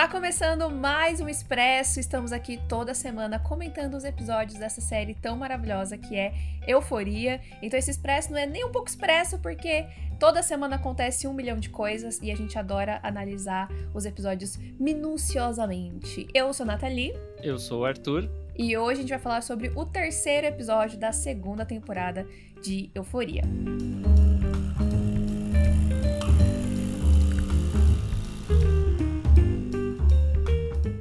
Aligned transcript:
Tá 0.00 0.08
começando 0.08 0.70
mais 0.70 1.20
um 1.20 1.28
Expresso. 1.28 2.00
Estamos 2.00 2.32
aqui 2.32 2.58
toda 2.66 2.94
semana 2.94 3.38
comentando 3.38 3.92
os 3.92 4.02
episódios 4.02 4.58
dessa 4.58 4.80
série 4.80 5.12
tão 5.12 5.36
maravilhosa 5.36 5.98
que 5.98 6.16
é 6.16 6.32
Euforia. 6.66 7.38
Então 7.60 7.78
esse 7.78 7.90
Expresso 7.90 8.30
não 8.32 8.38
é 8.38 8.46
nem 8.46 8.64
um 8.64 8.72
pouco 8.72 8.88
expresso, 8.88 9.38
porque 9.40 9.84
toda 10.18 10.42
semana 10.42 10.76
acontece 10.76 11.28
um 11.28 11.34
milhão 11.34 11.58
de 11.58 11.68
coisas 11.68 12.18
e 12.22 12.30
a 12.30 12.34
gente 12.34 12.58
adora 12.58 12.98
analisar 13.02 13.68
os 13.92 14.06
episódios 14.06 14.56
minuciosamente. 14.78 16.26
Eu 16.32 16.50
sou 16.54 16.64
a 16.64 16.68
Nathalie. 16.68 17.12
Eu 17.42 17.58
sou 17.58 17.82
o 17.82 17.84
Arthur. 17.84 18.26
E 18.56 18.74
hoje 18.78 19.00
a 19.00 19.02
gente 19.02 19.10
vai 19.10 19.18
falar 19.18 19.42
sobre 19.42 19.70
o 19.76 19.84
terceiro 19.84 20.46
episódio 20.46 20.98
da 20.98 21.12
segunda 21.12 21.66
temporada 21.66 22.26
de 22.62 22.90
Euforia. 22.94 23.42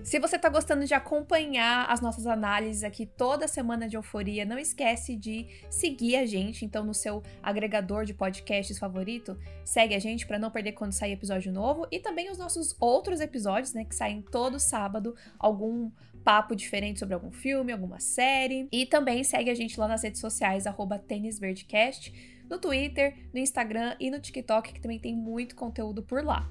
Se 0.10 0.18
você 0.18 0.38
está 0.38 0.50
gostando 0.50 0.86
de 0.86 0.94
acompanhar 0.96 1.86
as 1.88 2.02
nossas 2.02 2.26
análises 2.26 2.84
aqui 2.84 3.06
toda 3.06 3.48
semana 3.48 3.88
de 3.88 3.96
euforia, 3.96 4.44
não 4.44 4.58
esquece 4.58 5.16
de 5.16 5.46
seguir 5.70 6.16
a 6.16 6.26
gente, 6.26 6.66
então 6.66 6.84
no 6.84 6.96
seu 6.96 7.22
agregador 7.44 8.06
de 8.06 8.14
podcasts 8.16 8.80
favorito, 8.80 9.38
segue 9.64 9.94
a 9.94 10.00
gente 10.00 10.26
para 10.26 10.40
não 10.40 10.50
perder 10.50 10.72
quando 10.72 10.94
sair 10.94 11.12
episódio 11.12 11.54
novo 11.54 11.86
e 11.92 12.00
também 12.00 12.32
os 12.32 12.40
nossos 12.40 12.76
outros 12.80 13.22
episódios, 13.22 13.72
né, 13.72 13.86
que 13.86 13.94
saem 13.94 14.24
todo 14.24 14.60
sábado, 14.60 15.16
algum 15.38 15.92
papo 16.24 16.56
diferente 16.56 16.98
sobre 16.98 17.14
algum 17.14 17.32
filme, 17.32 17.72
alguma 17.72 18.00
série. 18.00 18.68
E 18.72 18.88
também 18.88 19.24
segue 19.24 19.52
a 19.52 19.56
gente 19.56 19.80
lá 19.80 19.88
nas 19.88 20.02
redes 20.02 20.20
sociais 20.20 20.64
@tênisverdecast, 21.08 22.42
no 22.50 22.58
Twitter, 22.58 23.16
no 23.32 23.40
Instagram 23.40 23.96
e 24.00 24.10
no 24.10 24.20
TikTok, 24.20 24.74
que 24.74 24.82
também 24.82 24.98
tem 24.98 25.16
muito 25.16 25.56
conteúdo 25.56 26.02
por 26.02 26.26
lá. 26.26 26.50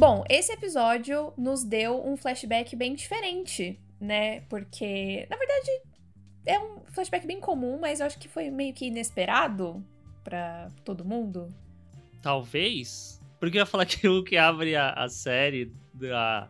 Bom, 0.00 0.24
esse 0.30 0.50
episódio 0.50 1.30
nos 1.36 1.62
deu 1.62 2.02
um 2.02 2.16
flashback 2.16 2.74
bem 2.74 2.94
diferente, 2.94 3.78
né? 4.00 4.40
Porque, 4.48 5.26
na 5.28 5.36
verdade, 5.36 5.70
é 6.46 6.58
um 6.58 6.80
flashback 6.86 7.26
bem 7.26 7.38
comum, 7.38 7.78
mas 7.78 8.00
eu 8.00 8.06
acho 8.06 8.18
que 8.18 8.26
foi 8.26 8.50
meio 8.50 8.72
que 8.72 8.86
inesperado 8.86 9.84
para 10.24 10.72
todo 10.86 11.04
mundo. 11.04 11.54
Talvez. 12.22 13.20
Porque 13.38 13.58
eu 13.58 13.60
ia 13.60 13.66
falar 13.66 13.84
que 13.84 14.08
o 14.08 14.24
que 14.24 14.38
abre 14.38 14.74
a, 14.74 14.88
a 14.94 15.06
série 15.10 15.70
da, 15.92 16.48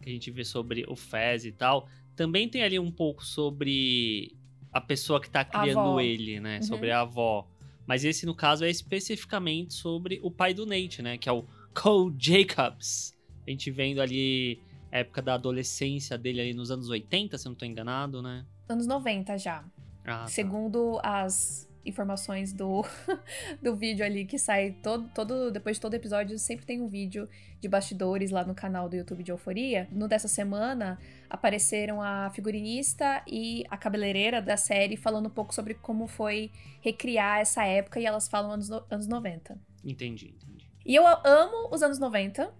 que 0.00 0.08
a 0.08 0.12
gente 0.12 0.30
vê 0.30 0.44
sobre 0.44 0.84
o 0.86 0.94
Fez 0.94 1.44
e 1.44 1.50
tal, 1.50 1.88
também 2.14 2.48
tem 2.48 2.62
ali 2.62 2.78
um 2.78 2.92
pouco 2.92 3.24
sobre 3.24 4.36
a 4.72 4.80
pessoa 4.80 5.20
que 5.20 5.28
tá 5.28 5.44
criando 5.44 6.00
ele, 6.00 6.38
né? 6.38 6.58
Uhum. 6.58 6.62
Sobre 6.62 6.92
a 6.92 7.00
avó. 7.00 7.48
Mas 7.84 8.04
esse, 8.04 8.24
no 8.24 8.34
caso, 8.36 8.64
é 8.64 8.70
especificamente 8.70 9.74
sobre 9.74 10.20
o 10.22 10.30
pai 10.30 10.54
do 10.54 10.64
Nate, 10.64 11.02
né? 11.02 11.18
Que 11.18 11.28
é 11.28 11.32
o 11.32 11.44
Cole 11.74 12.14
Jacobs. 12.18 13.14
A 13.46 13.50
gente 13.50 13.70
vendo 13.70 14.00
ali 14.00 14.60
a 14.90 14.98
época 14.98 15.22
da 15.22 15.34
adolescência 15.34 16.18
dele 16.18 16.40
ali 16.40 16.54
nos 16.54 16.70
anos 16.70 16.88
80, 16.88 17.38
se 17.38 17.46
eu 17.46 17.50
não 17.50 17.56
tô 17.56 17.64
enganado, 17.64 18.22
né? 18.22 18.44
Anos 18.68 18.86
90 18.86 19.38
já. 19.38 19.64
Ah, 20.04 20.18
tá. 20.18 20.26
Segundo 20.26 21.00
as 21.02 21.68
informações 21.84 22.52
do, 22.52 22.84
do 23.60 23.74
vídeo 23.74 24.04
ali 24.04 24.24
que 24.24 24.38
sai 24.38 24.72
todo, 24.82 25.08
todo 25.14 25.50
depois 25.50 25.76
de 25.76 25.80
todo 25.80 25.94
episódio, 25.94 26.38
sempre 26.38 26.64
tem 26.64 26.80
um 26.80 26.88
vídeo 26.88 27.28
de 27.60 27.68
bastidores 27.68 28.30
lá 28.30 28.44
no 28.44 28.54
canal 28.54 28.88
do 28.88 28.96
YouTube 28.96 29.22
de 29.22 29.32
Euforia. 29.32 29.88
No 29.90 30.06
dessa 30.06 30.28
semana 30.28 30.98
apareceram 31.28 32.00
a 32.00 32.30
figurinista 32.30 33.22
e 33.26 33.64
a 33.68 33.76
cabeleireira 33.76 34.40
da 34.40 34.56
série 34.56 34.96
falando 34.96 35.26
um 35.26 35.30
pouco 35.30 35.54
sobre 35.54 35.74
como 35.74 36.06
foi 36.06 36.50
recriar 36.80 37.40
essa 37.40 37.64
época 37.64 37.98
e 37.98 38.06
elas 38.06 38.28
falam 38.28 38.52
anos, 38.52 38.70
anos 38.70 39.06
90. 39.06 39.58
Entendi, 39.84 40.34
entendi. 40.36 40.61
E 40.84 40.94
eu 40.94 41.06
amo 41.06 41.68
os 41.72 41.82
anos 41.82 41.98
90, 41.98 42.52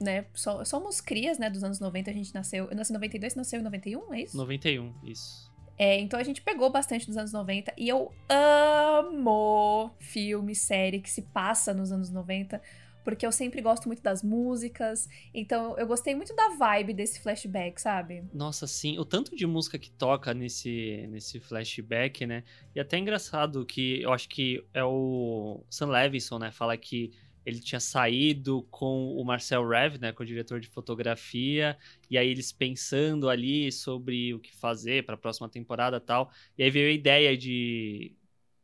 né? 0.00 0.26
Somos 0.64 1.00
crias, 1.00 1.38
né, 1.38 1.50
dos 1.50 1.64
anos 1.64 1.80
90, 1.80 2.10
a 2.10 2.14
gente 2.14 2.34
nasceu. 2.34 2.68
Eu 2.70 2.76
nasci 2.76 2.92
em 2.92 2.94
92, 2.94 3.32
você 3.32 3.38
nasceu 3.38 3.60
em 3.60 3.62
91, 3.62 4.14
é 4.14 4.20
isso? 4.22 4.36
91, 4.36 4.92
isso. 5.04 5.52
É, 5.76 5.98
então 5.98 6.18
a 6.18 6.22
gente 6.22 6.40
pegou 6.40 6.70
bastante 6.70 7.06
dos 7.06 7.16
anos 7.16 7.32
90 7.32 7.72
e 7.76 7.88
eu 7.88 8.12
amo 8.28 9.90
filme, 9.98 10.54
série 10.54 11.00
que 11.00 11.10
se 11.10 11.22
passa 11.22 11.74
nos 11.74 11.90
anos 11.90 12.10
90, 12.10 12.62
porque 13.02 13.26
eu 13.26 13.32
sempre 13.32 13.60
gosto 13.60 13.86
muito 13.88 14.00
das 14.00 14.22
músicas. 14.22 15.08
Então 15.32 15.76
eu 15.76 15.86
gostei 15.86 16.14
muito 16.14 16.34
da 16.34 16.50
vibe 16.50 16.94
desse 16.94 17.20
flashback, 17.20 17.80
sabe? 17.80 18.22
Nossa, 18.32 18.68
sim. 18.68 18.98
O 18.98 19.04
tanto 19.04 19.34
de 19.34 19.46
música 19.46 19.76
que 19.76 19.90
toca 19.90 20.32
nesse, 20.32 21.06
nesse 21.08 21.40
flashback, 21.40 22.24
né? 22.24 22.44
E 22.74 22.78
até 22.78 22.96
é 22.96 23.00
engraçado 23.00 23.66
que 23.66 24.00
eu 24.00 24.12
acho 24.12 24.28
que 24.28 24.64
é 24.72 24.84
o 24.84 25.60
Sam 25.68 25.88
Levinson, 25.88 26.38
né? 26.38 26.52
Fala 26.52 26.76
que 26.76 27.12
ele 27.44 27.60
tinha 27.60 27.80
saído 27.80 28.62
com 28.70 29.14
o 29.14 29.24
Marcel 29.24 29.66
Rev, 29.66 29.98
né, 29.98 30.12
com 30.12 30.22
o 30.22 30.26
diretor 30.26 30.60
de 30.60 30.68
fotografia, 30.68 31.76
e 32.10 32.16
aí 32.16 32.28
eles 32.28 32.52
pensando 32.52 33.28
ali 33.28 33.70
sobre 33.70 34.32
o 34.34 34.40
que 34.40 34.54
fazer 34.54 35.04
para 35.04 35.14
a 35.14 35.18
próxima 35.18 35.48
temporada 35.48 36.00
tal. 36.00 36.30
E 36.56 36.62
aí 36.62 36.70
veio 36.70 36.88
a 36.88 36.92
ideia 36.92 37.36
de 37.36 38.16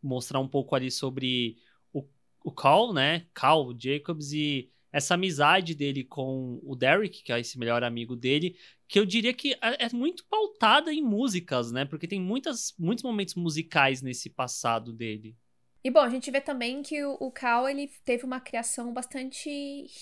mostrar 0.03 0.41
um 0.41 0.49
pouco 0.49 0.75
ali 0.75 0.91
sobre 0.91 1.59
o, 1.93 2.05
o 2.45 2.53
Cal, 2.53 2.93
né, 2.93 3.27
Cal 3.35 3.75
Jacobs 3.79 4.33
e 4.33 4.71
essa 4.93 5.15
amizade 5.15 5.75
dele 5.75 6.03
com 6.03 6.61
o 6.65 6.75
Derek, 6.75 7.23
que 7.23 7.33
é 7.33 7.39
esse 7.39 7.59
melhor 7.59 7.85
amigo 7.85 8.17
dele, 8.17 8.57
que 8.89 8.99
eu 8.99 9.07
diria 9.07 9.33
que 9.33 9.53
é, 9.55 9.87
é 9.87 9.89
muito 9.93 10.25
pautada 10.25 10.93
em 10.93 11.03
músicas, 11.03 11.71
né? 11.71 11.85
Porque 11.85 12.09
tem 12.09 12.21
muitas, 12.21 12.75
muitos 12.77 13.05
momentos 13.05 13.37
musicais 13.37 14.03
nesse 14.03 14.29
passado 14.29 14.93
dele. 14.93 15.37
E 15.83 15.91
bom, 15.91 16.01
a 16.01 16.09
gente 16.11 16.31
vê 16.31 16.41
também 16.41 16.83
que 16.83 17.03
o, 17.03 17.17
o 17.21 17.31
Cal 17.31 17.69
ele 17.69 17.89
teve 18.05 18.25
uma 18.25 18.41
criação 18.41 18.93
bastante 18.93 19.51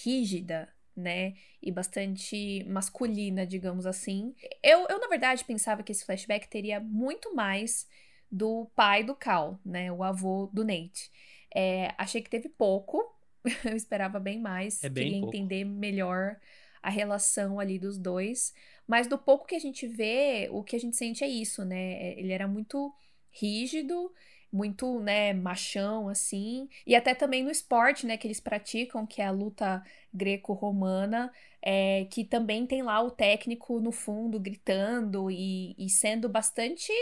rígida, 0.03 0.69
né? 0.97 1.35
E 1.63 1.71
bastante 1.71 2.65
masculina, 2.69 3.47
digamos 3.47 3.87
assim. 3.87 4.35
Eu, 4.63 4.87
eu, 4.89 4.99
na 4.99 5.07
verdade, 5.07 5.45
pensava 5.45 5.83
que 5.83 5.93
esse 5.93 6.05
flashback 6.05 6.49
teria 6.49 6.81
muito 6.81 7.35
mais 7.35 7.87
do 8.31 8.67
pai 8.75 9.05
do 9.05 9.15
Cal, 9.15 9.61
né? 9.65 9.93
O 9.93 10.03
avô 10.03 10.51
do 10.53 10.65
Nate. 10.65 11.11
É, 11.55 11.95
achei 11.97 12.21
que 12.21 12.31
teve 12.31 12.49
pouco. 12.49 13.15
eu 13.65 13.77
esperava 13.77 14.19
bem 14.19 14.41
mais. 14.41 14.83
É 14.83 14.89
bem 14.89 15.05
Queria 15.05 15.21
pouco. 15.21 15.37
entender 15.37 15.65
melhor 15.65 16.37
a 16.83 16.91
relação 16.91 17.61
ali 17.61 17.79
dos 17.79 17.99
dois. 17.99 18.53
Mas 18.87 19.07
do 19.07 19.17
pouco 19.17 19.47
que 19.47 19.55
a 19.55 19.61
gente 19.61 19.87
vê, 19.87 20.49
o 20.51 20.65
que 20.65 20.75
a 20.75 20.81
gente 20.81 20.97
sente 20.97 21.23
é 21.23 21.29
isso, 21.29 21.65
né? 21.65 22.19
Ele 22.19 22.33
era 22.33 22.49
muito 22.49 22.93
rígido 23.31 24.13
muito, 24.53 25.01
né, 25.01 25.33
machão, 25.33 26.09
assim. 26.09 26.69
E 26.87 26.95
até 26.97 27.15
também 27.15 27.43
no 27.43 27.51
esporte, 27.51 28.07
né, 28.07 28.17
que 28.17 28.27
eles 28.27 28.41
praticam, 28.41 29.07
que 29.07 29.21
é 29.21 29.27
a 29.27 29.31
luta 29.31 29.83
greco-romana, 30.13 31.33
é, 31.63 32.07
que 32.11 32.25
também 32.25 32.67
tem 32.67 32.83
lá 32.83 33.01
o 33.03 33.11
técnico 33.11 33.81
no 33.81 33.93
fundo 33.93 34.41
gritando 34.41 35.31
e, 35.31 35.75
e 35.79 35.89
sendo 35.91 36.29
bastante 36.29 36.93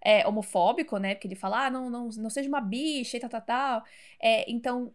é, 0.00 0.26
homofóbico, 0.26 0.98
né? 0.98 1.14
Porque 1.14 1.28
ele 1.28 1.34
fala, 1.34 1.66
ah, 1.66 1.70
não, 1.70 1.90
não, 1.90 2.08
não 2.08 2.30
seja 2.30 2.48
uma 2.48 2.60
bicha 2.60 3.16
e 3.16 3.20
tal, 3.20 3.30
tal, 3.30 3.42
tal. 3.42 3.84
É, 4.20 4.50
então, 4.50 4.94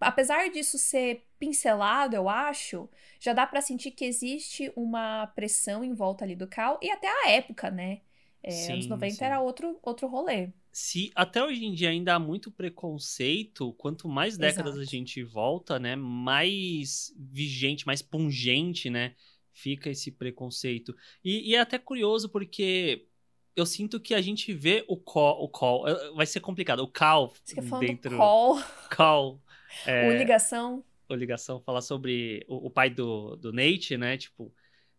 apesar 0.00 0.50
disso 0.50 0.78
ser 0.78 1.26
pincelado, 1.38 2.16
eu 2.16 2.28
acho, 2.28 2.88
já 3.20 3.32
dá 3.32 3.46
para 3.46 3.60
sentir 3.60 3.90
que 3.92 4.04
existe 4.04 4.72
uma 4.76 5.26
pressão 5.28 5.84
em 5.84 5.94
volta 5.94 6.24
ali 6.24 6.36
do 6.36 6.46
Cal 6.46 6.78
e 6.82 6.90
até 6.90 7.08
a 7.08 7.30
época, 7.30 7.70
né? 7.70 8.00
É, 8.42 8.50
sim, 8.50 8.72
anos 8.74 8.86
90 8.86 9.14
sim. 9.14 9.24
era 9.24 9.40
outro, 9.40 9.78
outro 9.82 10.06
rolê 10.06 10.50
se 10.74 11.12
até 11.14 11.40
hoje 11.40 11.64
em 11.64 11.72
dia 11.72 11.88
ainda 11.88 12.16
há 12.16 12.18
muito 12.18 12.50
preconceito, 12.50 13.72
quanto 13.74 14.08
mais 14.08 14.36
décadas 14.36 14.74
Exato. 14.74 14.80
a 14.80 14.84
gente 14.84 15.22
volta, 15.22 15.78
né, 15.78 15.94
mais 15.94 17.14
vigente, 17.16 17.86
mais 17.86 18.02
pungente, 18.02 18.90
né, 18.90 19.14
fica 19.52 19.88
esse 19.88 20.10
preconceito. 20.10 20.92
E, 21.24 21.48
e 21.48 21.54
é 21.54 21.60
até 21.60 21.78
curioso 21.78 22.28
porque 22.28 23.06
eu 23.54 23.64
sinto 23.64 24.00
que 24.00 24.14
a 24.14 24.20
gente 24.20 24.52
vê 24.52 24.84
o 24.88 24.96
call, 24.96 25.44
o 25.44 25.48
call 25.48 25.86
eh, 25.86 26.10
vai 26.10 26.26
ser 26.26 26.40
complicado, 26.40 26.80
o 26.80 26.88
call 26.88 27.32
Você 27.44 27.60
dentro 27.78 28.16
call, 28.16 28.60
call, 28.90 29.40
é, 29.86 30.08
o 30.08 30.18
ligação, 30.18 30.84
o 31.08 31.14
ligação 31.14 31.60
falar 31.60 31.82
sobre 31.82 32.44
o, 32.48 32.66
o 32.66 32.70
pai 32.70 32.90
do, 32.90 33.36
do 33.36 33.52
Nate, 33.52 33.96
né, 33.96 34.16
tipo 34.16 34.52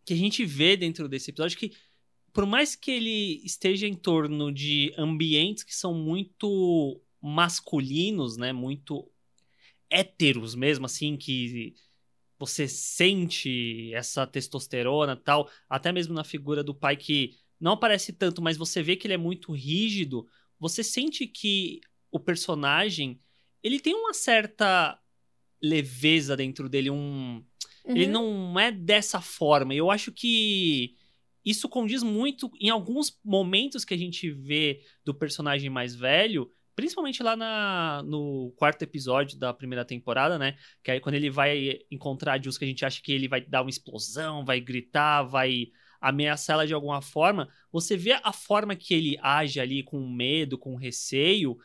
que 0.06 0.14
a 0.14 0.16
gente 0.16 0.44
vê 0.46 0.76
dentro 0.76 1.08
desse 1.08 1.30
episódio 1.30 1.58
que 1.58 1.72
por 2.36 2.44
mais 2.44 2.76
que 2.76 2.90
ele 2.90 3.40
esteja 3.46 3.86
em 3.86 3.94
torno 3.94 4.52
de 4.52 4.92
ambientes 4.98 5.64
que 5.64 5.74
são 5.74 5.94
muito 5.94 7.00
masculinos, 7.18 8.36
né, 8.36 8.52
muito 8.52 9.10
héteros 9.88 10.54
mesmo, 10.54 10.84
assim, 10.84 11.16
que 11.16 11.74
você 12.38 12.68
sente 12.68 13.90
essa 13.94 14.26
testosterona 14.26 15.16
tal, 15.16 15.48
até 15.66 15.90
mesmo 15.90 16.12
na 16.12 16.24
figura 16.24 16.62
do 16.62 16.74
pai 16.74 16.94
que 16.94 17.38
não 17.58 17.72
aparece 17.72 18.12
tanto, 18.12 18.42
mas 18.42 18.58
você 18.58 18.82
vê 18.82 18.96
que 18.96 19.06
ele 19.06 19.14
é 19.14 19.16
muito 19.16 19.52
rígido, 19.52 20.28
você 20.60 20.84
sente 20.84 21.26
que 21.26 21.80
o 22.12 22.20
personagem, 22.20 23.18
ele 23.62 23.80
tem 23.80 23.94
uma 23.94 24.12
certa 24.12 25.00
leveza 25.62 26.36
dentro 26.36 26.68
dele, 26.68 26.90
um... 26.90 27.42
Uhum. 27.82 27.96
Ele 27.96 28.06
não 28.08 28.60
é 28.60 28.70
dessa 28.70 29.22
forma. 29.22 29.72
Eu 29.72 29.90
acho 29.90 30.12
que 30.12 30.96
isso 31.46 31.68
condiz 31.68 32.02
muito 32.02 32.50
em 32.60 32.68
alguns 32.68 33.20
momentos 33.24 33.84
que 33.84 33.94
a 33.94 33.96
gente 33.96 34.28
vê 34.28 34.82
do 35.04 35.14
personagem 35.14 35.70
mais 35.70 35.94
velho, 35.94 36.52
principalmente 36.74 37.22
lá 37.22 37.36
na, 37.36 38.02
no 38.04 38.52
quarto 38.56 38.82
episódio 38.82 39.38
da 39.38 39.54
primeira 39.54 39.84
temporada, 39.84 40.36
né? 40.36 40.58
Que 40.82 40.90
aí 40.90 41.00
quando 41.00 41.14
ele 41.14 41.30
vai 41.30 41.78
encontrar 41.88 42.32
a 42.32 42.36
Jules, 42.38 42.58
que 42.58 42.64
a 42.64 42.68
gente 42.68 42.84
acha 42.84 43.00
que 43.00 43.12
ele 43.12 43.28
vai 43.28 43.40
dar 43.40 43.62
uma 43.62 43.70
explosão, 43.70 44.44
vai 44.44 44.60
gritar, 44.60 45.22
vai 45.22 45.68
ameaçar 46.00 46.54
ela 46.54 46.66
de 46.66 46.74
alguma 46.74 47.00
forma, 47.00 47.48
você 47.72 47.96
vê 47.96 48.12
a 48.12 48.32
forma 48.32 48.76
que 48.76 48.92
ele 48.92 49.16
age 49.22 49.60
ali 49.60 49.82
com 49.82 50.06
medo, 50.06 50.58
com 50.58 50.74
receio, 50.74 51.56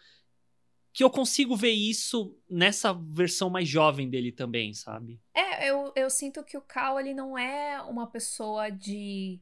que 0.94 1.04
eu 1.04 1.10
consigo 1.10 1.56
ver 1.56 1.72
isso 1.72 2.38
nessa 2.50 2.94
versão 2.94 3.50
mais 3.50 3.68
jovem 3.68 4.10
dele 4.10 4.32
também, 4.32 4.74
sabe? 4.74 5.20
É, 5.34 5.70
eu, 5.70 5.92
eu 5.96 6.10
sinto 6.10 6.44
que 6.44 6.58
o 6.58 6.62
Cal, 6.62 7.00
ele 7.00 7.14
não 7.14 7.38
é 7.38 7.82
uma 7.82 8.08
pessoa 8.08 8.70
de 8.70 9.40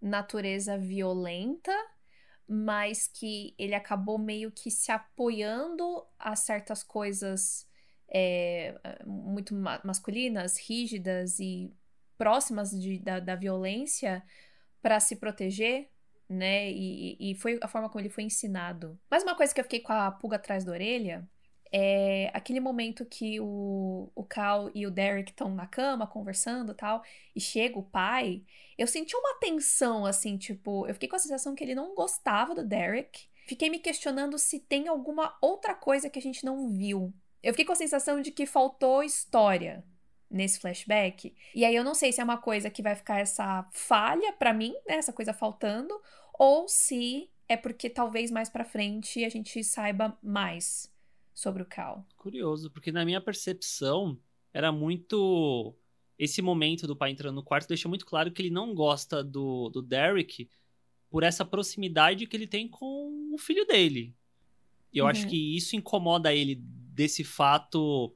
natureza 0.00 0.78
violenta, 0.78 1.72
mas 2.46 3.06
que 3.06 3.54
ele 3.58 3.74
acabou 3.74 4.18
meio 4.18 4.50
que 4.50 4.70
se 4.70 4.90
apoiando 4.90 6.06
a 6.18 6.34
certas 6.34 6.82
coisas 6.82 7.68
é, 8.08 8.74
muito 9.06 9.54
ma 9.54 9.80
masculinas, 9.84 10.56
rígidas 10.58 11.38
e 11.38 11.72
próximas 12.16 12.70
de, 12.70 12.98
da, 12.98 13.20
da 13.20 13.36
violência 13.36 14.22
para 14.80 14.98
se 14.98 15.16
proteger, 15.16 15.90
né? 16.28 16.70
E, 16.70 17.16
e 17.20 17.34
foi 17.34 17.58
a 17.62 17.68
forma 17.68 17.88
como 17.88 18.00
ele 18.00 18.08
foi 18.08 18.24
ensinado. 18.24 18.98
Mas 19.10 19.22
uma 19.22 19.36
coisa 19.36 19.52
que 19.54 19.60
eu 19.60 19.64
fiquei 19.64 19.80
com 19.80 19.92
a 19.92 20.10
pulga 20.10 20.36
atrás 20.36 20.64
da 20.64 20.72
orelha 20.72 21.28
é 21.72 22.30
aquele 22.32 22.60
momento 22.60 23.04
que 23.04 23.38
o, 23.40 24.10
o 24.14 24.24
Cal 24.24 24.70
e 24.74 24.86
o 24.86 24.90
Derek 24.90 25.30
estão 25.30 25.54
na 25.54 25.66
cama 25.66 26.06
conversando 26.06 26.74
tal, 26.74 27.02
e 27.34 27.40
chega 27.40 27.78
o 27.78 27.82
pai. 27.82 28.42
Eu 28.76 28.86
senti 28.86 29.14
uma 29.16 29.34
tensão, 29.34 30.06
assim, 30.06 30.36
tipo, 30.36 30.86
eu 30.86 30.94
fiquei 30.94 31.08
com 31.08 31.16
a 31.16 31.18
sensação 31.18 31.54
que 31.54 31.62
ele 31.62 31.74
não 31.74 31.94
gostava 31.94 32.54
do 32.54 32.64
Derek. 32.64 33.26
Fiquei 33.46 33.70
me 33.70 33.78
questionando 33.78 34.38
se 34.38 34.60
tem 34.60 34.88
alguma 34.88 35.36
outra 35.40 35.74
coisa 35.74 36.10
que 36.10 36.18
a 36.18 36.22
gente 36.22 36.44
não 36.44 36.68
viu. 36.68 37.12
Eu 37.42 37.52
fiquei 37.52 37.64
com 37.64 37.72
a 37.72 37.76
sensação 37.76 38.20
de 38.20 38.30
que 38.30 38.46
faltou 38.46 39.02
história 39.02 39.84
nesse 40.30 40.60
flashback. 40.60 41.34
E 41.54 41.64
aí 41.64 41.74
eu 41.74 41.84
não 41.84 41.94
sei 41.94 42.12
se 42.12 42.20
é 42.20 42.24
uma 42.24 42.38
coisa 42.38 42.68
que 42.68 42.82
vai 42.82 42.94
ficar 42.94 43.18
essa 43.18 43.66
falha 43.72 44.32
para 44.32 44.52
mim, 44.52 44.74
né, 44.86 44.96
essa 44.96 45.12
coisa 45.12 45.32
faltando, 45.32 45.98
ou 46.38 46.68
se 46.68 47.30
é 47.48 47.56
porque 47.56 47.88
talvez 47.88 48.30
mais 48.30 48.50
para 48.50 48.64
frente 48.64 49.24
a 49.24 49.28
gente 49.28 49.64
saiba 49.64 50.16
mais 50.22 50.92
sobre 51.38 51.62
o 51.62 51.66
Cal. 51.66 52.04
Curioso, 52.16 52.68
porque 52.68 52.90
na 52.90 53.04
minha 53.04 53.20
percepção 53.20 54.18
era 54.52 54.72
muito 54.72 55.72
esse 56.18 56.42
momento 56.42 56.84
do 56.84 56.96
pai 56.96 57.12
entrando 57.12 57.36
no 57.36 57.44
quarto 57.44 57.68
deixa 57.68 57.88
muito 57.88 58.04
claro 58.04 58.32
que 58.32 58.42
ele 58.42 58.50
não 58.50 58.74
gosta 58.74 59.22
do, 59.22 59.68
do 59.68 59.80
Derek 59.80 60.50
por 61.08 61.22
essa 61.22 61.44
proximidade 61.44 62.26
que 62.26 62.36
ele 62.36 62.48
tem 62.48 62.66
com 62.66 63.30
o 63.32 63.38
filho 63.38 63.64
dele. 63.64 64.16
E 64.92 64.98
eu 64.98 65.04
uhum. 65.04 65.10
acho 65.12 65.28
que 65.28 65.56
isso 65.56 65.76
incomoda 65.76 66.34
ele 66.34 66.56
desse 66.56 67.22
fato 67.22 68.12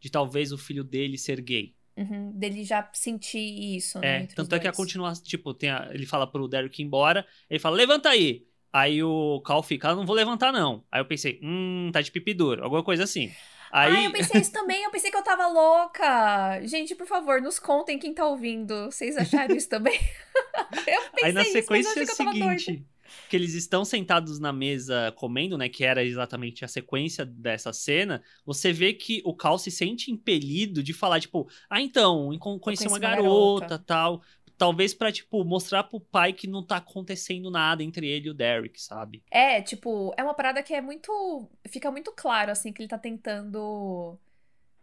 de 0.00 0.10
talvez 0.10 0.50
o 0.50 0.58
filho 0.58 0.82
dele 0.82 1.16
ser 1.16 1.40
gay. 1.40 1.72
Uhum, 1.96 2.32
dele 2.32 2.64
já 2.64 2.90
sentir 2.92 3.76
isso, 3.76 4.00
né? 4.00 4.24
É, 4.24 4.26
tanto 4.26 4.52
é 4.56 4.58
que 4.58 4.66
a 4.66 4.72
continuação, 4.72 5.22
tipo, 5.22 5.54
tem 5.54 5.70
a, 5.70 5.88
ele 5.92 6.04
fala 6.04 6.26
pro 6.26 6.48
Derek 6.48 6.82
ir 6.82 6.84
embora, 6.84 7.24
ele 7.48 7.60
fala, 7.60 7.76
levanta 7.76 8.08
aí. 8.08 8.44
Aí 8.76 9.02
o 9.02 9.40
Cal 9.40 9.62
fica, 9.62 9.88
ah, 9.88 9.94
não 9.94 10.04
vou 10.04 10.14
levantar 10.14 10.52
não. 10.52 10.84
Aí 10.92 11.00
eu 11.00 11.06
pensei, 11.06 11.40
hum, 11.42 11.88
tá 11.90 12.02
de 12.02 12.12
pipi 12.12 12.34
duro, 12.34 12.62
alguma 12.62 12.84
coisa 12.84 13.04
assim. 13.04 13.32
Aí... 13.72 13.96
Ah, 13.96 14.04
eu 14.04 14.12
pensei 14.12 14.38
isso 14.38 14.52
também, 14.52 14.84
eu 14.84 14.90
pensei 14.90 15.10
que 15.10 15.16
eu 15.16 15.24
tava 15.24 15.46
louca. 15.46 16.60
Gente, 16.62 16.94
por 16.94 17.06
favor, 17.06 17.40
nos 17.40 17.58
contem 17.58 17.98
quem 17.98 18.12
tá 18.12 18.26
ouvindo. 18.26 18.84
Vocês 18.84 19.16
acharam 19.16 19.56
isso 19.56 19.70
também? 19.70 19.98
eu 20.86 21.00
pensei 21.10 21.24
Aí 21.24 21.32
na 21.32 21.44
sequência 21.44 22.02
isso, 22.02 22.16
seguinte, 22.16 22.84
que 23.30 23.36
eles 23.36 23.54
estão 23.54 23.82
sentados 23.82 24.38
na 24.38 24.52
mesa 24.52 25.10
comendo, 25.16 25.56
né? 25.56 25.70
Que 25.70 25.82
era 25.82 26.04
exatamente 26.04 26.62
a 26.62 26.68
sequência 26.68 27.24
dessa 27.24 27.72
cena. 27.72 28.22
Você 28.44 28.74
vê 28.74 28.92
que 28.92 29.22
o 29.24 29.34
Cal 29.34 29.58
se 29.58 29.70
sente 29.70 30.10
impelido 30.10 30.82
de 30.82 30.92
falar, 30.92 31.18
tipo, 31.18 31.48
ah, 31.70 31.80
então, 31.80 32.30
conheci 32.60 32.86
uma 32.86 32.98
garota, 32.98 33.68
garota, 33.68 33.78
tal. 33.78 34.22
Talvez 34.58 34.94
para 34.94 35.12
tipo, 35.12 35.44
mostrar 35.44 35.84
pro 35.84 36.00
pai 36.00 36.32
que 36.32 36.46
não 36.46 36.64
tá 36.64 36.76
acontecendo 36.76 37.50
nada 37.50 37.82
entre 37.82 38.08
ele 38.08 38.28
e 38.28 38.30
o 38.30 38.34
Derek, 38.34 38.80
sabe? 38.80 39.22
É, 39.30 39.60
tipo, 39.60 40.14
é 40.16 40.22
uma 40.22 40.34
parada 40.34 40.62
que 40.62 40.72
é 40.72 40.80
muito. 40.80 41.48
Fica 41.68 41.90
muito 41.90 42.12
claro, 42.12 42.50
assim, 42.50 42.72
que 42.72 42.80
ele 42.80 42.88
tá 42.88 42.98
tentando 42.98 44.18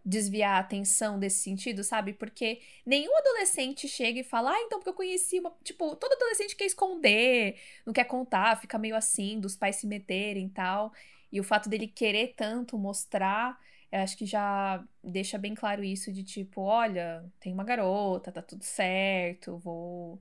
desviar 0.06 0.58
a 0.58 0.60
atenção 0.60 1.18
desse 1.18 1.42
sentido, 1.42 1.84
sabe? 1.84 2.14
Porque 2.14 2.62
nenhum 2.86 3.16
adolescente 3.18 3.88
chega 3.88 4.20
e 4.20 4.24
fala, 4.24 4.52
ah, 4.52 4.62
então 4.62 4.80
porque 4.80 4.90
eu 4.90 4.94
conheci 4.94 5.40
uma. 5.40 5.52
Tipo, 5.64 5.96
todo 5.96 6.14
adolescente 6.14 6.56
quer 6.56 6.66
esconder, 6.66 7.60
não 7.86 7.94
quer 7.94 8.04
contar, 8.04 8.60
fica 8.60 8.78
meio 8.78 8.96
assim, 8.96 9.40
dos 9.40 9.56
pais 9.56 9.78
se 9.78 9.88
meterem 9.88 10.48
e 10.48 10.50
tal. 10.50 10.94
E 11.32 11.40
o 11.40 11.44
fato 11.44 11.70
dele 11.70 11.88
querer 11.88 12.34
tanto 12.36 12.78
mostrar, 12.78 13.60
eu 13.94 14.00
acho 14.00 14.18
que 14.18 14.26
já 14.26 14.84
deixa 15.04 15.38
bem 15.38 15.54
claro 15.54 15.84
isso 15.84 16.12
de 16.12 16.24
tipo, 16.24 16.62
olha, 16.62 17.24
tem 17.40 17.54
uma 17.54 17.64
garota, 17.64 18.32
tá 18.32 18.42
tudo 18.42 18.64
certo, 18.64 19.60
vou. 19.60 20.20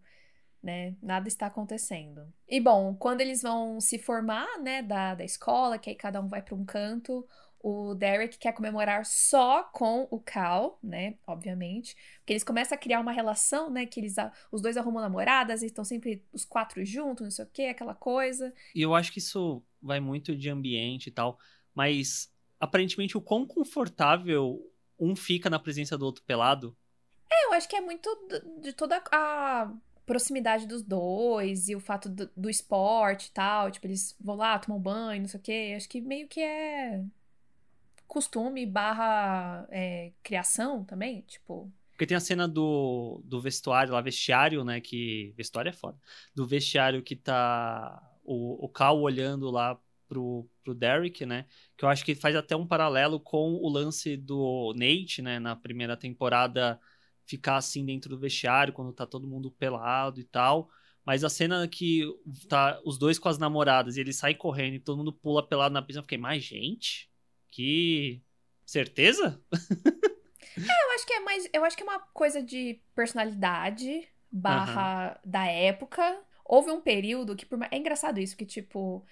Né? 0.63 0.95
Nada 1.03 1.27
está 1.27 1.47
acontecendo. 1.47 2.31
E 2.47 2.61
bom, 2.61 2.95
quando 2.95 3.23
eles 3.23 3.41
vão 3.41 3.81
se 3.81 3.99
formar, 3.99 4.47
né, 4.61 4.83
da, 4.83 5.15
da 5.15 5.25
escola, 5.25 5.79
que 5.79 5.89
aí 5.89 5.97
cada 5.97 6.21
um 6.21 6.29
vai 6.29 6.43
para 6.43 6.55
um 6.55 6.67
canto, 6.67 7.27
o 7.59 7.95
Derek 7.95 8.37
quer 8.37 8.53
comemorar 8.53 9.07
só 9.07 9.63
com 9.63 10.07
o 10.11 10.21
Cal, 10.21 10.79
né? 10.83 11.15
Obviamente. 11.27 11.97
Porque 12.19 12.35
eles 12.35 12.45
começam 12.45 12.77
a 12.77 12.79
criar 12.79 13.01
uma 13.01 13.13
relação, 13.13 13.71
né? 13.71 13.87
Que 13.87 14.01
eles 14.01 14.17
os 14.51 14.61
dois 14.61 14.77
arrumam 14.77 15.01
namoradas 15.01 15.63
e 15.63 15.67
estão 15.67 15.85
sempre 15.85 16.23
os 16.31 16.45
quatro 16.45 16.85
juntos, 16.85 17.25
não 17.25 17.31
sei 17.31 17.45
o 17.47 17.51
quê, 17.51 17.63
aquela 17.63 17.95
coisa. 17.95 18.53
E 18.75 18.83
eu 18.83 18.95
acho 18.95 19.11
que 19.11 19.19
isso 19.19 19.63
vai 19.81 19.99
muito 19.99 20.37
de 20.37 20.51
ambiente 20.51 21.07
e 21.07 21.11
tal. 21.11 21.39
Mas 21.75 22.31
aparentemente 22.62 23.17
o 23.17 23.20
quão 23.20 23.44
confortável 23.44 24.64
um 24.97 25.17
fica 25.17 25.50
na 25.50 25.59
presença 25.59 25.99
do 25.99 26.06
outro 26.06 26.23
pelado. 26.23 26.76
É, 27.29 27.47
eu 27.47 27.55
acho 27.55 27.69
que 27.69 27.75
é 27.75 27.81
muito 27.81 28.09
de 28.61 28.73
toda 28.73 29.03
a 29.11 29.69
proximidade 30.06 30.64
dos 30.69 30.81
dois 30.81 31.69
e 31.69 31.75
o 31.75 31.81
fato 31.81 32.09
do, 32.09 32.31
do 32.37 32.49
esporte 32.49 33.26
e 33.26 33.31
tal. 33.32 33.69
Tipo, 33.69 33.88
eles 33.88 34.14
vão 34.20 34.37
lá, 34.37 34.61
tomam 34.61 34.81
banho, 34.81 35.23
não 35.23 35.29
sei 35.29 35.41
o 35.41 35.43
quê. 35.43 35.75
Acho 35.76 35.88
que 35.88 36.00
meio 36.00 36.29
que 36.29 36.41
é 36.41 37.03
costume 38.06 38.64
barra 38.64 39.67
é, 39.69 40.12
criação 40.23 40.85
também, 40.85 41.23
tipo... 41.23 41.69
Porque 41.91 42.06
tem 42.06 42.17
a 42.17 42.20
cena 42.20 42.47
do, 42.47 43.20
do 43.25 43.41
vestuário 43.41 43.93
lá, 43.93 44.00
vestiário, 44.00 44.64
né, 44.64 44.81
que... 44.81 45.35
Vestuário 45.37 45.70
é 45.70 45.73
foda. 45.73 45.99
Do 46.32 46.47
vestiário 46.47 47.03
que 47.03 47.17
tá 47.17 48.00
o, 48.23 48.64
o 48.64 48.69
Cal 48.69 49.00
olhando 49.00 49.50
lá 49.50 49.81
pro, 50.12 50.47
pro 50.62 50.75
Derek, 50.75 51.25
né, 51.25 51.47
que 51.75 51.85
eu 51.87 51.88
acho 51.88 52.05
que 52.05 52.14
faz 52.14 52.37
até 52.37 52.54
um 52.54 52.66
paralelo 52.66 53.19
com 53.19 53.54
o 53.54 53.69
lance 53.71 54.14
do 54.14 54.75
Nate, 54.76 55.23
né, 55.23 55.38
na 55.38 55.57
primeira 55.57 55.97
temporada 55.97 56.78
ficar 57.25 57.57
assim 57.57 57.83
dentro 57.83 58.11
do 58.11 58.19
vestiário 58.19 58.75
quando 58.75 58.92
tá 58.92 59.07
todo 59.07 59.26
mundo 59.26 59.50
pelado 59.50 60.21
e 60.21 60.25
tal. 60.25 60.69
Mas 61.04 61.25
a 61.25 61.31
cena 61.31 61.66
que 61.66 62.04
tá 62.47 62.78
os 62.85 62.99
dois 62.99 63.19
com 63.19 63.28
as 63.28 63.38
namoradas 63.38 63.97
e 63.97 64.00
eles 64.00 64.16
saem 64.16 64.37
correndo 64.37 64.75
e 64.75 64.81
todo 64.81 64.99
mundo 64.99 65.12
pula 65.12 65.47
pelado 65.47 65.73
na 65.73 65.81
piscina, 65.81 66.00
eu 66.00 66.04
fiquei, 66.04 66.19
mais 66.19 66.42
gente? 66.42 67.11
Que. 67.50 68.23
Certeza? 68.64 69.40
é, 69.52 70.85
eu 70.85 70.95
acho 70.95 71.07
que 71.07 71.12
é 71.12 71.21
mais. 71.21 71.49
Eu 71.52 71.64
acho 71.64 71.76
que 71.76 71.83
é 71.83 71.87
uma 71.87 71.99
coisa 71.99 72.42
de 72.42 72.81
personalidade 72.95 74.09
barra 74.31 75.21
uhum. 75.25 75.31
da 75.31 75.47
época. 75.47 76.23
Houve 76.45 76.71
um 76.71 76.81
período 76.81 77.35
que. 77.35 77.47
Por... 77.47 77.59
É 77.69 77.76
engraçado 77.76 78.21
isso, 78.21 78.37
que, 78.37 78.47
tipo, 78.47 79.04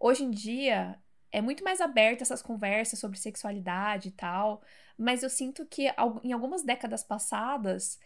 hoje 0.00 0.24
em 0.24 0.30
dia 0.30 0.98
é 1.30 1.40
muito 1.40 1.62
mais 1.62 1.80
aberta 1.80 2.22
essas 2.22 2.42
conversas 2.42 2.98
sobre 2.98 3.18
sexualidade 3.18 4.08
e 4.08 4.12
tal. 4.12 4.62
Mas 4.96 5.22
eu 5.22 5.30
sinto 5.30 5.64
que 5.66 5.88
em 6.22 6.32
algumas 6.32 6.64
décadas 6.64 7.04
passadas 7.04 7.98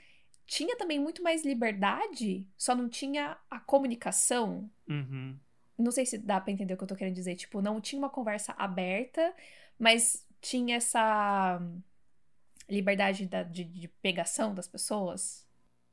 tinha 0.46 0.76
também 0.76 0.98
muito 0.98 1.22
mais 1.22 1.44
liberdade, 1.44 2.46
só 2.58 2.74
não 2.74 2.88
tinha 2.88 3.38
a 3.50 3.60
comunicação. 3.60 4.70
Uhum. 4.88 5.38
Não 5.78 5.90
sei 5.90 6.04
se 6.04 6.18
dá 6.18 6.40
pra 6.40 6.52
entender 6.52 6.74
o 6.74 6.76
que 6.76 6.84
eu 6.84 6.88
tô 6.88 6.96
querendo 6.96 7.14
dizer. 7.14 7.34
Tipo, 7.36 7.62
não 7.62 7.80
tinha 7.80 7.98
uma 7.98 8.10
conversa 8.10 8.52
aberta 8.58 9.34
mas 9.82 10.24
tinha 10.40 10.76
essa 10.76 11.60
liberdade 12.68 13.26
da, 13.26 13.42
de, 13.42 13.64
de 13.64 13.88
pegação 13.88 14.54
das 14.54 14.68
pessoas. 14.68 15.44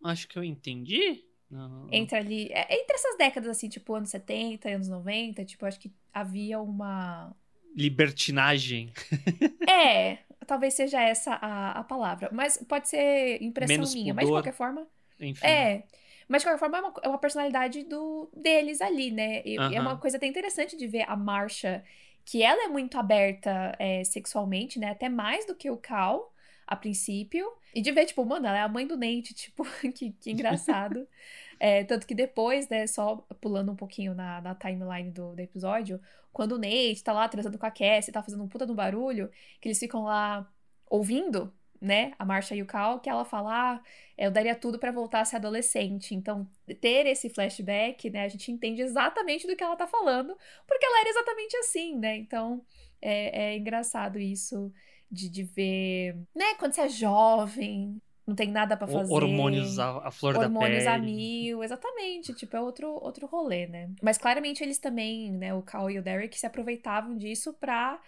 Acho 0.04 0.28
que 0.28 0.38
eu 0.38 0.44
entendi. 0.44 1.26
Não. 1.50 1.88
Entre 1.92 2.18
ali. 2.18 2.50
É, 2.52 2.80
entre 2.80 2.96
essas 2.96 3.18
décadas, 3.18 3.50
assim, 3.50 3.68
tipo, 3.70 3.94
anos 3.94 4.10
70, 4.10 4.70
anos 4.70 4.88
90, 4.88 5.44
tipo, 5.46 5.66
acho 5.66 5.80
que 5.80 5.92
havia 6.14 6.60
uma. 6.60 7.36
Libertinagem. 7.76 8.92
é, 9.70 10.20
talvez 10.46 10.74
seja 10.74 11.02
essa 11.02 11.34
a, 11.34 11.80
a 11.80 11.84
palavra. 11.84 12.30
Mas 12.32 12.58
pode 12.68 12.90
ser 12.90 13.42
impressão 13.42 13.76
Menos 13.76 13.94
minha. 13.94 14.14
Pudor. 14.14 14.16
Mas 14.16 14.26
de 14.26 14.32
qualquer 14.32 14.54
forma. 14.54 14.88
Enfim. 15.20 15.46
É. 15.46 15.84
Mas 16.28 16.42
de 16.42 16.48
qualquer 16.48 16.60
forma 16.60 16.78
é 16.78 16.82
uma, 16.82 16.94
é 17.04 17.10
uma 17.10 17.18
personalidade 17.18 17.84
do, 17.84 18.30
deles 18.36 18.82
ali, 18.82 19.10
né? 19.10 19.42
E, 19.44 19.58
uh 19.58 19.62
-huh. 19.62 19.76
é 19.76 19.82
uma 19.82 19.98
coisa 19.98 20.18
até 20.18 20.28
interessante 20.28 20.78
de 20.78 20.88
ver 20.88 21.04
a 21.10 21.16
marcha 21.16 21.84
que 22.24 22.44
ela 22.44 22.66
é 22.66 22.68
muito 22.68 22.96
aberta 23.00 23.76
é, 23.80 24.04
sexualmente, 24.04 24.78
né? 24.78 24.92
Até 24.92 25.10
mais 25.10 25.48
do 25.48 25.56
que 25.56 25.72
o 25.72 25.78
Cal, 25.78 26.32
a 26.68 26.76
princípio. 26.76 27.52
E 27.74 27.82
de 27.82 27.92
ver, 27.92 28.06
tipo, 28.06 28.26
mano, 28.26 28.48
ela 28.48 28.58
é 28.58 28.62
a 28.62 28.68
mãe 28.68 28.86
do 28.88 28.98
Nate, 28.98 29.34
tipo, 29.34 29.64
que, 29.94 30.12
que 30.12 30.32
engraçado. 30.32 31.08
É, 31.60 31.84
tanto 31.84 32.08
que 32.08 32.16
depois, 32.16 32.70
né, 32.70 32.88
só 32.88 33.18
pulando 33.42 33.72
um 33.72 33.76
pouquinho 33.76 34.16
na, 34.16 34.42
na 34.42 34.56
timeline 34.56 35.12
do, 35.12 35.36
do 35.36 35.40
episódio, 35.40 36.00
quando 36.32 36.54
o 36.54 36.58
Nate 36.58 37.04
tá 37.04 37.12
lá 37.12 37.28
transando 37.28 37.58
com 37.58 37.66
a 37.66 37.72
Cassie, 37.72 38.14
tá 38.14 38.24
fazendo 38.24 38.44
um 38.44 38.48
puta 38.48 38.66
no 38.66 38.74
barulho, 38.74 39.30
que 39.60 39.68
eles 39.68 39.80
ficam 39.80 40.04
lá 40.04 40.50
ouvindo, 40.90 41.54
né, 41.82 42.14
a 42.20 42.26
Marcia 42.26 42.56
e 42.56 42.62
o 42.62 42.66
Cal, 42.66 43.00
que 43.00 43.10
ela 43.10 43.24
fala, 43.26 43.76
ah, 43.76 43.82
eu 44.18 44.32
daria 44.32 44.56
tudo 44.56 44.80
para 44.80 44.92
voltar 44.92 45.22
a 45.22 45.26
ser 45.26 45.38
adolescente. 45.38 46.14
Então, 46.16 46.50
ter 46.82 47.06
esse 47.08 47.30
flashback, 47.30 48.10
né, 48.10 48.24
a 48.26 48.28
gente 48.28 48.52
entende 48.52 48.82
exatamente 48.82 49.48
do 49.48 49.56
que 49.56 49.64
ela 49.64 49.76
tá 49.76 49.88
falando, 49.88 50.36
porque 50.68 50.86
ela 50.86 51.00
era 51.02 51.10
exatamente 51.10 51.56
assim, 51.58 51.98
né? 51.98 52.18
Então, 52.18 52.66
é, 53.02 53.54
é 53.54 53.58
engraçado 53.58 54.20
isso 54.20 54.74
de, 55.12 55.30
de 55.30 55.44
ver, 55.44 56.16
né, 56.36 56.56
quando 56.58 56.74
você 56.74 56.82
é 56.82 56.90
jovem, 56.90 58.02
não 58.30 58.36
tem 58.36 58.50
nada 58.52 58.78
para 58.78 58.88
fazer. 58.88 59.12
Hormônios 59.12 59.80
à, 59.80 60.08
à 60.08 60.12
flor 60.12 60.38
hormônios 60.38 60.86
da 60.86 60.96
a 60.96 61.00
pele. 61.00 61.06
mil, 61.12 61.64
exatamente. 61.64 62.34
Tipo, 62.34 62.56
é 62.56 62.62
outro, 62.62 62.88
outro 62.88 63.26
rolê, 63.26 63.68
né? 63.68 63.90
Mas 64.02 64.18
claramente 64.18 64.64
eles 64.64 64.78
também, 64.78 65.32
né, 65.32 65.54
o 65.54 65.62
Cal 65.64 65.90
e 65.90 65.98
o 65.98 66.04
Derek 66.04 66.38
se 66.38 66.46
aproveitavam 66.46 67.18
disso 67.18 67.54
pra 67.54 68.00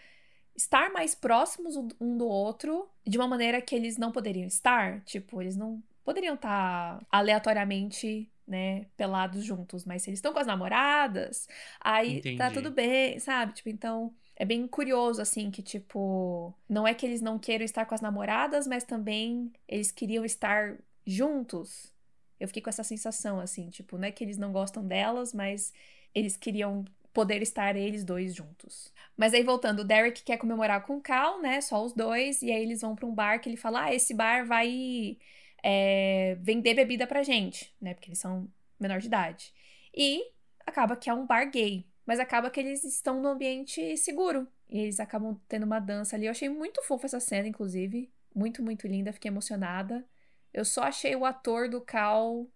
estar 0.55 0.91
mais 0.91 1.15
próximos 1.15 1.75
um 1.99 2.17
do 2.17 2.27
outro 2.27 2.87
de 3.05 3.17
uma 3.17 3.27
maneira 3.27 3.61
que 3.61 3.75
eles 3.75 3.97
não 3.97 4.11
poderiam 4.11 4.45
estar. 4.45 5.01
Tipo, 5.05 5.41
eles 5.41 5.55
não 5.55 5.81
poderiam 6.03 6.35
estar 6.35 7.03
aleatoriamente, 7.11 8.29
né, 8.47 8.85
pelados 8.95 9.43
juntos. 9.43 9.85
Mas 9.85 10.03
se 10.03 10.09
eles 10.11 10.19
estão 10.19 10.33
com 10.33 10.39
as 10.39 10.47
namoradas, 10.47 11.47
aí 11.79 12.17
Entendi. 12.19 12.37
tá 12.37 12.51
tudo 12.51 12.69
bem, 12.69 13.17
sabe? 13.19 13.53
Tipo, 13.53 13.69
então. 13.69 14.13
É 14.41 14.45
bem 14.45 14.67
curioso, 14.67 15.21
assim, 15.21 15.51
que, 15.51 15.61
tipo, 15.61 16.51
não 16.67 16.87
é 16.87 16.95
que 16.95 17.05
eles 17.05 17.21
não 17.21 17.37
queiram 17.37 17.63
estar 17.63 17.85
com 17.85 17.93
as 17.93 18.01
namoradas, 18.01 18.65
mas 18.65 18.83
também 18.83 19.53
eles 19.67 19.91
queriam 19.91 20.25
estar 20.25 20.79
juntos. 21.05 21.93
Eu 22.39 22.47
fiquei 22.47 22.59
com 22.59 22.69
essa 22.71 22.83
sensação, 22.83 23.39
assim, 23.39 23.69
tipo, 23.69 23.99
não 23.99 24.07
é 24.07 24.11
que 24.11 24.23
eles 24.23 24.39
não 24.39 24.51
gostam 24.51 24.83
delas, 24.83 25.31
mas 25.31 25.71
eles 26.15 26.35
queriam 26.35 26.83
poder 27.13 27.43
estar 27.43 27.75
eles 27.75 28.03
dois 28.03 28.33
juntos. 28.33 28.91
Mas 29.15 29.35
aí 29.35 29.43
voltando, 29.43 29.81
o 29.81 29.83
Derek 29.85 30.23
quer 30.23 30.37
comemorar 30.37 30.87
com 30.87 30.97
o 30.97 31.01
Cal, 31.01 31.39
né? 31.39 31.61
Só 31.61 31.85
os 31.85 31.93
dois, 31.93 32.41
e 32.41 32.51
aí 32.51 32.63
eles 32.63 32.81
vão 32.81 32.95
para 32.95 33.05
um 33.05 33.13
bar 33.13 33.39
que 33.39 33.47
ele 33.47 33.57
fala: 33.57 33.83
Ah, 33.85 33.93
esse 33.93 34.11
bar 34.11 34.43
vai 34.43 35.19
é, 35.61 36.35
vender 36.41 36.73
bebida 36.73 37.05
pra 37.05 37.21
gente, 37.21 37.71
né? 37.79 37.93
Porque 37.93 38.09
eles 38.09 38.17
são 38.17 38.49
menor 38.79 38.99
de 38.99 39.05
idade. 39.05 39.53
E 39.95 40.25
acaba 40.65 40.95
que 40.95 41.11
é 41.11 41.13
um 41.13 41.27
bar 41.27 41.45
gay. 41.51 41.90
Mas 42.05 42.19
acaba 42.19 42.49
que 42.49 42.59
eles 42.59 42.83
estão 42.83 43.21
no 43.21 43.29
ambiente 43.29 43.95
seguro. 43.97 44.47
E 44.69 44.79
eles 44.79 44.99
acabam 44.99 45.39
tendo 45.47 45.65
uma 45.65 45.79
dança 45.79 46.15
ali. 46.15 46.25
Eu 46.25 46.31
achei 46.31 46.49
muito 46.49 46.81
fofa 46.83 47.05
essa 47.05 47.19
cena, 47.19 47.47
inclusive. 47.47 48.11
Muito, 48.33 48.63
muito 48.63 48.87
linda. 48.87 49.13
Fiquei 49.13 49.29
emocionada. 49.29 50.05
Eu 50.53 50.65
só 50.65 50.83
achei 50.83 51.15
o 51.15 51.25
ator 51.25 51.69
do 51.69 51.81
Cal 51.81 52.47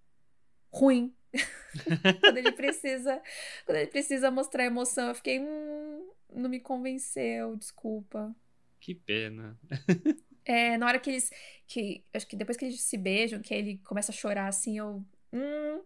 ruim. 0.71 1.13
quando 2.21 2.37
ele 2.37 2.51
precisa. 2.51 3.21
Quando 3.65 3.77
ele 3.77 3.87
precisa 3.87 4.31
mostrar 4.31 4.65
emoção, 4.65 5.09
eu 5.09 5.15
fiquei. 5.15 5.39
Hum, 5.39 6.09
não 6.33 6.49
me 6.49 6.59
convenceu, 6.59 7.55
desculpa. 7.55 8.35
Que 8.79 8.93
pena. 8.93 9.57
É, 10.47 10.77
na 10.77 10.85
hora 10.85 10.99
que 10.99 11.09
eles. 11.09 11.31
Que, 11.65 12.05
acho 12.13 12.27
que 12.27 12.35
depois 12.35 12.55
que 12.55 12.65
eles 12.65 12.79
se 12.79 12.97
beijam, 12.97 13.41
que 13.41 13.51
ele 13.51 13.79
começa 13.79 14.11
a 14.11 14.15
chorar 14.15 14.47
assim, 14.47 14.77
eu. 14.77 15.03
Hum, 15.33 15.81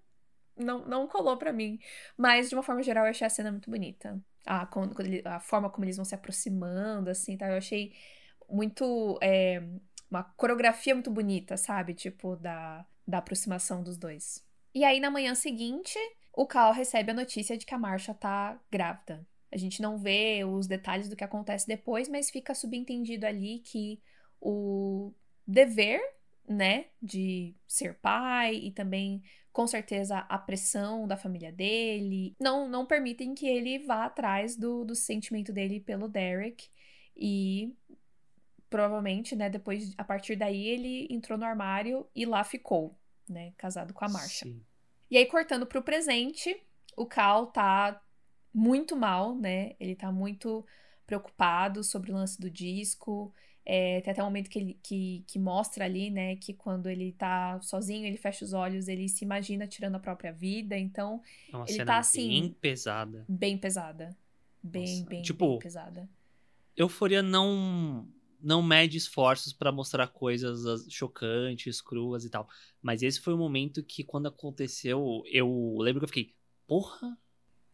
não, 0.59 0.85
não 0.85 1.07
colou 1.07 1.37
pra 1.37 1.53
mim. 1.53 1.79
Mas, 2.17 2.49
de 2.49 2.55
uma 2.55 2.63
forma 2.63 2.83
geral, 2.83 3.05
eu 3.05 3.11
achei 3.11 3.25
a 3.25 3.29
cena 3.29 3.51
muito 3.51 3.69
bonita. 3.69 4.19
A, 4.45 4.65
quando, 4.65 4.95
quando 4.95 5.07
ele, 5.07 5.21
a 5.25 5.39
forma 5.39 5.69
como 5.69 5.85
eles 5.85 5.95
vão 5.95 6.05
se 6.05 6.15
aproximando, 6.15 7.09
assim, 7.09 7.37
tá? 7.37 7.49
Eu 7.49 7.57
achei 7.57 7.93
muito. 8.49 9.17
É, 9.21 9.61
uma 10.09 10.23
coreografia 10.23 10.93
muito 10.93 11.11
bonita, 11.11 11.55
sabe? 11.57 11.93
Tipo, 11.93 12.35
da, 12.35 12.85
da 13.07 13.19
aproximação 13.19 13.83
dos 13.83 13.97
dois. 13.97 14.43
E 14.73 14.83
aí, 14.83 14.99
na 14.99 15.11
manhã 15.11 15.35
seguinte, 15.35 15.97
o 16.33 16.45
Cal 16.45 16.73
recebe 16.73 17.11
a 17.11 17.13
notícia 17.13 17.57
de 17.57 17.65
que 17.65 17.73
a 17.73 17.79
Marcia 17.79 18.13
tá 18.13 18.59
grávida. 18.71 19.25
A 19.51 19.57
gente 19.57 19.81
não 19.81 19.97
vê 19.97 20.43
os 20.45 20.67
detalhes 20.67 21.09
do 21.09 21.15
que 21.15 21.23
acontece 21.23 21.67
depois, 21.67 22.07
mas 22.07 22.29
fica 22.29 22.53
subentendido 22.53 23.25
ali 23.25 23.59
que 23.59 23.99
o 24.39 25.11
dever, 25.45 25.99
né, 26.49 26.87
de 27.01 27.55
ser 27.67 27.93
pai 27.99 28.55
e 28.55 28.71
também 28.71 29.21
com 29.53 29.67
certeza 29.67 30.17
a 30.17 30.37
pressão 30.37 31.07
da 31.07 31.15
família 31.15 31.51
dele 31.51 32.35
não 32.39 32.67
não 32.67 32.85
permitem 32.85 33.35
que 33.35 33.47
ele 33.47 33.79
vá 33.79 34.05
atrás 34.05 34.55
do, 34.55 34.83
do 34.83 34.95
sentimento 34.95 35.53
dele 35.53 35.79
pelo 35.79 36.07
Derek 36.07 36.67
e 37.15 37.75
provavelmente, 38.69 39.35
né, 39.35 39.49
depois 39.49 39.93
a 39.97 40.03
partir 40.03 40.35
daí 40.35 40.67
ele 40.67 41.07
entrou 41.09 41.37
no 41.37 41.45
armário 41.45 42.07
e 42.15 42.25
lá 42.25 42.43
ficou, 42.43 42.97
né, 43.27 43.51
casado 43.57 43.93
com 43.93 44.05
a 44.05 44.09
Marcia. 44.09 44.47
Sim. 44.47 44.61
E 45.09 45.17
aí 45.17 45.25
cortando 45.25 45.65
pro 45.65 45.81
presente, 45.81 46.55
o 46.95 47.05
Cal 47.05 47.47
tá 47.47 48.01
muito 48.53 48.95
mal, 48.95 49.35
né? 49.35 49.75
Ele 49.79 49.95
tá 49.95 50.11
muito 50.11 50.63
preocupado 51.05 51.83
sobre 51.83 52.11
o 52.11 52.13
lance 52.13 52.39
do 52.39 52.49
disco. 52.49 53.33
É, 53.71 54.01
tem 54.01 54.11
até 54.11 54.21
um 54.23 54.25
momento 54.25 54.49
que, 54.49 54.57
ele, 54.59 54.79
que, 54.81 55.23
que 55.27 55.37
mostra 55.37 55.85
ali, 55.85 56.09
né, 56.09 56.35
que 56.37 56.53
quando 56.53 56.89
ele 56.89 57.11
tá 57.13 57.59
sozinho, 57.61 58.05
ele 58.05 58.17
fecha 58.17 58.43
os 58.43 58.51
olhos, 58.53 58.87
ele 58.87 59.07
se 59.07 59.23
imagina 59.23 59.67
tirando 59.67 59.95
a 59.95 59.99
própria 59.99 60.33
vida. 60.33 60.75
Então, 60.77 61.21
É 61.51 61.55
uma 61.55 61.67
Ele 61.67 61.77
cena 61.77 61.85
tá, 61.85 61.97
assim, 61.99 62.29
bem 62.29 62.49
pesada. 62.53 63.25
bem 63.29 63.57
pesada. 63.57 64.17
Bem, 64.63 64.81
Nossa, 64.97 65.09
bem, 65.09 65.21
tipo, 65.21 65.47
bem 65.49 65.59
pesada. 65.59 66.09
Euforia 66.75 67.21
não 67.21 68.07
não 68.41 68.63
mede 68.63 68.97
esforços 68.97 69.51
pra 69.51 69.69
mostrar 69.69 70.07
coisas 70.07 70.65
as- 70.65 70.89
chocantes, 70.89 71.81
cruas 71.81 72.23
e 72.23 72.29
tal. 72.29 72.47
Mas 72.81 73.03
esse 73.03 73.19
foi 73.19 73.33
o 73.33 73.37
momento 73.37 73.83
que, 73.83 74.01
quando 74.03 74.27
aconteceu, 74.29 75.21
eu 75.25 75.75
lembro 75.79 75.99
que 75.99 76.05
eu 76.05 76.07
fiquei, 76.07 76.33
porra, 76.65 77.17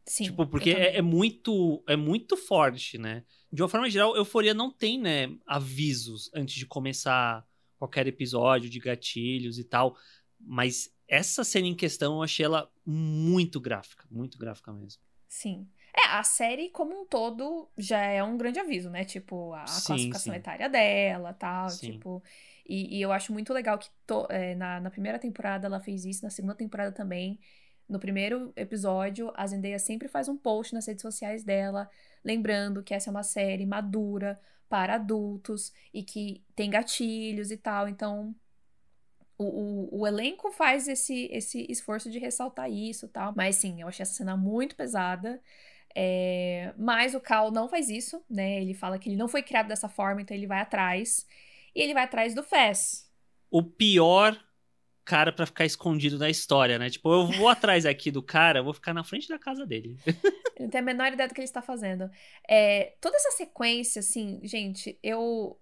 Sim. 0.05 0.25
Tipo, 0.25 0.45
porque 0.47 0.71
é, 0.71 0.97
é 0.97 1.01
muito 1.01 1.83
é 1.87 1.95
muito 1.95 2.37
forte, 2.37 2.97
né? 2.97 3.23
De 3.51 3.61
uma 3.61 3.69
forma 3.69 3.89
geral, 3.89 4.15
Euforia 4.15 4.53
não 4.53 4.71
tem, 4.71 4.99
né, 4.99 5.29
avisos 5.45 6.29
antes 6.33 6.55
de 6.55 6.65
começar 6.65 7.45
qualquer 7.77 8.07
episódio 8.07 8.69
de 8.69 8.79
gatilhos 8.79 9.57
e 9.59 9.63
tal. 9.63 9.95
Mas 10.39 10.91
essa 11.07 11.43
cena 11.43 11.67
em 11.67 11.75
questão 11.75 12.15
eu 12.15 12.23
achei 12.23 12.45
ela 12.45 12.69
muito 12.85 13.59
gráfica, 13.59 14.05
muito 14.11 14.37
gráfica 14.37 14.71
mesmo. 14.73 15.01
Sim. 15.27 15.67
É, 15.97 16.07
a 16.09 16.23
série 16.23 16.69
como 16.69 17.01
um 17.01 17.05
todo 17.05 17.69
já 17.77 17.99
é 18.01 18.21
um 18.23 18.37
grande 18.37 18.59
aviso, 18.59 18.89
né? 18.89 19.05
Tipo, 19.05 19.53
a 19.53 19.65
Sim, 19.67 19.81
classificação 19.85 20.33
sim. 20.33 20.39
etária 20.39 20.69
dela 20.69 21.33
tal, 21.33 21.69
Sim. 21.69 21.91
tipo. 21.91 22.23
E, 22.67 22.97
e 22.97 23.01
eu 23.01 23.11
acho 23.11 23.31
muito 23.31 23.53
legal 23.53 23.77
que 23.77 23.89
to- 24.05 24.27
é, 24.29 24.55
na, 24.55 24.79
na 24.81 24.89
primeira 24.91 25.19
temporada 25.19 25.67
ela 25.67 25.79
fez 25.79 26.03
isso, 26.05 26.23
na 26.23 26.29
segunda 26.29 26.55
temporada 26.55 26.91
também. 26.91 27.39
No 27.87 27.99
primeiro 27.99 28.51
episódio, 28.55 29.31
a 29.35 29.45
Zendaya 29.45 29.77
sempre 29.79 30.07
faz 30.07 30.27
um 30.27 30.35
post 30.37 30.73
nas 30.73 30.87
redes 30.87 31.01
sociais 31.01 31.43
dela, 31.43 31.89
lembrando 32.23 32.83
que 32.83 32.93
essa 32.93 33.09
é 33.09 33.11
uma 33.11 33.23
série 33.23 33.65
madura 33.65 34.39
para 34.67 34.95
adultos 34.95 35.71
e 35.93 36.03
que 36.03 36.43
tem 36.55 36.69
gatilhos 36.69 37.51
e 37.51 37.57
tal. 37.57 37.87
Então, 37.87 38.35
o, 39.37 39.43
o, 39.43 39.99
o 40.01 40.07
elenco 40.07 40.51
faz 40.51 40.87
esse, 40.87 41.29
esse 41.31 41.65
esforço 41.69 42.09
de 42.09 42.19
ressaltar 42.19 42.69
isso 42.71 43.07
tal. 43.07 43.33
Mas 43.35 43.57
sim, 43.57 43.81
eu 43.81 43.87
achei 43.87 44.03
essa 44.03 44.13
cena 44.13 44.35
muito 44.35 44.75
pesada. 44.75 45.41
É, 45.93 46.73
mas 46.77 47.15
o 47.15 47.21
Cal 47.21 47.51
não 47.51 47.69
faz 47.69 47.89
isso, 47.89 48.21
né? 48.29 48.61
Ele 48.61 48.73
fala 48.73 48.99
que 48.99 49.07
ele 49.07 49.15
não 49.15 49.27
foi 49.27 49.41
criado 49.41 49.67
dessa 49.67 49.87
forma, 49.87 50.21
então 50.21 50.35
ele 50.35 50.47
vai 50.47 50.59
atrás. 50.59 51.25
E 51.73 51.81
ele 51.81 51.93
vai 51.93 52.03
atrás 52.03 52.33
do 52.33 52.43
Fez. 52.43 53.09
O 53.49 53.63
pior 53.63 54.37
cara 55.05 55.31
pra 55.31 55.45
ficar 55.45 55.65
escondido 55.65 56.17
na 56.17 56.29
história, 56.29 56.77
né? 56.79 56.89
Tipo, 56.89 57.13
eu 57.13 57.27
vou 57.27 57.47
atrás 57.47 57.85
aqui 57.85 58.09
do 58.11 58.23
cara, 58.23 58.59
eu 58.59 58.63
vou 58.63 58.73
ficar 58.73 58.93
na 58.93 59.03
frente 59.03 59.29
da 59.29 59.37
casa 59.39 59.65
dele. 59.65 59.97
Ele 60.05 60.17
não 60.59 60.69
tem 60.69 60.79
a 60.81 60.83
menor 60.83 61.13
ideia 61.13 61.27
do 61.29 61.33
que 61.35 61.39
ele 61.39 61.45
está 61.45 61.61
fazendo. 61.61 62.09
É, 62.49 62.95
toda 62.99 63.15
essa 63.15 63.31
sequência, 63.31 63.99
assim, 63.99 64.39
gente, 64.43 64.97
eu 65.03 65.57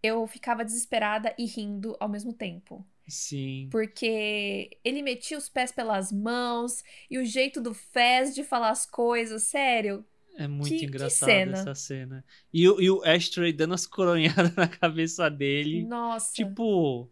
eu 0.00 0.26
ficava 0.28 0.64
desesperada 0.64 1.34
e 1.36 1.44
rindo 1.44 1.96
ao 1.98 2.08
mesmo 2.08 2.32
tempo. 2.32 2.86
Sim. 3.08 3.68
Porque 3.72 4.78
ele 4.84 5.02
metia 5.02 5.36
os 5.36 5.48
pés 5.48 5.72
pelas 5.72 6.12
mãos 6.12 6.84
e 7.10 7.18
o 7.18 7.24
jeito 7.24 7.60
do 7.60 7.74
Fez 7.74 8.32
de 8.34 8.44
falar 8.44 8.70
as 8.70 8.86
coisas, 8.86 9.42
sério. 9.44 10.04
É 10.36 10.46
muito 10.46 10.68
Que- 10.68 10.78
que 10.80 10.84
engraçado 10.84 11.28
cena. 11.28 11.58
essa 11.58 11.74
cena. 11.74 12.24
E, 12.52 12.68
o- 12.68 12.80
e 12.80 12.88
o 12.90 13.02
Ashtray 13.02 13.52
dando 13.52 13.74
as 13.74 13.86
coronhadas 13.88 14.54
na 14.54 14.68
cabeça 14.68 15.28
dele. 15.28 15.82
Nossa. 15.84 16.32
Tipo, 16.32 17.10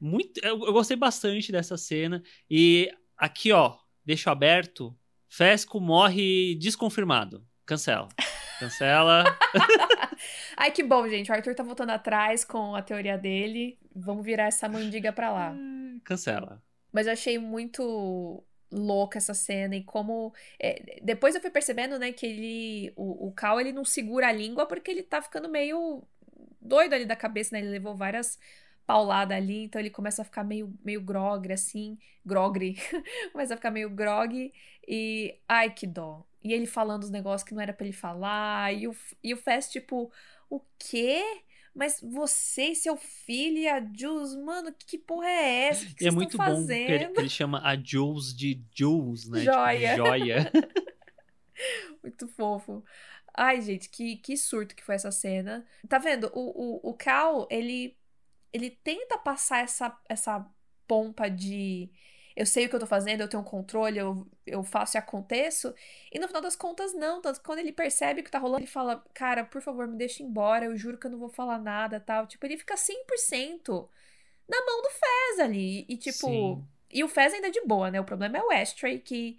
muito. 0.00 0.40
Eu, 0.42 0.58
eu 0.64 0.72
gostei 0.72 0.96
bastante 0.96 1.52
dessa 1.52 1.76
cena. 1.76 2.22
E 2.48 2.90
aqui, 3.16 3.52
ó, 3.52 3.76
deixo 4.04 4.30
aberto. 4.30 4.96
Fesco 5.28 5.78
morre 5.78 6.56
desconfirmado. 6.56 7.46
Cancela. 7.66 8.08
Cancela. 8.58 9.24
Ai, 10.56 10.70
que 10.70 10.82
bom, 10.82 11.08
gente. 11.08 11.30
O 11.30 11.34
Arthur 11.34 11.54
tá 11.54 11.62
voltando 11.62 11.90
atrás 11.90 12.44
com 12.44 12.74
a 12.74 12.82
teoria 12.82 13.16
dele. 13.16 13.78
Vamos 13.94 14.24
virar 14.24 14.46
essa 14.46 14.68
mandiga 14.68 15.12
pra 15.12 15.30
lá. 15.30 15.54
Cancela. 16.04 16.62
Mas 16.92 17.06
eu 17.06 17.12
achei 17.12 17.38
muito 17.38 18.42
louca 18.72 19.18
essa 19.18 19.34
cena 19.34 19.76
e 19.76 19.84
como. 19.84 20.32
é, 20.60 21.00
depois 21.02 21.34
eu 21.34 21.40
fui 21.40 21.50
percebendo, 21.50 21.98
né, 21.98 22.12
que 22.12 22.26
ele. 22.26 22.92
O, 22.96 23.28
o 23.28 23.32
Cal 23.32 23.60
ele 23.60 23.72
não 23.72 23.84
segura 23.84 24.28
a 24.28 24.32
língua 24.32 24.66
porque 24.66 24.90
ele 24.90 25.02
tá 25.02 25.22
ficando 25.22 25.48
meio 25.48 26.02
doido 26.60 26.94
ali 26.94 27.04
da 27.04 27.16
cabeça, 27.16 27.54
né? 27.54 27.60
Ele 27.60 27.70
levou 27.70 27.94
várias 27.94 28.38
paulada 28.90 29.36
ali, 29.36 29.62
então 29.62 29.80
ele 29.80 29.88
começa 29.88 30.22
a 30.22 30.24
ficar 30.24 30.42
meio, 30.42 30.74
meio 30.84 31.00
grogre, 31.00 31.52
assim, 31.52 31.96
grogre, 32.26 32.76
começa 33.30 33.54
a 33.54 33.56
ficar 33.56 33.70
meio 33.70 33.88
grog 33.88 34.52
e, 34.88 35.38
ai, 35.48 35.72
que 35.72 35.86
dó. 35.86 36.26
E 36.42 36.52
ele 36.52 36.66
falando 36.66 37.04
os 37.04 37.10
negócios 37.10 37.46
que 37.46 37.54
não 37.54 37.62
era 37.62 37.72
para 37.72 37.86
ele 37.86 37.94
falar, 37.94 38.74
e 38.74 38.88
o, 38.88 38.96
e 39.22 39.32
o 39.32 39.36
Fest, 39.36 39.70
tipo, 39.70 40.10
o 40.48 40.60
quê? 40.76 41.22
Mas 41.72 42.00
você 42.02 42.70
e 42.70 42.74
seu 42.74 42.96
filho 42.96 43.58
e 43.58 43.68
a 43.68 43.80
Jules, 43.96 44.34
mano, 44.34 44.72
que, 44.72 44.84
que 44.84 44.98
porra 44.98 45.28
é 45.28 45.68
essa? 45.68 45.86
Que 45.86 45.94
que 45.94 46.08
é 46.08 46.10
muito 46.10 46.36
bom 46.36 46.66
que 46.66 46.72
ele, 46.72 47.06
que 47.10 47.20
ele, 47.20 47.28
chama 47.28 47.62
a 47.62 47.76
Jules 47.76 48.34
de 48.34 48.60
Jules, 48.74 49.28
né? 49.28 49.44
Joia. 49.44 49.94
Tipo, 49.94 50.06
joia. 50.08 50.52
muito 52.02 52.26
fofo. 52.26 52.82
Ai, 53.32 53.60
gente, 53.60 53.88
que, 53.88 54.16
que 54.16 54.36
surto 54.36 54.74
que 54.74 54.82
foi 54.82 54.96
essa 54.96 55.12
cena. 55.12 55.64
Tá 55.88 55.98
vendo? 55.98 56.28
O, 56.34 56.88
o, 56.88 56.90
o 56.90 56.94
Cal, 56.94 57.46
ele, 57.48 57.96
ele 58.52 58.70
tenta 58.70 59.18
passar 59.18 59.62
essa, 59.62 59.96
essa 60.08 60.46
pompa 60.86 61.28
de 61.28 61.90
eu 62.40 62.46
sei 62.46 62.64
o 62.64 62.68
que 62.68 62.74
eu 62.74 62.80
tô 62.80 62.86
fazendo, 62.86 63.20
eu 63.20 63.28
tenho 63.28 63.42
um 63.42 63.46
controle, 63.46 63.98
eu, 63.98 64.26
eu 64.46 64.62
faço 64.62 64.96
e 64.96 64.98
aconteço. 64.98 65.74
E 66.12 66.18
no 66.18 66.26
final 66.26 66.40
das 66.40 66.56
contas, 66.56 66.94
não. 66.94 67.20
Tanto 67.20 67.40
quando 67.42 67.58
ele 67.58 67.72
percebe 67.72 68.20
o 68.20 68.24
que 68.24 68.30
tá 68.30 68.38
rolando, 68.38 68.60
ele 68.60 68.66
fala, 68.66 69.04
cara, 69.12 69.44
por 69.44 69.60
favor, 69.60 69.86
me 69.86 69.96
deixa 69.96 70.22
embora, 70.22 70.64
eu 70.64 70.76
juro 70.76 70.96
que 70.96 71.06
eu 71.06 71.10
não 71.10 71.18
vou 71.18 71.28
falar 71.28 71.58
nada 71.58 72.00
tal. 72.00 72.26
Tipo, 72.26 72.46
ele 72.46 72.56
fica 72.56 72.76
100% 72.76 73.88
na 74.48 74.64
mão 74.64 74.82
do 74.82 74.88
Fez 74.88 75.40
ali. 75.40 75.84
E 75.88 75.96
tipo. 75.96 76.26
Sim. 76.28 76.64
E 76.92 77.04
o 77.04 77.08
Fez 77.08 77.34
ainda 77.34 77.48
é 77.48 77.50
de 77.50 77.60
boa, 77.62 77.90
né? 77.90 78.00
O 78.00 78.04
problema 78.04 78.38
é 78.38 78.42
o 78.42 78.50
Ashtray, 78.50 78.98
que 78.98 79.38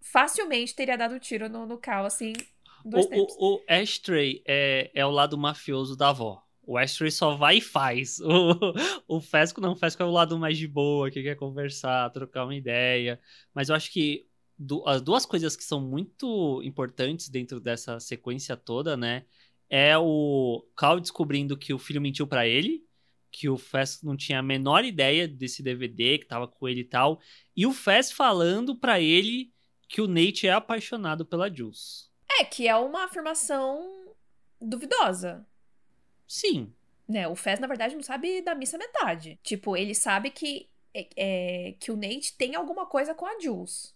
facilmente 0.00 0.74
teria 0.74 0.98
dado 0.98 1.18
tiro 1.20 1.48
no, 1.48 1.66
no 1.66 1.78
Cal, 1.78 2.04
assim. 2.04 2.32
Dois 2.84 3.06
o, 3.06 3.14
o, 3.14 3.54
o 3.54 3.64
Ashtray 3.66 4.42
é, 4.44 4.90
é 4.94 5.06
o 5.06 5.10
lado 5.10 5.38
mafioso 5.38 5.96
da 5.96 6.10
avó. 6.10 6.43
O 6.66 6.78
Astray 6.78 7.10
só 7.10 7.36
vai 7.36 7.58
e 7.58 7.60
faz. 7.60 8.18
O, 9.06 9.16
o 9.16 9.20
Fesco 9.20 9.60
não, 9.60 9.72
o 9.72 9.76
Fesco 9.76 10.02
é 10.02 10.06
o 10.06 10.10
lado 10.10 10.38
mais 10.38 10.56
de 10.56 10.66
boa, 10.66 11.10
que 11.10 11.22
quer 11.22 11.36
conversar, 11.36 12.10
trocar 12.10 12.44
uma 12.44 12.54
ideia. 12.54 13.20
Mas 13.54 13.68
eu 13.68 13.74
acho 13.74 13.90
que 13.92 14.26
as 14.86 15.02
duas 15.02 15.26
coisas 15.26 15.56
que 15.56 15.64
são 15.64 15.80
muito 15.80 16.62
importantes 16.62 17.28
dentro 17.28 17.60
dessa 17.60 17.98
sequência 18.00 18.56
toda, 18.56 18.96
né? 18.96 19.24
É 19.68 19.96
o 19.98 20.64
Cal 20.76 21.00
descobrindo 21.00 21.56
que 21.56 21.74
o 21.74 21.78
filho 21.78 22.00
mentiu 22.00 22.26
para 22.26 22.46
ele, 22.46 22.86
que 23.30 23.48
o 23.48 23.56
Fes 23.56 24.02
não 24.02 24.16
tinha 24.16 24.38
a 24.38 24.42
menor 24.42 24.84
ideia 24.84 25.26
desse 25.26 25.62
DVD, 25.62 26.18
que 26.18 26.26
tava 26.26 26.46
com 26.46 26.68
ele 26.68 26.80
e 26.80 26.84
tal. 26.84 27.20
E 27.56 27.66
o 27.66 27.72
Fes 27.72 28.12
falando 28.12 28.76
para 28.76 29.00
ele 29.00 29.52
que 29.88 30.00
o 30.00 30.06
Nate 30.06 30.46
é 30.46 30.52
apaixonado 30.52 31.26
pela 31.26 31.52
Jules. 31.52 32.10
É, 32.38 32.44
que 32.44 32.68
é 32.68 32.76
uma 32.76 33.04
afirmação 33.04 34.14
duvidosa. 34.60 35.46
Sim. 36.26 36.72
Né, 37.06 37.28
o 37.28 37.36
Fez, 37.36 37.60
na 37.60 37.66
verdade, 37.66 37.94
não 37.94 38.02
sabe 38.02 38.40
da 38.40 38.54
missa 38.54 38.78
metade. 38.78 39.38
Tipo, 39.42 39.76
ele 39.76 39.94
sabe 39.94 40.30
que, 40.30 40.68
é, 40.94 41.08
é, 41.16 41.72
que 41.78 41.90
o 41.90 41.96
Nate 41.96 42.34
tem 42.36 42.54
alguma 42.54 42.86
coisa 42.86 43.14
com 43.14 43.26
a 43.26 43.38
Jules. 43.38 43.94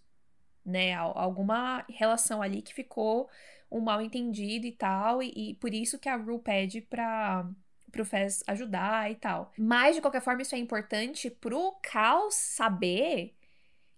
Né? 0.63 0.93
Alguma 0.93 1.83
relação 1.89 2.41
ali 2.41 2.61
que 2.61 2.73
ficou 2.73 3.29
um 3.71 3.79
mal 3.79 4.01
entendido 4.01 4.67
e 4.67 4.71
tal. 4.71 5.23
E, 5.23 5.31
e 5.35 5.53
por 5.55 5.73
isso 5.73 5.97
que 5.97 6.07
a 6.07 6.15
Rue 6.15 6.39
pede 6.39 6.81
pra, 6.81 7.49
pro 7.91 8.05
Fez 8.05 8.43
ajudar 8.47 9.09
e 9.11 9.15
tal. 9.15 9.51
Mas, 9.57 9.95
de 9.95 10.01
qualquer 10.01 10.21
forma, 10.21 10.41
isso 10.41 10.55
é 10.55 10.59
importante 10.59 11.29
pro 11.31 11.75
Cal 11.81 12.29
saber 12.29 13.35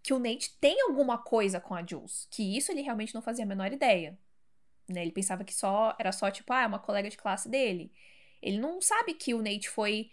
que 0.03 0.13
o 0.13 0.19
Nate 0.19 0.57
tem 0.59 0.81
alguma 0.81 1.17
coisa 1.17 1.59
com 1.59 1.75
a 1.75 1.85
Jules. 1.85 2.27
Que 2.31 2.57
isso 2.57 2.71
ele 2.71 2.81
realmente 2.81 3.13
não 3.13 3.21
fazia 3.21 3.45
a 3.45 3.47
menor 3.47 3.71
ideia. 3.71 4.17
Né? 4.87 5.01
Ele 5.01 5.11
pensava 5.11 5.43
que 5.43 5.53
só 5.53 5.95
era 5.99 6.11
só, 6.11 6.31
tipo, 6.31 6.51
ah, 6.53 6.61
é 6.61 6.67
uma 6.67 6.79
colega 6.79 7.09
de 7.09 7.17
classe 7.17 7.49
dele. 7.49 7.91
Ele 8.41 8.57
não 8.57 8.81
sabe 8.81 9.13
que 9.13 9.33
o 9.33 9.41
Nate 9.41 9.69
foi 9.69 10.09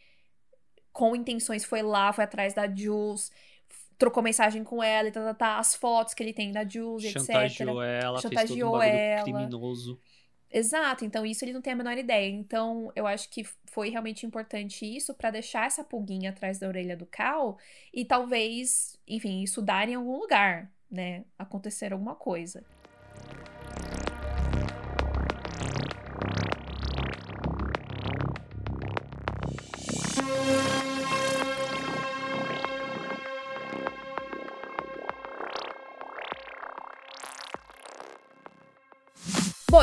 com 0.93 1.15
intenções, 1.15 1.65
foi 1.65 1.83
lá, 1.83 2.13
foi 2.13 2.25
atrás 2.25 2.55
da 2.55 2.69
Jules, 2.69 3.31
trocou 3.97 4.23
mensagem 4.23 4.65
com 4.65 4.83
ela 4.83 5.09
e 5.09 5.13
tá, 5.13 5.23
tá, 5.23 5.35
tá 5.35 5.59
as 5.59 5.75
fotos 5.75 6.15
que 6.15 6.23
ele 6.23 6.33
tem 6.33 6.53
da 6.53 6.67
Jules, 6.67 7.11
Chantageou 7.11 7.83
etc. 7.83 8.03
ela, 8.05 8.21
Chantageou 8.21 8.47
fez 8.47 8.61
todo 8.61 8.75
um 8.75 8.83
ela. 8.83 9.23
criminoso. 9.23 10.01
Exato, 10.51 11.05
então 11.05 11.27
isso 11.27 11.45
ele 11.45 11.53
não 11.53 11.61
tem 11.61 11.75
a 11.75 11.77
menor 11.77 11.99
ideia. 11.99 12.31
Então, 12.31 12.91
eu 12.97 13.07
acho 13.07 13.29
que 13.29 13.45
foi 13.67 13.91
realmente 13.91 14.25
importante 14.25 14.85
isso 14.87 15.13
para 15.15 15.31
deixar 15.31 15.67
essa 15.67 15.85
pulguinha 15.85 16.31
atrás 16.31 16.59
da 16.59 16.67
orelha 16.67 16.97
do 16.97 17.05
Cal 17.05 17.59
e 17.93 18.05
talvez, 18.05 18.99
enfim, 19.07 19.43
isso 19.43 19.61
dar 19.61 19.89
em 19.89 19.95
algum 19.95 20.19
lugar, 20.19 20.73
né? 20.91 21.25
Acontecer 21.39 21.93
alguma 21.93 22.15
coisa. 22.15 22.65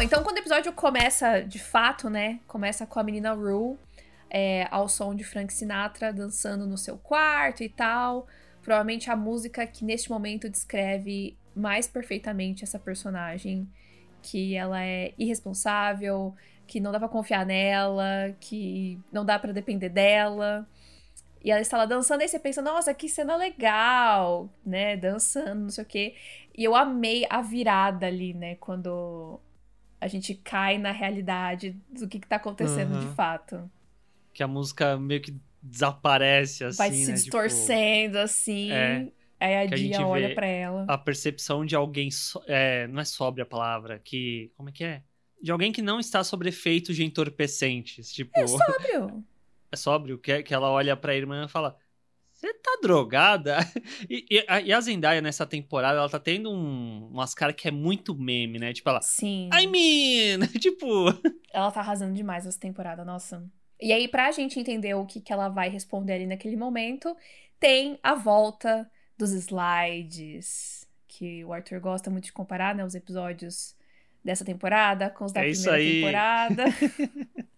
Então 0.06 0.24
quando 0.24 0.36
o 0.36 0.40
episódio 0.40 0.72
começa 0.72 1.42
de 1.42 1.58
fato, 1.58 2.12
né? 2.12 2.40
Começa 2.48 2.86
com 2.86 3.00
a 3.00 3.04
menina 3.04 3.34
Rue 3.34 3.76
é, 4.30 4.68
ao 4.70 4.88
som 4.88 5.16
de 5.16 5.24
Frank 5.24 5.52
Sinatra 5.52 6.14
dançando 6.14 6.68
no 6.68 6.78
seu 6.78 6.96
quarto 6.96 7.64
e 7.64 7.70
tal. 7.70 8.28
Provavelmente 8.62 9.10
a 9.10 9.16
música 9.16 9.66
que 9.66 9.84
neste 9.84 10.12
momento 10.12 10.48
descreve 10.48 11.36
mais 11.56 11.88
perfeitamente 11.88 12.64
essa 12.64 12.78
personagem, 12.78 13.68
que 14.22 14.56
ela 14.56 14.84
é 14.84 15.14
irresponsável, 15.18 16.36
que 16.68 16.80
não 16.80 16.92
dá 16.92 17.00
para 17.00 17.10
confiar 17.10 17.44
nela, 17.44 18.36
que 18.40 19.00
não 19.12 19.26
dá 19.26 19.40
para 19.40 19.54
depender 19.54 19.90
dela. 19.90 20.68
E 21.44 21.50
ela 21.50 21.62
está 21.62 21.78
lá 21.78 21.86
dançando, 21.86 22.22
e 22.22 22.28
você 22.28 22.40
pensa, 22.40 22.62
nossa, 22.62 22.94
que 22.94 23.10
cena 23.10 23.36
legal, 23.36 24.50
né? 24.64 24.98
Dançando, 24.98 25.62
não 25.62 25.70
sei 25.70 25.84
o 25.84 25.88
quê. 25.88 26.16
E 26.56 26.64
eu 26.64 26.76
amei 26.76 27.26
a 27.28 27.42
virada 27.42 28.06
ali, 28.06 28.34
né? 28.34 28.56
Quando 28.56 29.40
a 30.06 30.08
gente 30.08 30.36
cai 30.36 30.78
na 30.78 30.92
realidade 30.92 31.76
do 31.90 32.08
que, 32.08 32.20
que 32.20 32.28
tá 32.28 32.36
acontecendo 32.36 32.94
uhum. 32.94 33.10
de 33.10 33.16
fato. 33.16 33.70
Que 34.32 34.44
a 34.44 34.48
música 34.48 34.96
meio 34.98 35.20
que 35.20 35.36
desaparece, 35.60 36.64
assim, 36.64 36.78
Vai 36.78 36.92
se 36.92 37.08
né? 37.08 37.14
distorcendo, 37.14 38.12
tipo, 38.12 38.24
assim. 38.24 38.72
É, 38.72 39.12
aí 39.40 39.56
a 39.56 39.66
Dia 39.66 40.06
olha 40.06 40.36
pra 40.36 40.46
ela. 40.46 40.86
A 40.88 40.96
percepção 40.96 41.66
de 41.66 41.76
alguém... 41.76 42.12
So 42.12 42.40
é, 42.46 42.86
não 42.86 43.02
é 43.02 43.04
sobre 43.06 43.42
a 43.42 43.48
palavra, 43.48 43.98
que... 43.98 44.52
Como 44.56 44.70
é 44.70 44.72
que 44.72 44.84
é? 44.84 45.02
De 45.42 45.52
alguém 45.52 45.72
que 45.72 45.82
não 45.82 46.00
está 46.00 46.24
sob 46.24 46.48
efeitos 46.48 46.96
de 46.96 47.04
entorpecentes, 47.04 48.14
tipo... 48.14 48.32
É 48.36 48.46
sóbrio. 48.46 49.24
é 49.72 49.76
sóbrio, 49.76 50.20
que, 50.20 50.44
que 50.44 50.54
ela 50.54 50.70
olha 50.70 50.96
pra 50.96 51.16
irmã 51.16 51.46
e 51.46 51.50
fala 51.50 51.76
você 52.36 52.54
tá 52.54 52.80
drogada? 52.82 53.58
E, 54.10 54.26
e, 54.30 54.46
a, 54.48 54.62
e, 54.62 54.74
a 54.74 54.82
Zendaya 54.82 55.22
nessa 55.22 55.46
temporada, 55.46 55.98
ela 55.98 56.10
tá 56.10 56.20
tendo 56.20 56.52
um, 56.52 57.08
umas 57.12 57.34
caras 57.34 57.56
que 57.56 57.68
é 57.68 57.72
muito 57.72 58.14
meme, 58.14 58.60
né? 58.60 58.74
Tipo, 58.74 58.90
ela. 58.90 59.02
Sim. 59.02 59.50
I 59.54 59.66
mean! 59.66 60.48
tipo. 60.60 60.86
Ela 61.52 61.72
tá 61.72 61.80
arrasando 61.80 62.14
demais 62.14 62.46
essa 62.46 62.60
temporada, 62.60 63.04
nossa. 63.06 63.44
E 63.82 63.92
aí, 63.92 64.08
pra 64.08 64.32
gente 64.32 64.60
entender 64.60 64.94
o 64.94 65.06
que, 65.06 65.22
que 65.22 65.34
ela 65.34 65.50
vai 65.50 65.70
responder 65.70 66.14
ali 66.14 66.28
naquele 66.28 66.56
momento, 66.56 67.16
tem 67.60 67.98
a 68.04 68.14
volta 68.14 68.90
dos 69.18 69.32
slides. 69.32 70.88
Que 71.08 71.44
o 71.46 71.54
Arthur 71.54 71.80
gosta 71.80 72.10
muito 72.10 72.26
de 72.26 72.34
comparar, 72.34 72.76
né? 72.76 72.84
Os 72.84 72.96
episódios 72.96 73.76
dessa 74.24 74.44
temporada 74.44 75.10
com 75.10 75.26
os 75.26 75.32
da 75.32 75.46
é 75.46 75.52
primeira 75.52 75.78
temporada. 75.78 76.64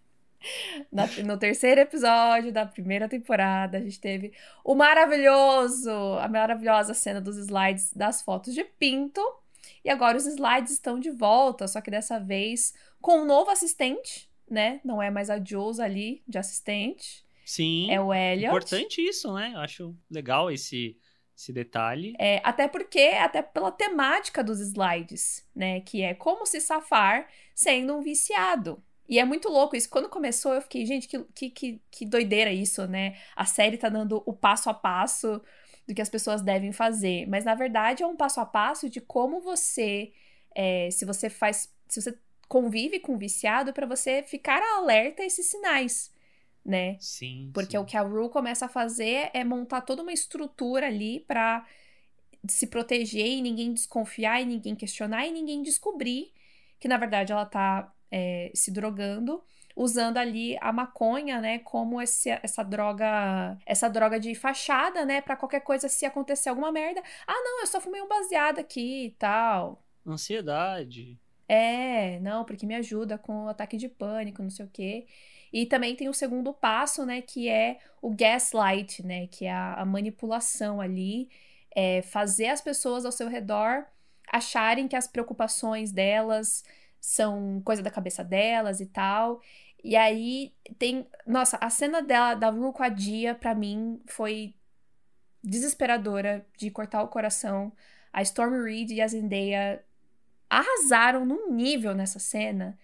Na, 0.90 1.06
no 1.24 1.36
terceiro 1.36 1.80
episódio 1.80 2.52
da 2.52 2.64
primeira 2.64 3.08
temporada, 3.08 3.78
a 3.78 3.80
gente 3.80 4.00
teve 4.00 4.32
o 4.64 4.74
maravilhoso, 4.74 5.90
a 6.20 6.28
maravilhosa 6.28 6.94
cena 6.94 7.20
dos 7.20 7.36
slides 7.36 7.92
das 7.92 8.22
fotos 8.22 8.54
de 8.54 8.64
Pinto. 8.64 9.20
E 9.84 9.90
agora 9.90 10.16
os 10.16 10.26
slides 10.26 10.72
estão 10.72 10.98
de 10.98 11.10
volta, 11.10 11.66
só 11.66 11.80
que 11.80 11.90
dessa 11.90 12.18
vez 12.18 12.74
com 13.00 13.22
um 13.22 13.24
novo 13.24 13.50
assistente, 13.50 14.28
né? 14.48 14.80
Não 14.84 15.02
é 15.02 15.10
mais 15.10 15.30
a 15.30 15.42
Jules 15.42 15.80
ali 15.80 16.22
de 16.26 16.38
assistente. 16.38 17.24
Sim. 17.44 17.90
É 17.90 18.00
o 18.00 18.12
Elliot. 18.12 18.48
Importante 18.48 19.00
isso, 19.00 19.32
né? 19.34 19.52
Eu 19.54 19.60
acho 19.60 19.96
legal 20.10 20.50
esse 20.50 20.96
esse 21.38 21.52
detalhe. 21.52 22.14
É, 22.18 22.40
até 22.42 22.66
porque, 22.66 22.98
até 22.98 23.40
pela 23.40 23.70
temática 23.70 24.42
dos 24.42 24.58
slides, 24.58 25.48
né? 25.54 25.80
Que 25.80 26.02
é 26.02 26.12
como 26.12 26.44
se 26.44 26.60
safar 26.60 27.28
sendo 27.54 27.96
um 27.96 28.00
viciado. 28.00 28.82
E 29.08 29.18
é 29.18 29.24
muito 29.24 29.48
louco 29.48 29.74
isso. 29.74 29.88
Quando 29.88 30.08
começou, 30.08 30.52
eu 30.52 30.60
fiquei, 30.60 30.84
gente, 30.84 31.08
que, 31.08 31.24
que, 31.34 31.50
que, 31.50 31.82
que 31.90 32.06
doideira 32.06 32.52
isso, 32.52 32.86
né? 32.86 33.16
A 33.34 33.46
série 33.46 33.78
tá 33.78 33.88
dando 33.88 34.22
o 34.26 34.32
passo 34.34 34.68
a 34.68 34.74
passo 34.74 35.40
do 35.86 35.94
que 35.94 36.02
as 36.02 36.10
pessoas 36.10 36.42
devem 36.42 36.72
fazer. 36.72 37.26
Mas 37.26 37.44
na 37.44 37.54
verdade 37.54 38.02
é 38.02 38.06
um 38.06 38.16
passo 38.16 38.40
a 38.40 38.46
passo 38.46 38.90
de 38.90 39.00
como 39.00 39.40
você. 39.40 40.12
É, 40.54 40.90
se 40.90 41.06
você 41.06 41.30
faz. 41.30 41.72
Se 41.88 42.02
você 42.02 42.18
convive 42.46 43.00
com 43.00 43.14
o 43.14 43.18
viciado, 43.18 43.72
para 43.72 43.86
você 43.86 44.22
ficar 44.22 44.62
alerta 44.76 45.22
a 45.22 45.26
esses 45.26 45.46
sinais. 45.46 46.12
Né? 46.64 46.98
Sim. 47.00 47.50
Porque 47.54 47.72
sim. 47.72 47.78
o 47.78 47.84
que 47.86 47.96
a 47.96 48.02
Rue 48.02 48.28
começa 48.28 48.66
a 48.66 48.68
fazer 48.68 49.30
é 49.32 49.42
montar 49.42 49.80
toda 49.80 50.02
uma 50.02 50.12
estrutura 50.12 50.86
ali 50.86 51.20
para 51.20 51.66
se 52.46 52.66
proteger 52.66 53.26
e 53.26 53.40
ninguém 53.40 53.72
desconfiar 53.72 54.42
e 54.42 54.44
ninguém 54.44 54.74
questionar 54.74 55.26
e 55.26 55.32
ninguém 55.32 55.62
descobrir 55.62 56.32
que 56.78 56.86
na 56.86 56.96
verdade 56.96 57.32
ela 57.32 57.44
tá 57.44 57.92
é, 58.10 58.50
se 58.54 58.70
drogando 58.70 59.42
usando 59.78 60.16
ali 60.16 60.58
a 60.60 60.72
maconha, 60.72 61.40
né, 61.40 61.60
como 61.60 62.02
esse, 62.02 62.30
essa 62.42 62.64
droga, 62.64 63.56
essa 63.64 63.88
droga 63.88 64.18
de 64.18 64.34
fachada, 64.34 65.04
né, 65.04 65.20
para 65.20 65.36
qualquer 65.36 65.60
coisa 65.60 65.88
se 65.88 66.04
acontecer 66.04 66.48
alguma 66.48 66.72
merda. 66.72 67.00
Ah, 67.24 67.40
não, 67.44 67.60
eu 67.60 67.66
só 67.68 67.80
fumei 67.80 68.02
um 68.02 68.08
baseado 68.08 68.58
aqui 68.58 69.06
e 69.06 69.10
tal. 69.12 69.80
Ansiedade. 70.04 71.16
É, 71.48 72.18
não, 72.18 72.44
porque 72.44 72.66
me 72.66 72.74
ajuda 72.74 73.16
com 73.16 73.44
o 73.44 73.48
ataque 73.48 73.76
de 73.76 73.88
pânico, 73.88 74.42
não 74.42 74.50
sei 74.50 74.66
o 74.66 74.70
quê. 74.70 75.06
E 75.52 75.64
também 75.64 75.94
tem 75.94 76.08
o 76.08 76.14
segundo 76.14 76.52
passo, 76.52 77.06
né, 77.06 77.22
que 77.22 77.48
é 77.48 77.78
o 78.02 78.10
gaslight, 78.10 79.06
né, 79.06 79.28
que 79.28 79.46
é 79.46 79.52
a, 79.52 79.74
a 79.74 79.84
manipulação 79.84 80.80
ali, 80.80 81.30
é 81.74 82.02
fazer 82.02 82.48
as 82.48 82.60
pessoas 82.60 83.04
ao 83.04 83.12
seu 83.12 83.28
redor 83.28 83.86
acharem 84.30 84.88
que 84.88 84.96
as 84.96 85.06
preocupações 85.06 85.92
delas 85.92 86.64
são 87.00 87.60
coisa 87.64 87.82
da 87.82 87.90
cabeça 87.90 88.24
delas 88.24 88.80
e 88.80 88.86
tal. 88.86 89.40
E 89.82 89.96
aí 89.96 90.54
tem. 90.78 91.06
Nossa, 91.26 91.56
a 91.58 91.70
cena 91.70 92.02
dela, 92.02 92.34
da 92.34 92.50
Rue 92.50 92.72
com 92.72 92.82
a 92.82 92.88
Dia, 92.88 93.34
pra 93.34 93.54
mim, 93.54 94.00
foi 94.08 94.54
desesperadora 95.42 96.46
de 96.58 96.70
cortar 96.70 97.02
o 97.02 97.08
coração. 97.08 97.72
A 98.12 98.22
Storm 98.22 98.64
Reed 98.64 98.90
e 98.92 99.00
a 99.00 99.08
Zendaya 99.08 99.84
arrasaram 100.50 101.26
num 101.26 101.52
nível 101.52 101.94
nessa 101.94 102.18
cena. 102.18 102.78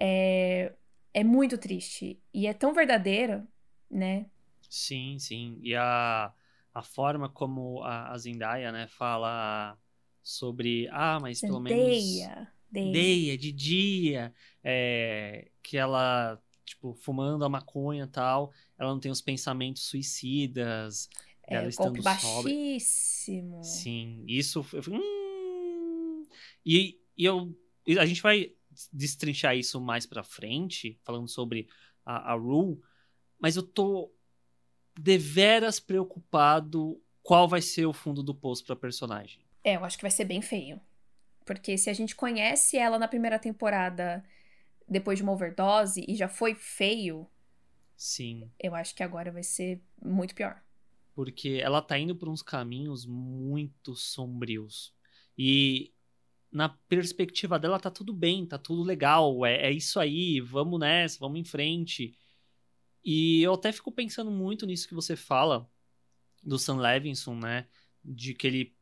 É, 0.00 0.72
é 1.14 1.24
muito 1.24 1.58
triste. 1.58 2.20
E 2.34 2.46
é 2.46 2.54
tão 2.54 2.74
verdadeira, 2.74 3.46
né? 3.90 4.26
Sim, 4.68 5.18
sim. 5.18 5.58
E 5.62 5.74
a, 5.76 6.32
a 6.72 6.82
forma 6.82 7.28
como 7.28 7.82
a, 7.82 8.12
a 8.12 8.18
Zendaya, 8.18 8.72
né, 8.72 8.86
fala 8.88 9.78
sobre. 10.22 10.88
Ah, 10.90 11.20
mas 11.20 11.40
Zendaya. 11.40 11.48
pelo 11.48 11.60
menos. 11.60 12.32
Deia, 12.82 13.38
de 13.38 13.52
dia, 13.52 14.34
é, 14.62 15.50
que 15.62 15.76
ela, 15.76 16.40
tipo, 16.64 16.94
fumando 16.94 17.44
a 17.44 17.48
maconha 17.48 18.04
e 18.04 18.08
tal, 18.08 18.52
ela 18.78 18.90
não 18.90 19.00
tem 19.00 19.10
os 19.10 19.20
pensamentos 19.20 19.82
suicidas. 19.82 21.08
É, 21.46 21.56
ela 21.56 21.68
estando 21.68 22.02
baixíssimo. 22.02 23.62
Sim, 23.62 24.24
isso. 24.26 24.64
Hum... 24.88 26.26
E, 26.64 26.98
e 27.16 27.24
eu, 27.24 27.54
a 27.98 28.06
gente 28.06 28.22
vai 28.22 28.52
destrinchar 28.92 29.56
isso 29.56 29.80
mais 29.80 30.06
pra 30.06 30.24
frente, 30.24 30.98
falando 31.04 31.28
sobre 31.28 31.68
a, 32.04 32.32
a 32.32 32.34
Rue, 32.34 32.80
mas 33.38 33.56
eu 33.56 33.62
tô 33.62 34.12
deveras 34.98 35.78
preocupado 35.78 37.00
qual 37.22 37.48
vai 37.48 37.62
ser 37.62 37.86
o 37.86 37.92
fundo 37.92 38.22
do 38.22 38.34
poço 38.34 38.64
pra 38.64 38.76
personagem. 38.76 39.40
É, 39.62 39.76
eu 39.76 39.84
acho 39.84 39.96
que 39.96 40.04
vai 40.04 40.10
ser 40.10 40.24
bem 40.24 40.42
feio. 40.42 40.80
Porque 41.44 41.76
se 41.76 41.90
a 41.90 41.92
gente 41.92 42.16
conhece 42.16 42.76
ela 42.76 42.98
na 42.98 43.08
primeira 43.08 43.38
temporada 43.38 44.24
depois 44.88 45.18
de 45.18 45.22
uma 45.22 45.32
overdose 45.32 46.04
e 46.06 46.14
já 46.14 46.28
foi 46.28 46.54
feio. 46.54 47.28
Sim. 47.96 48.50
Eu 48.58 48.74
acho 48.74 48.94
que 48.94 49.02
agora 49.02 49.30
vai 49.30 49.42
ser 49.42 49.82
muito 50.02 50.34
pior. 50.34 50.62
Porque 51.14 51.60
ela 51.62 51.80
tá 51.80 51.98
indo 51.98 52.16
por 52.16 52.28
uns 52.28 52.42
caminhos 52.42 53.06
muito 53.06 53.94
sombrios. 53.94 54.94
E 55.38 55.92
na 56.50 56.68
perspectiva 56.68 57.58
dela 57.58 57.80
tá 57.80 57.90
tudo 57.90 58.12
bem, 58.12 58.46
tá 58.46 58.58
tudo 58.58 58.82
legal, 58.82 59.44
é, 59.44 59.66
é 59.66 59.72
isso 59.72 59.98
aí, 59.98 60.40
vamos 60.40 60.78
nessa, 60.78 61.18
vamos 61.18 61.40
em 61.40 61.44
frente. 61.44 62.16
E 63.04 63.42
eu 63.42 63.54
até 63.54 63.72
fico 63.72 63.92
pensando 63.92 64.30
muito 64.30 64.64
nisso 64.64 64.88
que 64.88 64.94
você 64.94 65.14
fala 65.16 65.68
do 66.42 66.58
Sam 66.58 66.76
Levinson, 66.76 67.34
né? 67.34 67.66
De 68.04 68.34
que 68.34 68.46
ele 68.46 68.76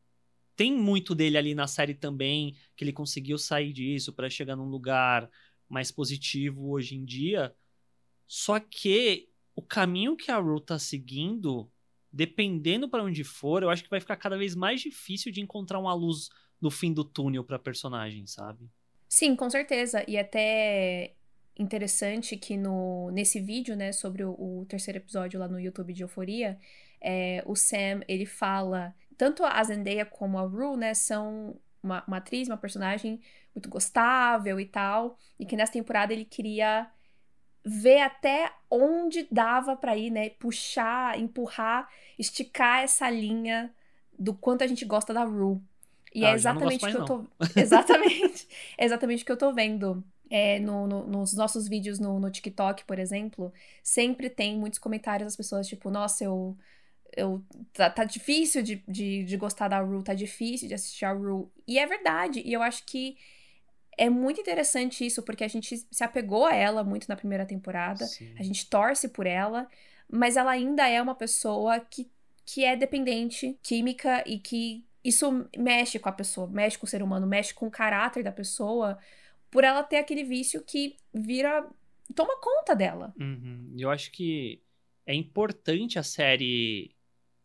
tem 0.56 0.72
muito 0.72 1.14
dele 1.14 1.38
ali 1.38 1.54
na 1.54 1.66
série 1.66 1.94
também, 1.94 2.56
que 2.76 2.84
ele 2.84 2.92
conseguiu 2.92 3.38
sair 3.38 3.72
disso 3.72 4.12
para 4.12 4.30
chegar 4.30 4.56
num 4.56 4.68
lugar 4.68 5.30
mais 5.68 5.90
positivo 5.90 6.70
hoje 6.70 6.94
em 6.94 7.04
dia. 7.04 7.54
Só 8.26 8.60
que 8.60 9.28
o 9.54 9.62
caminho 9.62 10.16
que 10.16 10.30
a 10.30 10.38
Ru 10.38 10.60
tá 10.60 10.78
seguindo, 10.78 11.70
dependendo 12.12 12.88
para 12.88 13.02
onde 13.02 13.24
for, 13.24 13.62
eu 13.62 13.70
acho 13.70 13.82
que 13.82 13.90
vai 13.90 14.00
ficar 14.00 14.16
cada 14.16 14.36
vez 14.36 14.54
mais 14.54 14.80
difícil 14.80 15.32
de 15.32 15.40
encontrar 15.40 15.78
uma 15.78 15.94
luz 15.94 16.28
no 16.60 16.70
fim 16.70 16.92
do 16.92 17.04
túnel 17.04 17.44
para 17.44 17.58
personagem, 17.58 18.26
sabe? 18.26 18.70
Sim, 19.08 19.34
com 19.34 19.50
certeza. 19.50 20.04
E 20.08 20.16
até 20.16 21.14
interessante 21.58 22.36
que 22.36 22.56
no, 22.56 23.10
nesse 23.10 23.40
vídeo, 23.40 23.76
né, 23.76 23.92
sobre 23.92 24.24
o, 24.24 24.30
o 24.30 24.64
terceiro 24.66 24.98
episódio 24.98 25.38
lá 25.38 25.48
no 25.48 25.60
YouTube 25.60 25.92
de 25.92 26.02
Euforia, 26.02 26.58
é, 27.00 27.42
o 27.46 27.54
Sam, 27.56 28.02
ele 28.08 28.24
fala 28.24 28.94
tanto 29.16 29.44
a 29.44 29.62
Zendaya 29.62 30.04
como 30.04 30.38
a 30.38 30.42
Rue, 30.42 30.76
né, 30.76 30.94
são 30.94 31.56
uma, 31.82 32.04
uma 32.06 32.18
atriz, 32.18 32.48
uma 32.48 32.56
personagem 32.56 33.20
muito 33.54 33.68
gostável 33.68 34.58
e 34.60 34.66
tal, 34.66 35.18
e 35.38 35.44
que 35.44 35.56
nessa 35.56 35.72
temporada 35.72 36.12
ele 36.12 36.24
queria 36.24 36.88
ver 37.64 38.00
até 38.00 38.52
onde 38.70 39.26
dava 39.30 39.76
para 39.76 39.96
ir, 39.96 40.10
né, 40.10 40.30
puxar, 40.30 41.18
empurrar, 41.18 41.88
esticar 42.18 42.82
essa 42.82 43.08
linha 43.08 43.72
do 44.18 44.34
quanto 44.34 44.62
a 44.62 44.66
gente 44.66 44.84
gosta 44.84 45.12
da 45.12 45.24
Rue. 45.24 45.60
E 46.14 46.24
ah, 46.24 46.30
é 46.30 46.34
exatamente 46.34 46.84
o 46.84 46.90
que 46.90 46.96
eu 46.96 47.04
tô. 47.04 47.24
Exatamente. 47.56 48.46
é 48.76 48.84
exatamente 48.84 49.22
o 49.22 49.26
que 49.26 49.32
eu 49.32 49.36
tô 49.36 49.52
vendo. 49.52 50.04
É, 50.28 50.58
no, 50.58 50.86
no, 50.86 51.06
nos 51.06 51.34
nossos 51.34 51.68
vídeos 51.68 51.98
no, 51.98 52.18
no 52.18 52.30
TikTok, 52.30 52.84
por 52.84 52.98
exemplo, 52.98 53.52
sempre 53.82 54.30
tem 54.30 54.56
muitos 54.56 54.78
comentários 54.78 55.26
das 55.26 55.36
pessoas, 55.36 55.68
tipo, 55.68 55.90
nossa, 55.90 56.24
eu 56.24 56.56
eu 57.16 57.44
tá, 57.72 57.90
tá 57.90 58.04
difícil 58.04 58.62
de, 58.62 58.82
de, 58.88 59.24
de, 59.24 59.36
gostar 59.36 59.68
da 59.68 59.80
Rue, 59.80 60.02
tá 60.02 60.14
difícil 60.14 60.68
de 60.68 60.74
assistir 60.74 61.04
a 61.04 61.12
Rue. 61.12 61.48
E 61.66 61.78
é 61.78 61.86
verdade. 61.86 62.42
E 62.44 62.52
eu 62.52 62.62
acho 62.62 62.84
que 62.84 63.16
é 63.96 64.08
muito 64.08 64.40
interessante 64.40 65.04
isso, 65.04 65.22
porque 65.22 65.44
a 65.44 65.48
gente 65.48 65.86
se 65.90 66.04
apegou 66.04 66.46
a 66.46 66.54
ela 66.54 66.82
muito 66.82 67.08
na 67.08 67.16
primeira 67.16 67.44
temporada. 67.44 68.06
Sim. 68.06 68.34
A 68.38 68.42
gente 68.42 68.68
torce 68.68 69.08
por 69.08 69.26
ela, 69.26 69.68
mas 70.10 70.36
ela 70.36 70.50
ainda 70.50 70.88
é 70.88 71.00
uma 71.00 71.14
pessoa 71.14 71.80
que, 71.80 72.10
que 72.44 72.64
é 72.64 72.74
dependente 72.74 73.58
química 73.62 74.24
e 74.26 74.38
que 74.38 74.84
isso 75.04 75.46
mexe 75.56 75.98
com 75.98 76.08
a 76.08 76.12
pessoa, 76.12 76.46
mexe 76.46 76.78
com 76.78 76.86
o 76.86 76.88
ser 76.88 77.02
humano, 77.02 77.26
mexe 77.26 77.52
com 77.52 77.66
o 77.66 77.70
caráter 77.70 78.22
da 78.22 78.32
pessoa, 78.32 78.98
por 79.50 79.64
ela 79.64 79.82
ter 79.82 79.96
aquele 79.96 80.24
vício 80.24 80.62
que 80.62 80.96
vira. 81.12 81.68
toma 82.14 82.40
conta 82.40 82.74
dela. 82.74 83.12
Uhum. 83.20 83.74
Eu 83.76 83.90
acho 83.90 84.10
que 84.10 84.62
é 85.04 85.14
importante 85.14 85.98
a 85.98 86.02
série 86.02 86.94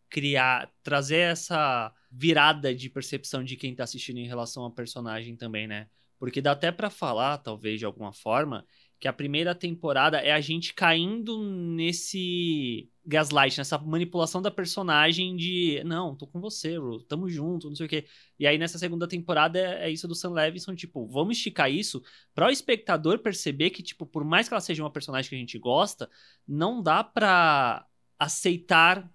criar, 0.10 0.72
trazer 0.84 1.20
essa 1.32 1.94
virada 2.12 2.74
de 2.74 2.90
percepção 2.90 3.44
de 3.44 3.56
quem 3.56 3.76
tá 3.76 3.84
assistindo 3.84 4.18
em 4.18 4.28
relação 4.28 4.64
ao 4.64 4.72
personagem 4.72 5.36
também, 5.36 5.68
né? 5.68 5.88
Porque 6.20 6.42
dá 6.42 6.52
até 6.52 6.72
para 6.72 6.90
falar, 6.90 7.38
talvez 7.38 7.80
de 7.80 7.86
alguma 7.86 8.12
forma, 8.12 8.66
que 9.00 9.08
a 9.08 9.14
primeira 9.14 9.54
temporada 9.54 10.18
é 10.20 10.32
a 10.32 10.42
gente 10.42 10.74
caindo 10.74 11.44
nesse 11.44 12.90
gaslight, 13.06 13.58
nessa 13.58 13.78
manipulação 13.78 14.42
da 14.42 14.50
personagem 14.50 15.36
de 15.36 15.82
não, 15.86 16.16
tô 16.16 16.26
com 16.26 16.42
você, 16.42 16.78
Ru, 16.78 17.04
tamo 17.04 17.30
junto, 17.30 17.70
não 17.70 17.76
sei 17.76 17.86
o 17.86 17.90
quê. 17.90 18.06
E 18.40 18.48
aí 18.48 18.58
nessa 18.58 18.80
segunda 18.80 19.08
temporada 19.08 19.60
é, 19.60 19.86
é 19.86 19.92
isso 19.92 20.08
do 20.08 20.16
Sam 20.16 20.32
Levinson, 20.32 20.76
tipo, 20.76 21.08
vamos 21.08 21.38
esticar 21.38 21.72
isso 21.72 22.02
para 22.34 22.48
o 22.48 22.52
espectador 22.52 23.20
perceber 23.20 23.70
que, 23.70 23.84
tipo, 23.84 24.06
por 24.06 24.24
mais 24.24 24.48
que 24.48 24.54
ela 24.54 24.62
seja 24.62 24.84
uma 24.84 24.92
personagem 24.92 25.30
que 25.30 25.36
a 25.36 25.40
gente 25.40 25.60
gosta, 25.60 26.10
não 26.48 26.82
dá 26.82 27.04
pra 27.04 27.86
aceitar 28.18 29.08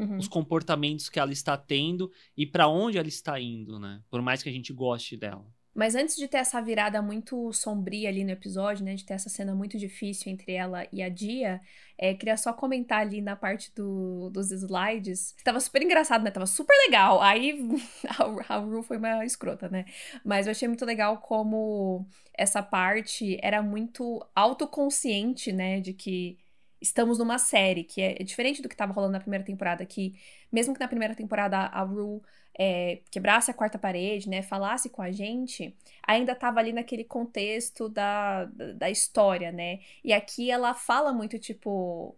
uhum. 0.00 0.18
os 0.18 0.28
comportamentos 0.28 1.08
que 1.08 1.18
ela 1.18 1.32
está 1.32 1.56
tendo 1.56 2.10
e 2.36 2.46
para 2.46 2.68
onde 2.68 2.98
ela 2.98 3.08
está 3.08 3.40
indo, 3.40 3.78
né? 3.78 4.00
Por 4.10 4.22
mais 4.22 4.42
que 4.42 4.48
a 4.48 4.52
gente 4.52 4.72
goste 4.72 5.16
dela. 5.16 5.46
Mas 5.72 5.94
antes 5.94 6.16
de 6.16 6.26
ter 6.26 6.38
essa 6.38 6.60
virada 6.60 7.00
muito 7.00 7.52
sombria 7.52 8.08
ali 8.08 8.24
no 8.24 8.30
episódio, 8.30 8.84
né? 8.84 8.94
De 8.94 9.04
ter 9.04 9.14
essa 9.14 9.28
cena 9.28 9.54
muito 9.54 9.78
difícil 9.78 10.32
entre 10.32 10.52
ela 10.52 10.86
e 10.92 11.00
a 11.00 11.08
Dia, 11.08 11.60
é, 11.96 12.12
queria 12.12 12.36
só 12.36 12.52
comentar 12.52 13.00
ali 13.00 13.20
na 13.20 13.36
parte 13.36 13.72
do, 13.74 14.30
dos 14.30 14.50
slides. 14.50 15.34
Tava 15.44 15.60
super 15.60 15.80
engraçado, 15.80 16.24
né? 16.24 16.30
Tava 16.32 16.46
super 16.46 16.74
legal. 16.86 17.22
Aí 17.22 17.56
a, 18.18 18.54
a 18.54 18.58
Ru 18.58 18.82
foi 18.82 18.96
uma 18.96 19.24
escrota, 19.24 19.68
né? 19.68 19.84
Mas 20.24 20.46
eu 20.46 20.50
achei 20.50 20.66
muito 20.66 20.84
legal 20.84 21.18
como 21.18 22.04
essa 22.36 22.62
parte 22.62 23.38
era 23.40 23.62
muito 23.62 24.26
autoconsciente, 24.34 25.52
né? 25.52 25.80
De 25.80 25.92
que 25.92 26.36
estamos 26.80 27.18
numa 27.18 27.38
série, 27.38 27.84
que 27.84 28.00
é, 28.00 28.14
diferente 28.14 28.62
do 28.62 28.68
que 28.68 28.74
estava 28.74 28.92
rolando 28.92 29.12
na 29.12 29.20
primeira 29.20 29.44
temporada, 29.44 29.84
que 29.84 30.14
mesmo 30.50 30.74
que 30.74 30.80
na 30.80 30.88
primeira 30.88 31.14
temporada 31.14 31.58
a 31.58 31.82
Rue 31.82 32.20
é, 32.58 33.00
quebrasse 33.10 33.50
a 33.50 33.54
quarta 33.54 33.78
parede, 33.78 34.28
né, 34.28 34.42
falasse 34.42 34.88
com 34.90 35.02
a 35.02 35.10
gente, 35.10 35.76
ainda 36.06 36.32
estava 36.32 36.60
ali 36.60 36.72
naquele 36.72 37.04
contexto 37.04 37.88
da, 37.88 38.44
da, 38.46 38.72
da, 38.72 38.90
história, 38.90 39.52
né? 39.52 39.80
E 40.04 40.12
aqui 40.12 40.50
ela 40.50 40.74
fala 40.74 41.12
muito, 41.12 41.38
tipo, 41.38 42.14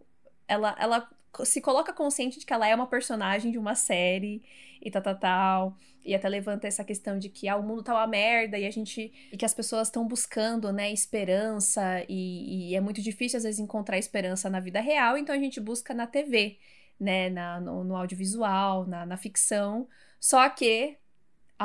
ela, 0.47 0.75
ela 0.79 1.09
se 1.43 1.61
coloca 1.61 1.93
consciente 1.93 2.39
de 2.39 2.45
que 2.45 2.53
ela 2.53 2.67
é 2.67 2.75
uma 2.75 2.87
personagem 2.87 3.51
de 3.51 3.57
uma 3.57 3.75
série 3.75 4.43
e 4.81 4.91
tal, 4.91 5.01
tal, 5.01 5.19
tal. 5.19 5.77
E 6.05 6.13
até 6.13 6.27
levanta 6.27 6.67
essa 6.67 6.83
questão 6.83 7.17
de 7.17 7.29
que 7.29 7.47
ah, 7.47 7.55
o 7.55 7.63
mundo 7.63 7.81
tá 7.81 7.93
uma 7.93 8.05
merda 8.05 8.57
e 8.57 8.65
a 8.65 8.71
gente. 8.71 9.11
e 9.31 9.37
que 9.37 9.45
as 9.45 9.53
pessoas 9.53 9.87
estão 9.87 10.07
buscando, 10.07 10.71
né, 10.71 10.91
esperança. 10.91 12.03
E, 12.09 12.71
e, 12.71 12.75
é 12.75 12.81
muito 12.81 13.01
difícil, 13.01 13.37
às 13.37 13.43
vezes, 13.43 13.59
encontrar 13.59 13.97
esperança 13.97 14.49
na 14.49 14.59
vida 14.59 14.81
real, 14.81 15.17
então 15.17 15.33
a 15.33 15.39
gente 15.39 15.59
busca 15.59 15.93
na 15.93 16.05
TV, 16.05 16.59
né, 16.99 17.29
na, 17.29 17.59
no, 17.61 17.83
no 17.83 17.95
audiovisual, 17.95 18.85
na, 18.85 19.05
na 19.05 19.17
ficção. 19.17 19.87
Só 20.19 20.47
que 20.49 20.97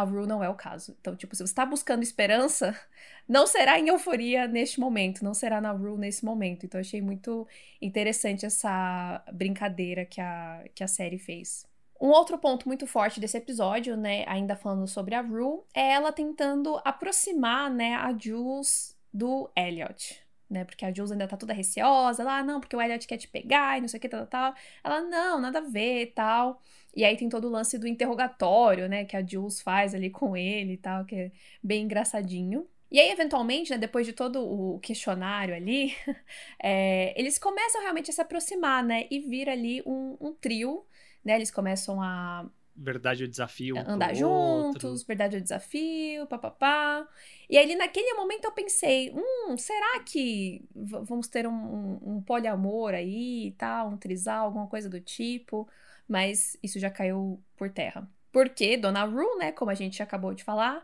a 0.01 0.05
Rue 0.05 0.27
não 0.27 0.43
é 0.43 0.49
o 0.49 0.55
caso. 0.55 0.97
Então, 1.01 1.15
tipo, 1.17 1.35
se 1.35 1.47
você 1.47 1.55
tá 1.55 1.65
buscando 1.67 2.03
esperança, 2.03 2.79
não 3.29 3.47
será 3.47 3.79
em 3.79 3.89
euforia 3.89 4.47
neste 4.47 4.81
momento, 4.81 5.25
não 5.25 5.35
será 5.35 5.61
na 5.61 5.73
Rue 5.73 5.99
nesse 5.99 6.25
momento. 6.25 6.67
Então, 6.67 6.81
achei 6.81 7.01
muito 7.01 7.47
interessante 7.81 8.47
essa 8.47 9.23
brincadeira 9.33 10.05
que 10.05 10.21
a, 10.21 10.65
que 10.75 10.83
a 10.83 10.89
série 10.89 11.19
fez. 11.19 11.67
Um 12.01 12.09
outro 12.09 12.39
ponto 12.39 12.69
muito 12.69 12.87
forte 12.87 13.19
desse 13.19 13.37
episódio, 13.37 13.97
né, 13.97 14.25
ainda 14.29 14.55
falando 14.55 14.87
sobre 14.87 15.17
a 15.17 15.21
Rue, 15.21 15.63
é 15.75 15.93
ela 15.93 16.13
tentando 16.13 16.81
aproximar, 16.85 17.69
né, 17.71 17.97
a 17.97 18.17
Jules 18.17 18.97
do 19.13 19.51
Elliot, 19.57 20.23
né, 20.51 20.65
porque 20.65 20.85
a 20.85 20.93
Jules 20.93 21.13
ainda 21.13 21.29
tá 21.29 21.37
toda 21.37 21.53
receosa, 21.53 22.25
lá, 22.25 22.39
ah, 22.39 22.45
não, 22.45 22.61
porque 22.61 22.75
o 22.75 22.81
Elliot 22.81 23.07
quer 23.07 23.19
te 23.19 23.29
pegar 23.29 23.79
e 23.79 23.81
não 23.81 23.89
sei 23.89 23.99
o 23.99 24.01
que, 24.01 24.09
tal, 24.09 24.27
tal. 24.27 24.55
Ela, 24.83 25.01
não, 25.03 25.41
nada 25.41 25.59
a 25.59 25.63
ver, 25.63 26.13
tal. 26.15 26.63
E 26.95 27.05
aí 27.05 27.17
tem 27.17 27.29
todo 27.29 27.47
o 27.47 27.51
lance 27.51 27.79
do 27.79 27.87
interrogatório, 27.87 28.89
né, 28.89 29.05
que 29.05 29.17
a 29.17 29.25
Jules 29.25 29.61
faz 29.61 29.95
ali 29.95 30.11
com 30.11 30.37
ele 30.37 30.75
e 30.75 30.77
tal, 30.79 31.05
que 31.05 31.15
é 31.15 31.33
bem 31.63 31.85
engraçadinho. 31.85 32.67
E 32.91 32.99
aí, 32.99 33.11
eventualmente, 33.11 33.71
né, 33.71 33.79
depois 33.79 34.07
de 34.07 34.13
todo 34.15 34.43
o 34.43 34.79
questionário 34.81 35.55
ali, 35.55 35.95
é, 36.63 37.13
eles 37.21 37.39
começam 37.39 37.83
realmente 37.83 38.11
a 38.11 38.15
se 38.15 38.21
aproximar, 38.21 38.83
né, 38.83 39.07
e 39.11 39.21
vir 39.21 39.49
ali 39.49 39.83
um, 39.87 40.17
um 40.21 40.33
trio, 40.35 40.87
né, 41.25 41.37
eles 41.37 41.51
começam 41.51 42.01
a... 42.03 42.49
Verdade 42.81 43.25
ou 43.25 43.29
desafio. 43.29 43.77
Um 43.77 43.91
andar 43.91 44.15
juntos, 44.15 44.85
outro. 44.85 45.07
verdade 45.07 45.37
ou 45.37 45.43
desafio, 45.43 46.27
papapá. 46.27 47.09
E 47.51 47.59
aí, 47.59 47.75
naquele 47.75 48.15
momento, 48.15 48.45
eu 48.45 48.53
pensei, 48.53 49.13
hum, 49.13 49.57
será 49.59 50.01
que 50.05 50.65
vamos 50.75 51.27
ter 51.27 51.47
um, 51.47 51.53
um, 51.53 51.99
um 52.05 52.23
poliamor 52.23 52.95
aí 52.95 53.49
e 53.49 53.53
tal, 53.53 53.89
um 53.89 53.97
trisal, 53.97 54.47
alguma 54.47 54.67
coisa 54.69 54.89
do 54.89 55.01
tipo? 55.01 55.69
mas 56.09 56.57
isso 56.63 56.81
já 56.81 56.91
caiu 56.91 57.41
por 57.57 57.71
terra. 57.71 58.11
Porque 58.33 58.77
Dona 58.77 59.05
Rue, 59.05 59.39
né, 59.39 59.53
como 59.53 59.71
a 59.71 59.75
gente 59.75 60.03
acabou 60.03 60.35
de 60.35 60.43
falar, 60.43 60.83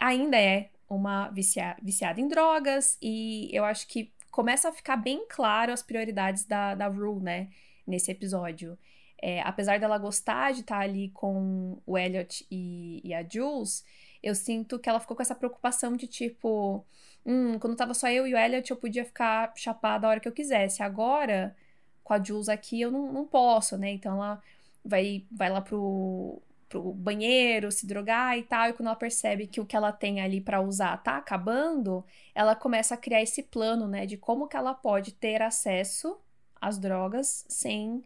ainda 0.00 0.36
é 0.36 0.70
uma 0.88 1.28
vicia 1.30 1.76
viciada 1.80 2.20
em 2.20 2.28
drogas 2.28 2.98
e 3.00 3.48
eu 3.52 3.64
acho 3.64 3.86
que 3.86 4.12
começa 4.30 4.68
a 4.68 4.72
ficar 4.72 4.96
bem 4.96 5.24
claro 5.28 5.72
as 5.72 5.82
prioridades 5.82 6.44
da, 6.44 6.74
da 6.74 6.88
Rue, 6.88 7.22
né, 7.22 7.48
nesse 7.86 8.10
episódio. 8.10 8.76
É, 9.22 9.40
apesar 9.42 9.78
dela 9.78 9.98
gostar 9.98 10.52
de 10.52 10.62
estar 10.62 10.80
ali 10.80 11.08
com 11.10 11.78
o 11.86 11.96
Elliot 11.96 12.44
e, 12.50 13.00
e, 13.04 13.14
a 13.14 13.22
Jules, 13.22 13.84
eu 14.20 14.34
sinto 14.34 14.80
que 14.80 14.88
ela 14.88 14.98
ficou 14.98 15.16
com 15.16 15.22
essa 15.22 15.34
preocupação 15.34 15.96
de 15.96 16.08
tipo, 16.08 16.84
hum, 17.24 17.56
quando 17.60 17.76
tava 17.76 17.94
só 17.94 18.08
eu 18.10 18.26
e 18.26 18.34
o 18.34 18.38
Elliot, 18.38 18.68
eu 18.70 18.76
podia 18.76 19.04
ficar 19.04 19.52
chapada 19.56 20.06
a 20.06 20.10
hora 20.10 20.20
que 20.20 20.28
eu 20.28 20.32
quisesse. 20.32 20.82
Agora, 20.82 21.56
com 22.02 22.12
a 22.14 22.22
Jules 22.22 22.48
aqui 22.48 22.80
eu 22.80 22.90
não, 22.90 23.12
não 23.12 23.24
posso, 23.26 23.78
né? 23.78 23.90
Então 23.92 24.16
ela 24.16 24.42
vai, 24.84 25.24
vai 25.30 25.50
lá 25.50 25.60
pro, 25.60 26.42
pro 26.68 26.92
banheiro, 26.92 27.70
se 27.70 27.86
drogar 27.86 28.38
e 28.38 28.42
tal, 28.42 28.70
e 28.70 28.72
quando 28.72 28.88
ela 28.88 28.96
percebe 28.96 29.46
que 29.46 29.60
o 29.60 29.66
que 29.66 29.76
ela 29.76 29.92
tem 29.92 30.20
ali 30.20 30.40
para 30.40 30.60
usar 30.60 30.96
tá 31.02 31.18
acabando, 31.18 32.04
ela 32.34 32.56
começa 32.56 32.94
a 32.94 32.96
criar 32.96 33.22
esse 33.22 33.42
plano, 33.42 33.86
né, 33.86 34.06
de 34.06 34.16
como 34.16 34.48
que 34.48 34.56
ela 34.56 34.74
pode 34.74 35.12
ter 35.12 35.42
acesso 35.42 36.18
às 36.60 36.78
drogas 36.78 37.44
sem 37.48 38.02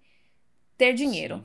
ter 0.76 0.94
dinheiro 0.94 1.42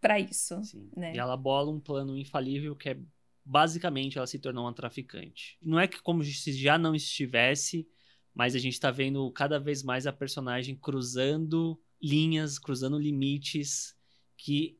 para 0.00 0.20
isso, 0.20 0.62
Sim. 0.64 0.90
né? 0.96 1.14
E 1.14 1.18
ela 1.18 1.36
bola 1.36 1.70
um 1.70 1.80
plano 1.80 2.16
infalível 2.16 2.76
que 2.76 2.90
é 2.90 2.98
basicamente 3.44 4.16
ela 4.16 4.26
se 4.26 4.38
tornou 4.38 4.64
uma 4.64 4.72
traficante. 4.72 5.58
Não 5.62 5.78
é 5.78 5.86
que 5.86 6.00
como 6.00 6.22
se 6.24 6.52
já 6.52 6.78
não 6.78 6.94
estivesse, 6.94 7.86
mas 8.34 8.54
a 8.54 8.58
gente 8.58 8.80
tá 8.80 8.90
vendo 8.90 9.30
cada 9.32 9.58
vez 9.58 9.82
mais 9.82 10.06
a 10.06 10.12
personagem 10.12 10.74
cruzando 10.76 11.80
linhas, 12.02 12.58
cruzando 12.58 12.98
limites 12.98 13.94
que 14.36 14.78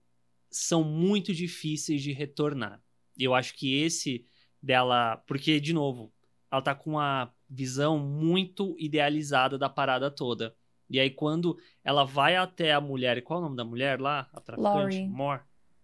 são 0.50 0.84
muito 0.84 1.34
difíceis 1.34 2.02
de 2.02 2.12
retornar. 2.12 2.82
E 3.16 3.24
eu 3.24 3.34
acho 3.34 3.54
que 3.54 3.76
esse 3.76 4.26
dela, 4.62 5.16
porque 5.26 5.60
de 5.60 5.72
novo, 5.72 6.12
ela 6.50 6.62
tá 6.62 6.74
com 6.74 6.90
uma 6.92 7.32
visão 7.48 7.98
muito 7.98 8.76
idealizada 8.78 9.58
da 9.58 9.68
parada 9.68 10.10
toda. 10.10 10.56
E 10.94 11.00
aí 11.00 11.10
quando 11.10 11.58
ela 11.82 12.04
vai 12.04 12.36
até 12.36 12.72
a 12.72 12.80
mulher, 12.80 13.22
qual 13.22 13.38
é 13.38 13.40
o 13.40 13.44
nome 13.44 13.56
da 13.56 13.64
mulher 13.64 14.00
lá? 14.00 14.28
A 14.32 14.40
traficante? 14.40 15.00
More. 15.02 15.42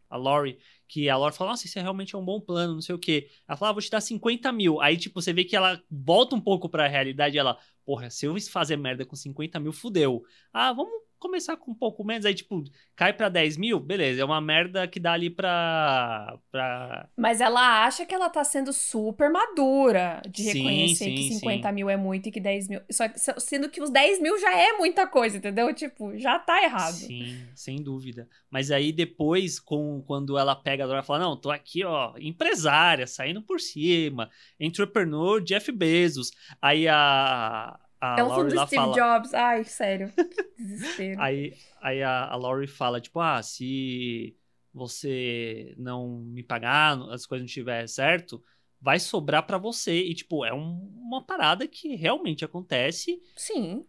A 0.09 0.17
Lori, 0.17 0.59
que 0.89 1.09
a 1.09 1.17
Lori 1.17 1.35
fala, 1.35 1.51
nossa, 1.51 1.67
isso 1.67 1.79
realmente 1.79 2.17
é 2.17 2.19
um 2.19 2.25
bom 2.25 2.41
plano, 2.41 2.75
não 2.75 2.81
sei 2.81 2.95
o 2.95 2.99
quê. 2.99 3.29
Ela 3.47 3.57
fala, 3.57 3.71
ah, 3.71 3.73
vou 3.73 3.83
te 3.83 3.91
dar 3.91 4.01
50 4.01 4.51
mil. 4.51 4.81
Aí, 4.81 4.97
tipo, 4.97 5.23
você 5.23 5.33
vê 5.33 5.45
que 5.45 5.55
ela 5.55 5.81
volta 5.89 6.35
um 6.35 6.41
pouco 6.41 6.69
pra 6.69 6.89
realidade 6.89 7.37
e 7.37 7.39
ela, 7.39 7.57
porra, 7.85 8.11
se 8.11 8.27
eu 8.27 8.35
fazer 8.51 8.77
merda 8.77 9.05
com 9.05 9.15
50 9.15 9.61
mil, 9.61 9.73
fudeu. 9.73 10.25
Ah, 10.53 10.73
vamos 10.73 10.93
começar 11.21 11.57
com 11.57 11.71
um 11.71 11.75
pouco 11.75 12.03
menos, 12.03 12.25
aí, 12.25 12.35
tipo, 12.35 12.65
cai 12.97 13.13
pra 13.13 13.29
10 13.29 13.59
mil, 13.59 13.79
beleza, 13.79 14.23
é 14.23 14.25
uma 14.25 14.41
merda 14.41 14.89
que 14.89 14.99
dá 14.99 15.13
ali 15.13 15.29
pra. 15.31 16.39
pra... 16.51 17.09
Mas 17.17 17.41
ela 17.41 17.85
acha 17.85 18.07
que 18.07 18.15
ela 18.15 18.31
tá 18.31 18.43
sendo 18.43 18.73
super 18.73 19.31
madura 19.31 20.23
de 20.29 20.43
sim, 20.43 20.59
reconhecer 20.59 21.05
sim, 21.05 21.15
que 21.15 21.35
50 21.35 21.69
sim. 21.69 21.75
mil 21.75 21.91
é 21.91 21.97
muito 21.97 22.29
e 22.29 22.33
que 22.33 22.41
10 22.41 22.69
mil. 22.69 22.81
Só, 22.91 23.05
sendo 23.39 23.69
que 23.69 23.83
os 23.83 23.91
10 23.91 24.21
mil 24.21 24.39
já 24.41 24.53
é 24.57 24.73
muita 24.73 25.07
coisa, 25.07 25.37
entendeu? 25.37 25.73
Tipo, 25.75 26.19
já 26.19 26.39
tá 26.39 26.63
errado. 26.63 26.95
Sim, 26.95 27.47
sem 27.55 27.83
dúvida. 27.83 28.27
Mas 28.51 28.71
aí 28.71 28.91
depois, 28.91 29.61
com, 29.61 30.03
quando 30.07 30.39
ela 30.39 30.57
pega 30.57 30.85
a 30.85 30.87
Dora 30.87 31.01
e 31.01 31.07
fala: 31.07 31.21
Não, 31.21 31.37
tô 31.37 31.51
aqui, 31.51 31.85
ó, 31.85 32.15
empresária, 32.19 33.07
saindo 33.07 33.43
por 33.43 33.61
cima, 33.61 34.31
entrepreneur 34.59 35.43
Jeff 35.43 35.71
Bezos. 35.71 36.33
Aí 36.61 36.89
a 36.89 37.79
a 38.01 38.19
é 38.19 38.25
um 38.25 38.29
Laurie 38.29 38.55
do 38.55 38.67
Steve 38.67 38.77
fala... 38.77 38.95
Jobs. 38.95 39.35
Ai, 39.35 39.65
sério. 39.65 40.13
Desespero. 40.59 41.21
aí 41.21 41.55
aí 41.81 42.03
a, 42.03 42.27
a 42.27 42.37
Laurie 42.37 42.67
fala, 42.67 43.01
tipo, 43.01 43.21
ah, 43.21 43.43
se 43.43 44.37
você 44.73 45.75
não 45.77 46.21
me 46.21 46.43
pagar, 46.43 47.01
as 47.11 47.27
coisas 47.27 47.43
não 47.43 47.47
estiver 47.47 47.87
certo, 47.89 48.43
vai 48.81 48.99
sobrar 48.99 49.47
para 49.47 49.59
você. 49.59 50.03
E, 50.03 50.15
tipo, 50.15 50.45
é 50.45 50.55
um, 50.55 50.91
uma 50.97 51.23
parada 51.23 51.67
que 51.67 51.95
realmente 51.97 52.45
acontece. 52.45 53.21
Sim. 53.37 53.85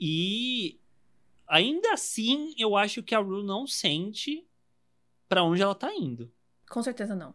E 0.00 0.80
ainda 1.46 1.92
assim, 1.92 2.54
eu 2.58 2.76
acho 2.76 3.02
que 3.02 3.14
a 3.14 3.18
Rue 3.18 3.44
não 3.44 3.66
sente 3.66 4.46
para 5.28 5.42
onde 5.42 5.62
ela 5.62 5.74
tá 5.74 5.92
indo. 5.94 6.30
Com 6.68 6.82
certeza 6.82 7.14
não. 7.14 7.34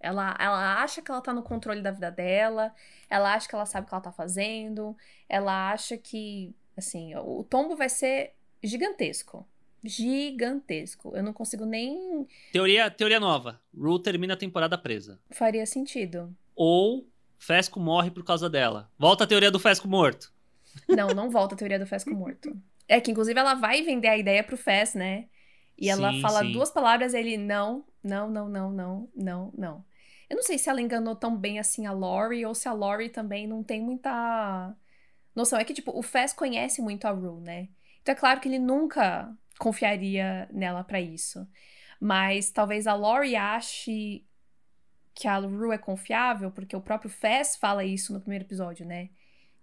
Ela, 0.00 0.36
ela 0.38 0.82
acha 0.82 1.00
que 1.00 1.10
ela 1.10 1.20
tá 1.20 1.32
no 1.32 1.42
controle 1.42 1.80
da 1.80 1.90
vida 1.90 2.10
dela, 2.10 2.74
ela 3.08 3.34
acha 3.34 3.48
que 3.48 3.54
ela 3.54 3.66
sabe 3.66 3.86
o 3.86 3.88
que 3.88 3.94
ela 3.94 4.02
tá 4.02 4.12
fazendo, 4.12 4.96
ela 5.28 5.72
acha 5.72 5.96
que, 5.96 6.54
assim, 6.76 7.14
o 7.16 7.44
tombo 7.44 7.76
vai 7.76 7.88
ser 7.88 8.34
gigantesco. 8.62 9.46
Gigantesco. 9.82 11.16
Eu 11.16 11.22
não 11.22 11.32
consigo 11.32 11.64
nem. 11.64 12.26
Teoria, 12.52 12.90
teoria 12.90 13.20
nova. 13.20 13.60
Rue 13.76 14.02
termina 14.02 14.34
a 14.34 14.36
temporada 14.36 14.76
presa. 14.76 15.20
Faria 15.30 15.64
sentido. 15.64 16.34
Ou 16.54 17.06
Fesco 17.38 17.78
morre 17.78 18.10
por 18.10 18.24
causa 18.24 18.50
dela. 18.50 18.90
Volta 18.98 19.24
a 19.24 19.26
teoria 19.26 19.50
do 19.50 19.58
Fesco 19.58 19.86
morto. 19.86 20.32
Não, 20.88 21.08
não 21.14 21.30
volta 21.30 21.54
a 21.54 21.58
teoria 21.58 21.78
do 21.78 21.86
Fesco 21.86 22.10
morto. 22.14 22.56
É 22.88 23.00
que, 23.00 23.10
inclusive, 23.10 23.38
ela 23.38 23.54
vai 23.54 23.82
vender 23.82 24.08
a 24.08 24.18
ideia 24.18 24.42
pro 24.42 24.56
Fes, 24.56 24.94
né? 24.94 25.26
E 25.78 25.90
ela 25.90 26.12
sim, 26.12 26.20
fala 26.20 26.40
sim. 26.40 26.52
duas 26.52 26.70
palavras 26.70 27.12
e 27.12 27.18
ele, 27.18 27.36
não, 27.36 27.84
não, 28.06 28.30
não, 28.30 28.48
não, 28.48 28.70
não, 28.72 29.08
não, 29.14 29.52
não. 29.56 29.84
Eu 30.28 30.36
não 30.36 30.42
sei 30.42 30.58
se 30.58 30.68
ela 30.68 30.80
enganou 30.80 31.14
tão 31.16 31.36
bem 31.36 31.58
assim 31.58 31.86
a 31.86 31.92
Lori 31.92 32.44
ou 32.44 32.54
se 32.54 32.68
a 32.68 32.72
Lori 32.72 33.08
também 33.08 33.46
não 33.46 33.62
tem 33.62 33.80
muita 33.80 34.74
noção. 35.34 35.58
É 35.58 35.64
que, 35.64 35.74
tipo, 35.74 35.96
o 35.96 36.02
Fez 36.02 36.32
conhece 36.32 36.82
muito 36.82 37.06
a 37.06 37.10
Rue, 37.10 37.40
né? 37.40 37.68
Então 38.02 38.12
é 38.12 38.16
claro 38.16 38.40
que 38.40 38.48
ele 38.48 38.58
nunca 38.58 39.32
confiaria 39.58 40.48
nela 40.52 40.84
para 40.84 41.00
isso. 41.00 41.46
Mas 42.00 42.50
talvez 42.50 42.86
a 42.86 42.94
Lori 42.94 43.36
ache 43.36 44.24
que 45.14 45.28
a 45.28 45.38
Rue 45.38 45.74
é 45.74 45.78
confiável, 45.78 46.50
porque 46.50 46.76
o 46.76 46.80
próprio 46.80 47.10
Fez 47.10 47.56
fala 47.56 47.84
isso 47.84 48.12
no 48.12 48.20
primeiro 48.20 48.44
episódio, 48.44 48.86
né? 48.86 49.10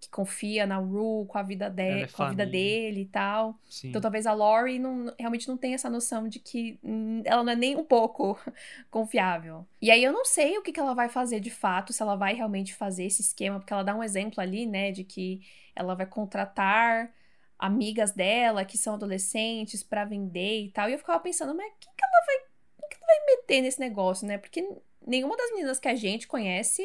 Que 0.04 0.10
confia 0.10 0.68
na 0.68 0.78
Rue 0.78 1.26
com 1.26 1.38
a 1.38 1.44
vida, 1.44 1.70
de, 1.70 2.04
é 2.04 2.08
com 2.08 2.24
a 2.24 2.30
vida 2.30 2.46
dele 2.46 3.02
e 3.02 3.06
tal. 3.06 3.58
Sim. 3.70 3.90
Então 3.90 4.02
talvez 4.02 4.26
a 4.26 4.34
Lori 4.34 4.78
não, 4.80 5.14
realmente 5.18 5.48
não 5.48 5.58
tenha 5.58 5.76
essa 5.76 5.90
noção 5.90 6.28
de 6.28 6.40
que 6.40 6.80
ela 7.26 7.44
não 7.44 7.54
é 7.54 7.56
nem 7.56 7.76
um 7.76 7.84
pouco 7.84 8.38
confiável. 8.92 9.66
E 9.82 9.90
aí 9.90 10.04
eu 10.04 10.12
não 10.12 10.26
sei 10.26 10.58
o 10.58 10.62
que, 10.62 10.72
que 10.72 10.80
ela 10.80 10.94
vai 10.94 11.10
fazer 11.10 11.40
de 11.40 11.50
fato, 11.50 11.94
se 11.94 12.02
ela 12.02 12.16
vai 12.16 12.34
realmente 12.34 12.74
fazer 12.74 13.06
esse 13.06 13.22
esquema, 13.22 13.60
porque 13.60 13.74
ela 13.74 13.84
dá 13.84 13.96
um 13.96 14.04
exemplo 14.04 14.42
ali, 14.42 14.66
né, 14.66 14.92
de 14.92 15.04
que 15.04 15.42
ela 15.76 15.96
vai 15.96 16.06
contratar 16.06 17.12
amigas 17.58 18.12
dela 18.12 18.66
que 18.66 18.78
são 18.78 18.96
adolescentes 18.96 19.84
para 19.84 20.04
vender 20.04 20.66
e 20.66 20.70
tal. 20.72 20.90
E 20.90 20.94
eu 20.94 21.00
ficava 21.00 21.20
pensando, 21.20 21.56
mas 21.56 21.72
o 21.72 21.76
que, 21.80 21.88
que 21.88 22.04
ela 22.04 22.26
vai. 22.26 22.36
O 22.78 22.88
que 22.90 22.98
ela 22.98 23.08
vai 23.08 23.26
meter 23.26 23.62
nesse 23.62 23.80
negócio, 23.80 24.28
né? 24.28 24.38
Porque 24.38 24.68
nenhuma 25.06 25.38
das 25.38 25.52
meninas 25.52 25.80
que 25.80 25.88
a 25.88 25.96
gente 25.96 26.28
conhece 26.28 26.84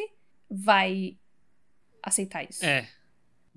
vai 0.49 1.19
aceitar 2.03 2.49
isso. 2.49 2.65
É, 2.65 2.89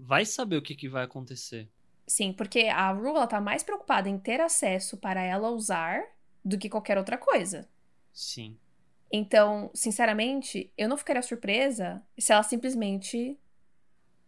vai 0.01 0.25
saber 0.25 0.57
o 0.57 0.61
que, 0.61 0.75
que 0.75 0.89
vai 0.89 1.03
acontecer. 1.03 1.69
Sim, 2.07 2.33
porque 2.33 2.61
a 2.63 2.91
Rue 2.91 3.09
ela 3.09 3.27
tá 3.27 3.39
mais 3.39 3.63
preocupada 3.63 4.09
em 4.09 4.19
ter 4.19 4.41
acesso 4.41 4.97
para 4.97 5.21
ela 5.21 5.49
usar 5.49 6.03
do 6.43 6.57
que 6.57 6.69
qualquer 6.69 6.97
outra 6.97 7.17
coisa. 7.17 7.69
Sim. 8.13 8.57
Então, 9.11 9.69
sinceramente, 9.73 10.71
eu 10.77 10.89
não 10.89 10.97
ficaria 10.97 11.21
surpresa 11.21 12.01
se 12.17 12.31
ela 12.33 12.43
simplesmente 12.43 13.37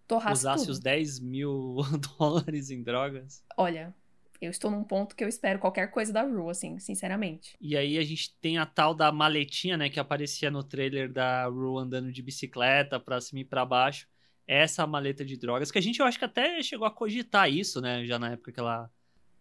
torrasse 0.08 0.42
Usasse 0.42 0.64
tudo. 0.66 0.72
os 0.74 0.80
10 0.80 1.20
mil 1.20 1.78
dólares 2.18 2.70
em 2.70 2.84
drogas. 2.84 3.44
Olha, 3.58 3.96
eu 4.42 4.52
estou 4.52 4.70
num 4.70 4.84
ponto 4.84 5.16
que 5.16 5.24
eu 5.24 5.28
espero 5.30 5.60
qualquer 5.60 5.90
coisa 5.92 6.12
da 6.14 6.22
Rue, 6.24 6.52
assim, 6.52 6.78
sinceramente. 6.80 7.58
E 7.62 7.78
aí 7.78 7.98
a 7.98 8.04
gente 8.04 8.36
tem 8.42 8.58
a 8.58 8.66
tal 8.66 8.94
da 8.94 9.12
maletinha, 9.12 9.78
né, 9.78 9.90
que 9.90 10.00
aparecia 10.00 10.52
no 10.52 10.64
trailer 10.64 11.12
da 11.12 11.46
Rue 11.48 11.82
andando 11.82 12.12
de 12.12 12.22
bicicleta 12.22 13.00
pra 13.00 13.22
cima 13.22 13.40
e 13.42 13.46
pra 13.46 13.66
baixo. 13.66 14.08
Essa 14.48 14.86
maleta 14.86 15.24
de 15.24 15.38
drogas, 15.38 15.72
que 15.72 15.78
a 15.78 15.82
gente 15.82 16.00
eu 16.00 16.06
acho 16.06 16.20
que 16.20 16.26
até 16.26 16.62
chegou 16.62 16.86
a 16.86 16.92
cogitar 16.92 17.50
isso, 17.50 17.80
né, 17.80 18.06
já 18.06 18.20
na 18.20 18.32
época 18.32 18.52
que 18.52 18.60
ela 18.60 18.90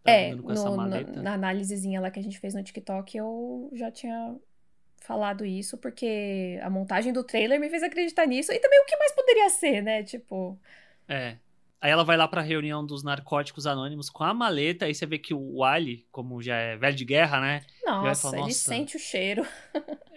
é, 0.04 0.34
no, 0.34 0.42
no, 0.42 0.76
na 1.22 1.34
análisezinha 1.34 2.00
lá 2.00 2.10
que 2.10 2.18
a 2.18 2.22
gente 2.22 2.38
fez 2.38 2.54
no 2.54 2.62
TikTok, 2.62 3.16
eu 3.16 3.70
já 3.74 3.90
tinha 3.90 4.36
falado 5.02 5.44
isso, 5.44 5.76
porque 5.78 6.58
a 6.62 6.70
montagem 6.70 7.12
do 7.12 7.22
trailer 7.22 7.60
me 7.60 7.68
fez 7.68 7.82
acreditar 7.82 8.26
nisso. 8.26 8.52
E 8.52 8.58
também 8.58 8.80
o 8.80 8.84
que 8.84 8.96
mais 8.96 9.12
poderia 9.12 9.48
ser, 9.50 9.82
né? 9.82 10.02
Tipo. 10.02 10.58
É. 11.08 11.36
Aí 11.80 11.90
ela 11.90 12.04
vai 12.04 12.16
lá 12.16 12.28
pra 12.28 12.40
reunião 12.40 12.86
dos 12.86 13.02
narcóticos 13.02 13.66
anônimos 13.66 14.08
com 14.08 14.22
a 14.22 14.32
maleta, 14.32 14.84
aí 14.84 14.94
você 14.94 15.04
vê 15.04 15.18
que 15.18 15.34
o 15.34 15.64
Ali, 15.64 16.06
como 16.12 16.40
já 16.40 16.56
é 16.56 16.76
velho 16.76 16.94
de 16.94 17.04
guerra, 17.04 17.40
né? 17.40 17.60
Nossa, 17.84 18.30
falar, 18.30 18.36
Nossa, 18.36 18.46
ele 18.46 18.54
sente 18.54 18.96
o 18.96 19.00
cheiro. 19.00 19.44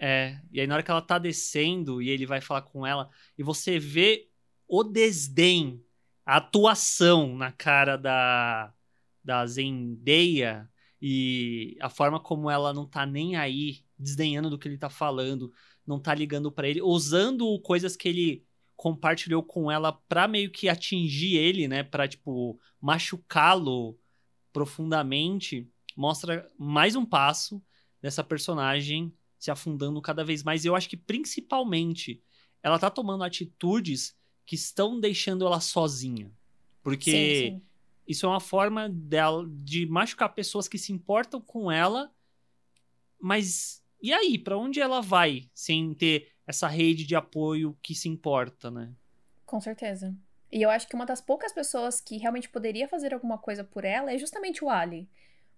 é, 0.00 0.38
e 0.52 0.60
aí 0.60 0.66
na 0.66 0.74
hora 0.74 0.82
que 0.84 0.90
ela 0.90 1.02
tá 1.02 1.18
descendo 1.18 2.00
e 2.00 2.08
ele 2.08 2.24
vai 2.24 2.40
falar 2.40 2.62
com 2.62 2.86
ela, 2.86 3.10
e 3.36 3.42
você 3.42 3.80
vê 3.80 4.28
o 4.68 4.82
desdém, 4.82 5.82
a 6.24 6.36
atuação 6.36 7.36
na 7.36 7.52
cara 7.52 7.96
da, 7.96 8.72
da 9.22 9.46
Zendaya 9.46 10.68
e 11.00 11.76
a 11.80 11.88
forma 11.88 12.18
como 12.18 12.50
ela 12.50 12.72
não 12.72 12.86
tá 12.86 13.06
nem 13.06 13.36
aí, 13.36 13.84
desdenhando 13.98 14.50
do 14.50 14.58
que 14.58 14.68
ele 14.68 14.78
tá 14.78 14.90
falando, 14.90 15.52
não 15.86 16.00
tá 16.00 16.14
ligando 16.14 16.50
para 16.50 16.68
ele, 16.68 16.82
usando 16.82 17.60
coisas 17.60 17.96
que 17.96 18.08
ele 18.08 18.46
compartilhou 18.76 19.42
com 19.42 19.70
ela 19.70 19.92
pra 19.92 20.28
meio 20.28 20.50
que 20.50 20.68
atingir 20.68 21.36
ele, 21.36 21.66
né? 21.66 21.82
Pra, 21.82 22.06
tipo, 22.06 22.60
machucá-lo 22.80 23.98
profundamente. 24.52 25.68
Mostra 25.96 26.46
mais 26.58 26.94
um 26.94 27.04
passo 27.04 27.62
dessa 28.02 28.22
personagem 28.22 29.14
se 29.38 29.50
afundando 29.50 30.00
cada 30.02 30.24
vez 30.24 30.42
mais. 30.42 30.64
E 30.64 30.68
eu 30.68 30.76
acho 30.76 30.88
que, 30.88 30.96
principalmente, 30.96 32.22
ela 32.62 32.78
tá 32.78 32.90
tomando 32.90 33.24
atitudes 33.24 34.14
que 34.46 34.54
estão 34.54 34.98
deixando 34.98 35.44
ela 35.44 35.60
sozinha. 35.60 36.30
Porque 36.82 37.10
sim, 37.10 37.50
sim. 37.50 37.62
isso 38.06 38.24
é 38.24 38.28
uma 38.28 38.40
forma 38.40 38.88
dela 38.88 39.44
de 39.48 39.84
machucar 39.84 40.32
pessoas 40.32 40.68
que 40.68 40.78
se 40.78 40.92
importam 40.92 41.40
com 41.40 41.70
ela, 41.70 42.10
mas 43.20 43.84
e 44.00 44.12
aí, 44.12 44.38
para 44.38 44.56
onde 44.56 44.80
ela 44.80 45.00
vai 45.00 45.50
sem 45.52 45.92
ter 45.92 46.32
essa 46.46 46.68
rede 46.68 47.04
de 47.04 47.16
apoio 47.16 47.76
que 47.82 47.94
se 47.94 48.08
importa, 48.08 48.70
né? 48.70 48.92
Com 49.44 49.60
certeza. 49.60 50.14
E 50.52 50.62
eu 50.62 50.70
acho 50.70 50.86
que 50.86 50.94
uma 50.94 51.04
das 51.04 51.20
poucas 51.20 51.52
pessoas 51.52 52.00
que 52.00 52.16
realmente 52.18 52.48
poderia 52.48 52.86
fazer 52.86 53.12
alguma 53.12 53.36
coisa 53.36 53.64
por 53.64 53.84
ela 53.84 54.12
é 54.12 54.18
justamente 54.18 54.64
o 54.64 54.70
Ali. 54.70 55.08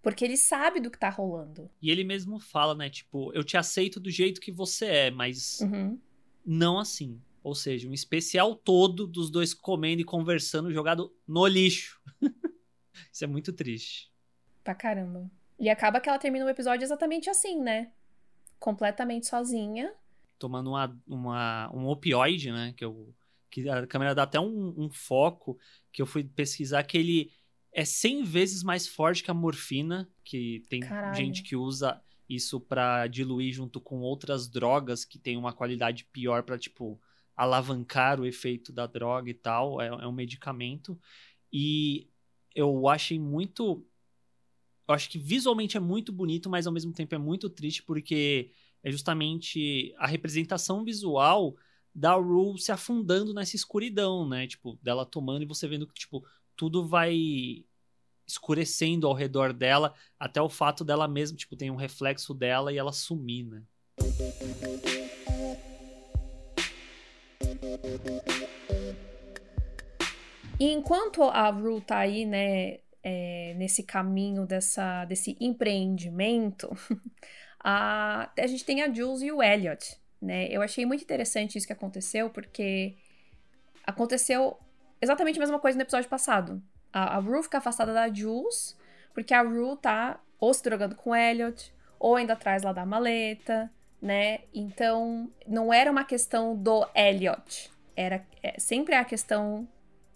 Porque 0.00 0.24
ele 0.24 0.36
sabe 0.36 0.80
do 0.80 0.90
que 0.90 0.98
tá 0.98 1.10
rolando. 1.10 1.70
E 1.82 1.90
ele 1.90 2.04
mesmo 2.04 2.38
fala, 2.38 2.74
né? 2.74 2.88
Tipo, 2.88 3.32
eu 3.34 3.44
te 3.44 3.56
aceito 3.56 4.00
do 4.00 4.10
jeito 4.10 4.40
que 4.40 4.52
você 4.52 4.86
é, 4.86 5.10
mas 5.10 5.60
uhum. 5.60 6.00
não 6.46 6.78
assim. 6.78 7.20
Ou 7.48 7.54
seja, 7.54 7.88
um 7.88 7.94
especial 7.94 8.54
todo 8.54 9.06
dos 9.06 9.30
dois 9.30 9.54
comendo 9.54 10.02
e 10.02 10.04
conversando 10.04 10.72
jogado 10.72 11.14
no 11.26 11.46
lixo. 11.46 12.00
Isso 13.12 13.24
é 13.24 13.26
muito 13.26 13.52
triste. 13.52 14.12
Pra 14.62 14.74
caramba. 14.74 15.30
E 15.58 15.68
acaba 15.68 16.00
que 16.00 16.08
ela 16.08 16.18
termina 16.18 16.44
o 16.44 16.48
episódio 16.48 16.84
exatamente 16.84 17.30
assim, 17.30 17.60
né? 17.60 17.90
Completamente 18.58 19.26
sozinha 19.26 19.92
tomando 20.38 20.70
uma, 20.70 21.02
uma, 21.06 21.70
um 21.74 21.86
opioide, 21.86 22.52
né? 22.52 22.72
Que, 22.76 22.84
eu, 22.84 23.12
que 23.50 23.68
a 23.68 23.86
câmera 23.86 24.14
dá 24.14 24.22
até 24.22 24.38
um, 24.38 24.74
um 24.76 24.88
foco 24.88 25.58
que 25.92 26.00
eu 26.00 26.06
fui 26.06 26.24
pesquisar 26.24 26.84
que 26.84 26.96
ele 26.96 27.32
é 27.72 27.84
100 27.84 28.22
vezes 28.24 28.62
mais 28.62 28.86
forte 28.86 29.22
que 29.22 29.30
a 29.30 29.34
morfina, 29.34 30.08
que 30.24 30.62
tem 30.68 30.80
Caralho. 30.80 31.14
gente 31.14 31.42
que 31.42 31.56
usa 31.56 32.00
isso 32.28 32.60
para 32.60 33.06
diluir 33.06 33.52
junto 33.52 33.80
com 33.80 34.00
outras 34.00 34.48
drogas 34.48 35.04
que 35.04 35.18
tem 35.18 35.36
uma 35.36 35.52
qualidade 35.52 36.04
pior 36.04 36.42
para 36.42 36.58
tipo 36.58 37.00
alavancar 37.38 38.20
o 38.20 38.26
efeito 38.26 38.72
da 38.72 38.84
droga 38.84 39.30
e 39.30 39.34
tal. 39.34 39.80
É, 39.80 39.86
é, 39.86 40.06
um 40.06 40.12
medicamento. 40.12 40.98
E 41.52 42.08
eu 42.54 42.88
achei 42.88 43.18
muito. 43.18 43.86
Eu 44.88 44.94
acho 44.94 45.08
que 45.08 45.18
visualmente 45.18 45.76
é 45.76 45.80
muito 45.80 46.12
bonito, 46.12 46.50
mas 46.50 46.66
ao 46.66 46.72
mesmo 46.72 46.92
tempo 46.92 47.14
é 47.14 47.18
muito 47.18 47.48
triste 47.48 47.82
porque 47.82 48.50
é 48.82 48.90
justamente 48.90 49.94
a 49.98 50.06
representação 50.06 50.84
visual 50.84 51.56
da 51.94 52.14
Rue 52.14 52.58
se 52.58 52.72
afundando 52.72 53.32
nessa 53.32 53.54
escuridão, 53.54 54.28
né? 54.28 54.46
Tipo, 54.46 54.78
dela 54.82 55.06
tomando 55.06 55.42
e 55.42 55.46
você 55.46 55.68
vendo 55.68 55.86
que, 55.86 55.94
tipo, 55.94 56.24
tudo 56.56 56.86
vai 56.86 57.64
escurecendo 58.26 59.06
ao 59.06 59.14
redor 59.14 59.52
dela, 59.52 59.94
até 60.18 60.40
o 60.40 60.50
fato 60.50 60.84
dela 60.84 61.08
mesma, 61.08 61.36
tipo, 61.36 61.56
tem 61.56 61.70
um 61.70 61.76
reflexo 61.76 62.34
dela 62.34 62.72
e 62.72 62.76
ela 62.76 62.92
sumir, 62.92 63.44
né? 63.44 63.62
E 70.60 70.72
enquanto 70.72 71.22
a 71.22 71.48
Rue 71.50 71.80
tá 71.80 71.98
aí, 71.98 72.26
né, 72.26 72.78
é, 73.02 73.54
nesse 73.56 73.84
caminho 73.84 74.44
dessa, 74.44 75.04
desse 75.04 75.36
empreendimento, 75.40 76.68
a, 77.62 78.30
a 78.36 78.46
gente 78.46 78.64
tem 78.64 78.82
a 78.82 78.92
Jules 78.92 79.22
e 79.22 79.30
o 79.30 79.42
Elliot, 79.42 79.96
né? 80.20 80.48
Eu 80.48 80.60
achei 80.60 80.84
muito 80.84 81.04
interessante 81.04 81.56
isso 81.56 81.66
que 81.66 81.72
aconteceu, 81.72 82.28
porque 82.30 82.96
aconteceu 83.86 84.58
exatamente 85.00 85.38
a 85.38 85.40
mesma 85.40 85.60
coisa 85.60 85.76
no 85.76 85.82
episódio 85.82 86.08
passado. 86.08 86.62
A, 86.92 87.18
a 87.18 87.42
fica 87.42 87.58
afastada 87.58 87.94
da 87.94 88.12
Jules, 88.12 88.76
porque 89.14 89.32
a 89.32 89.42
Rue 89.42 89.76
tá 89.76 90.20
ou 90.40 90.52
se 90.52 90.62
drogando 90.62 90.94
com 90.96 91.10
o 91.10 91.14
Elliot, 91.14 91.72
ou 91.98 92.16
ainda 92.16 92.32
atrás 92.32 92.62
lá 92.62 92.72
da 92.72 92.84
maleta, 92.84 93.70
né? 94.00 94.40
Então, 94.54 95.30
não 95.46 95.72
era 95.72 95.90
uma 95.90 96.04
questão 96.04 96.56
do 96.56 96.86
Elliot. 96.94 97.70
Era 97.96 98.24
é, 98.42 98.58
sempre 98.58 98.94
a 98.94 99.04
questão 99.04 99.68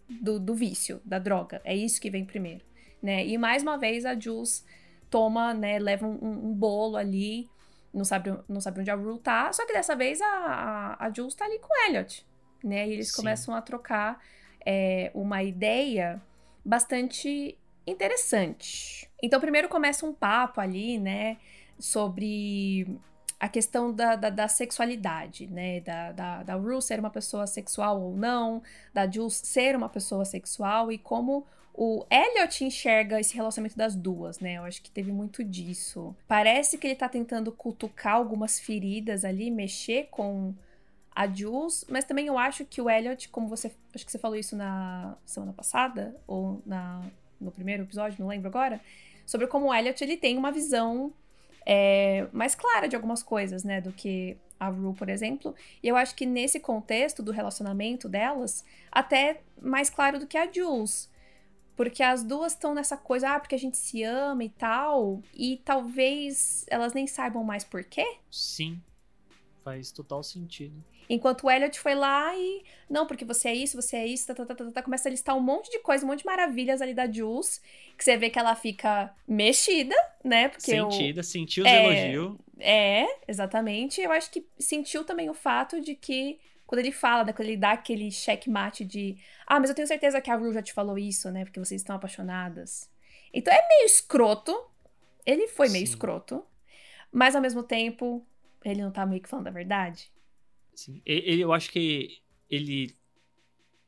do, 0.09 0.39
do 0.39 0.55
vício, 0.55 1.01
da 1.05 1.19
droga. 1.19 1.61
É 1.65 1.75
isso 1.75 2.01
que 2.01 2.11
vem 2.11 2.25
primeiro, 2.25 2.65
né? 3.03 3.27
E 3.27 3.37
mais 3.39 3.63
uma 3.63 3.77
vez 3.77 4.05
a 4.05 4.19
Jules 4.19 4.65
toma, 5.11 5.53
né, 5.53 5.79
leva 5.79 6.07
um, 6.07 6.49
um, 6.49 6.55
bolo 6.55 6.97
ali, 6.97 7.47
não 7.93 8.03
sabe, 8.03 8.33
não 8.49 8.63
sabe 8.63 8.81
onde 8.81 8.91
a 8.91 8.95
Rue 8.95 9.19
tá, 9.19 9.53
só 9.53 9.67
que 9.67 9.73
dessa 9.75 9.95
vez 9.95 10.23
a, 10.23 10.27
a, 10.27 11.07
a 11.07 11.13
Jules 11.13 11.35
tá 11.35 11.45
ali 11.45 11.59
com 11.59 11.69
o 11.69 11.87
Elliot, 11.87 12.27
né, 12.65 12.89
e 12.89 12.93
eles 12.93 13.11
Sim. 13.11 13.17
começam 13.17 13.55
a 13.55 13.61
trocar 13.61 14.19
é, 14.65 15.11
uma 15.13 15.43
ideia 15.43 16.21
bastante 16.65 17.59
interessante. 17.87 19.07
Então, 19.23 19.39
primeiro 19.39 19.69
começa 19.69 20.07
um 20.07 20.15
papo 20.15 20.63
ali, 20.63 20.99
né, 20.99 21.37
sobre 21.79 22.99
a 23.43 23.49
questão 23.49 23.93
da, 23.93 24.15
da, 24.15 24.31
da, 24.31 24.47
sexualidade, 24.47 25.49
né? 25.49 25.81
Da, 25.81 26.13
da, 26.13 26.43
da 26.45 26.55
Rue 26.55 26.81
ser 26.81 27.01
uma 27.01 27.11
pessoa 27.11 27.45
sexual 27.45 28.01
ou 28.01 28.17
não, 28.17 28.63
da 28.95 29.11
Jules 29.11 29.35
ser 29.35 29.75
uma 29.75 29.89
pessoa 29.89 30.25
sexual 30.25 30.93
e 30.93 30.97
como 30.97 31.45
o 31.75 32.07
Elliot 32.09 32.65
enxerga 32.65 33.19
esse 33.19 33.35
relacionamento 33.35 33.77
das 33.77 33.97
duas, 33.97 34.39
né? 34.39 34.59
Eu 34.59 34.63
acho 34.63 34.81
que 34.81 34.93
teve 34.93 35.11
muito 35.11 35.43
disso. 35.43 36.15
Parece 36.29 36.79
que 36.79 36.87
ele 36.87 36.95
tá 36.95 37.09
tentando 37.09 37.51
cutucar 37.51 38.15
algumas 38.15 38.61
feridas 38.61 39.25
ali, 39.25 39.51
mexer 39.51 40.07
com 40.09 40.55
a 41.13 41.27
Jules, 41.27 41.85
mas 41.91 42.05
também 42.05 42.29
eu 42.29 42.39
acho 42.39 42.65
que 42.65 42.81
o 42.81 42.89
Elliot, 42.89 43.29
como 43.29 43.49
você. 43.49 43.73
Acho 43.93 44.07
que 44.07 44.13
você 44.13 44.21
falou 44.21 44.37
isso 44.37 44.55
na 44.55 45.17
semana 45.27 45.53
passada, 45.53 46.15
ou 46.29 46.63
na, 46.65 47.03
no 47.41 47.51
primeiro 47.51 47.83
episódio, 47.83 48.21
não 48.21 48.29
lembro 48.29 48.47
agora, 48.47 48.81
sobre 49.27 49.49
como 49.49 49.67
o 49.67 49.75
Elliot 49.75 50.05
ele 50.05 50.17
tem 50.17 50.39
uma 50.39 50.53
visão 50.53 51.13
é, 51.67 52.27
mais 52.33 52.55
clara 52.55 52.89
de 52.89 52.97
algumas 52.97 53.23
coisas, 53.23 53.65
né? 53.65 53.81
Do 53.81 53.93
que 53.93 54.37
a 54.59 54.69
Rue, 54.69 54.95
por 54.95 55.09
exemplo. 55.09 55.55
E 55.83 55.89
eu 55.89 55.97
acho 55.97 56.15
que 56.15 56.25
nesse 56.25 56.61
contexto 56.61 57.23
do 57.23 57.33
relacionamento 57.33 58.09
delas, 58.09 58.65
até 58.91 59.41
mais 59.61 59.91
claro 59.91 60.19
do 60.19 60.27
que 60.27 60.39
a 60.39 60.51
Jules. 60.51 61.11
Porque 61.75 62.03
as 62.03 62.23
duas 62.23 62.53
estão 62.53 62.75
nessa 62.75 62.97
coisa, 62.97 63.31
ah, 63.31 63.41
porque 63.41 63.55
a 63.55 63.59
gente 63.59 63.77
se 63.77 64.03
ama 64.03 64.45
e 64.45 64.51
tal. 64.51 65.23
E 65.35 65.61
talvez 65.65 66.65
elas 66.69 66.93
nem 66.93 67.07
saibam 67.07 67.43
mais 67.43 67.65
por 67.65 67.83
quê. 67.83 68.07
Sim. 68.31 68.81
Faz 69.65 69.91
total 69.91 70.23
sentido. 70.23 70.85
Enquanto 71.09 71.45
o 71.45 71.51
Elliot 71.51 71.79
foi 71.79 71.95
lá 71.95 72.35
e. 72.37 72.63
Não, 72.89 73.07
porque 73.07 73.25
você 73.25 73.49
é 73.49 73.55
isso, 73.55 73.81
você 73.81 73.97
é 73.97 74.07
isso, 74.07 74.27
tá, 74.27 74.35
tá, 74.35 74.47
tá, 74.47 74.55
tá, 74.55 74.71
tá, 74.71 74.83
começa 74.83 75.09
a 75.09 75.11
listar 75.11 75.37
um 75.37 75.41
monte 75.41 75.71
de 75.71 75.79
coisa, 75.81 76.05
um 76.05 76.09
monte 76.09 76.21
de 76.21 76.27
maravilhas 76.27 76.81
ali 76.81 76.95
da 76.95 77.11
Jules. 77.11 77.61
Que 77.97 78.05
você 78.05 78.17
vê 78.17 78.31
que 78.31 78.39
ela 78.39 78.55
fica 78.55 79.15
mexida, 79.27 79.95
né? 80.25 80.49
Porque 80.49 80.71
Sentida, 80.71 81.21
eu, 81.21 81.25
sentiu 81.25 81.65
os 81.65 81.71
é, 81.71 81.85
elogios. 81.85 82.39
É, 82.59 83.07
exatamente. 83.27 84.01
Eu 84.01 84.13
acho 84.13 84.31
que 84.31 84.47
sentiu 84.59 85.05
também 85.05 85.29
o 85.29 85.35
fato 85.35 85.81
de 85.81 85.95
que 85.95 86.39
quando 86.67 86.79
ele 86.79 86.93
fala, 86.93 87.25
né, 87.25 87.33
quando 87.33 87.49
ele 87.49 87.57
dá 87.57 87.73
aquele 87.73 88.11
checkmate 88.11 88.85
de 88.85 89.19
ah, 89.47 89.61
mas 89.61 89.69
eu 89.69 89.77
tenho 89.77 89.87
certeza 89.87 90.21
que 90.21 90.31
a 90.31 90.37
Rue 90.37 90.55
já 90.55 90.63
te 90.63 90.73
falou 90.73 90.99
isso, 90.99 91.31
né, 91.31 91.45
porque 91.45 91.61
vocês 91.61 91.83
estão 91.83 91.95
apaixonadas. 91.95 92.91
Então 93.33 93.53
é 93.53 93.69
meio 93.69 93.87
escroto. 93.87 94.59
Ele 95.25 95.49
foi 95.49 95.69
meio 95.69 95.87
Sim. 95.87 95.93
escroto. 95.93 96.45
Mas 97.11 97.37
ao 97.37 97.43
mesmo 97.43 97.63
tempo, 97.63 98.27
ele 98.65 98.83
não 98.83 98.91
tá 98.91 99.05
meio 99.05 99.21
que 99.21 99.29
falando 99.29 99.49
a 99.49 99.51
verdade. 99.51 100.11
Sim. 100.75 101.03
Ele, 101.05 101.43
eu 101.43 101.53
acho 101.53 101.71
que 101.71 102.23
ele 102.49 102.97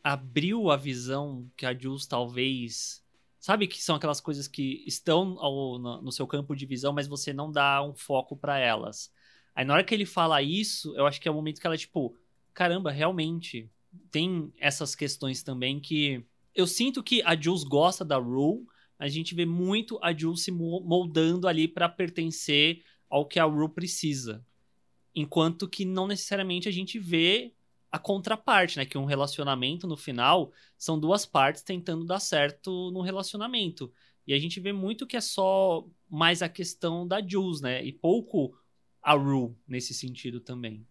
abriu 0.03 0.71
a 0.71 0.77
visão 0.77 1.51
que 1.57 1.65
a 1.65 1.77
Jules 1.77 2.07
talvez 2.07 3.05
Sabe 3.45 3.67
que 3.67 3.85
são 3.85 3.97
aquelas 3.97 4.23
coisas 4.23 4.49
que 4.49 4.83
estão 4.87 5.35
no, 5.35 6.01
no, 6.01 6.11
seu 6.11 6.27
campo 6.27 6.57
de 6.57 6.65
visão, 6.65 6.95
mas 6.95 7.07
você 7.07 7.31
não 7.31 7.53
dá 7.53 7.83
um 7.83 7.95
foco 7.95 8.35
para 8.35 8.59
elas. 8.59 9.13
Aí 9.55 9.67
na 9.67 9.75
hora 9.75 9.85
que 9.85 9.95
ele 9.95 10.07
fala 10.07 10.41
isso, 10.41 10.97
eu 10.97 11.07
acho 11.07 11.21
que 11.21 11.29
é 11.29 11.31
o 11.31 11.35
momento 11.35 11.61
que 11.61 11.67
ela, 11.67 11.77
tipo, 11.77 12.17
caramba, 12.55 12.91
realmente 12.91 13.71
tem 14.11 14.51
essas 14.59 14.95
questões 14.95 15.43
também 15.43 15.79
que 15.79 16.25
eu 16.55 16.67
sinto 16.67 17.03
que 17.03 17.21
a 17.23 17.39
Jules 17.39 17.65
gosta 17.65 18.03
da 18.03 18.17
Rue, 18.17 18.65
a 18.99 19.09
gente 19.09 19.35
vê 19.35 19.45
muito 19.45 19.99
a 20.03 20.11
Jules 20.17 20.43
se 20.43 20.51
moldando 20.51 21.47
ali 21.47 21.69
para 21.69 21.87
pertencer 21.87 22.83
ao 23.11 23.27
que 23.27 23.39
a 23.39 23.45
Rue 23.45 23.69
precisa. 23.69 24.43
Enquanto 25.15 25.69
que 25.69 25.85
não 25.85 26.07
necessariamente 26.07 26.69
a 26.69 26.73
gente 26.73 26.99
vê 26.99 27.53
a 27.91 27.99
contraparte, 27.99 28.79
né? 28.79 28.85
Que 28.85 28.99
um 28.99 29.05
relacionamento 29.05 29.87
no 29.87 29.97
final 29.97 30.53
são 30.77 30.99
duas 30.99 31.25
partes 31.25 31.63
tentando 31.63 32.05
dar 32.05 32.19
certo 32.19 32.91
no 32.91 33.01
relacionamento. 33.01 33.93
E 34.27 34.35
a 34.35 34.39
gente 34.39 34.59
vê 34.59 34.73
muito 34.73 35.07
que 35.07 35.17
é 35.17 35.21
só 35.21 35.87
mais 36.11 36.43
a 36.43 36.49
questão 36.49 37.07
da 37.07 37.25
Jules, 37.25 37.61
né? 37.61 37.85
E 37.85 37.93
pouco 37.93 38.59
a 39.01 39.13
Rue 39.13 39.55
nesse 39.69 39.95
sentido 39.95 40.41
também. 40.41 40.85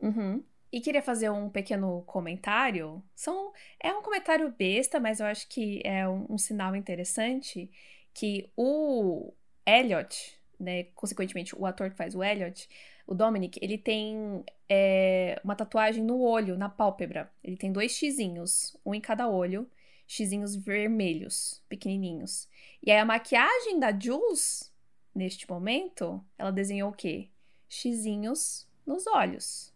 Uhum. 0.00 0.44
E 0.70 0.80
queria 0.80 1.02
fazer 1.02 1.30
um 1.30 1.48
pequeno 1.48 2.02
comentário. 2.02 3.02
São, 3.14 3.52
é 3.80 3.92
um 3.94 4.02
comentário 4.02 4.50
besta, 4.50 4.98
mas 4.98 5.20
eu 5.20 5.26
acho 5.26 5.48
que 5.48 5.80
é 5.84 6.08
um, 6.08 6.26
um 6.30 6.38
sinal 6.38 6.74
interessante 6.74 7.70
que 8.12 8.50
o 8.56 9.32
Elliot, 9.66 10.38
né, 10.58 10.84
consequentemente 10.94 11.54
o 11.56 11.64
ator 11.64 11.90
que 11.90 11.96
faz 11.96 12.14
o 12.14 12.22
Elliot, 12.22 12.68
o 13.06 13.14
Dominic, 13.14 13.58
ele 13.62 13.76
tem 13.76 14.44
é, 14.68 15.40
uma 15.44 15.54
tatuagem 15.54 16.02
no 16.02 16.20
olho, 16.20 16.56
na 16.56 16.68
pálpebra. 16.68 17.30
Ele 17.42 17.56
tem 17.56 17.72
dois 17.72 17.92
xizinhos, 17.92 18.76
um 18.84 18.94
em 18.94 19.00
cada 19.00 19.28
olho, 19.28 19.68
xizinhos 20.06 20.54
vermelhos, 20.54 21.62
pequenininhos. 21.68 22.48
E 22.82 22.90
aí 22.90 22.98
a 22.98 23.04
maquiagem 23.04 23.78
da 23.78 23.98
Jules, 23.98 24.72
neste 25.14 25.48
momento, 25.48 26.24
ela 26.38 26.50
desenhou 26.50 26.90
o 26.90 26.94
quê? 26.94 27.28
Xizinhos 27.68 28.68
nos 28.86 29.06
olhos. 29.06 29.72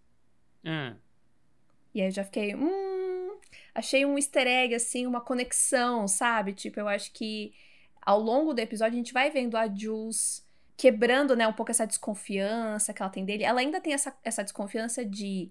Ah. 0.64 0.94
E 1.94 2.00
aí 2.00 2.08
eu 2.08 2.12
já 2.12 2.24
fiquei, 2.24 2.54
hum, 2.54 3.38
achei 3.74 4.04
um 4.04 4.16
easter 4.16 4.46
egg, 4.46 4.74
assim, 4.74 5.06
uma 5.06 5.20
conexão, 5.20 6.06
sabe? 6.06 6.52
Tipo, 6.52 6.80
eu 6.80 6.88
acho 6.88 7.12
que 7.12 7.54
ao 8.02 8.20
longo 8.20 8.54
do 8.54 8.60
episódio 8.60 8.94
a 8.94 8.98
gente 8.98 9.12
vai 9.12 9.30
vendo 9.30 9.56
a 9.56 9.66
Jules 9.66 10.45
quebrando, 10.76 11.34
né, 11.34 11.46
um 11.48 11.52
pouco 11.52 11.70
essa 11.70 11.86
desconfiança 11.86 12.92
que 12.92 13.02
ela 13.02 13.10
tem 13.10 13.24
dele. 13.24 13.44
Ela 13.44 13.60
ainda 13.60 13.80
tem 13.80 13.92
essa, 13.92 14.14
essa 14.22 14.42
desconfiança 14.42 15.04
de 15.04 15.50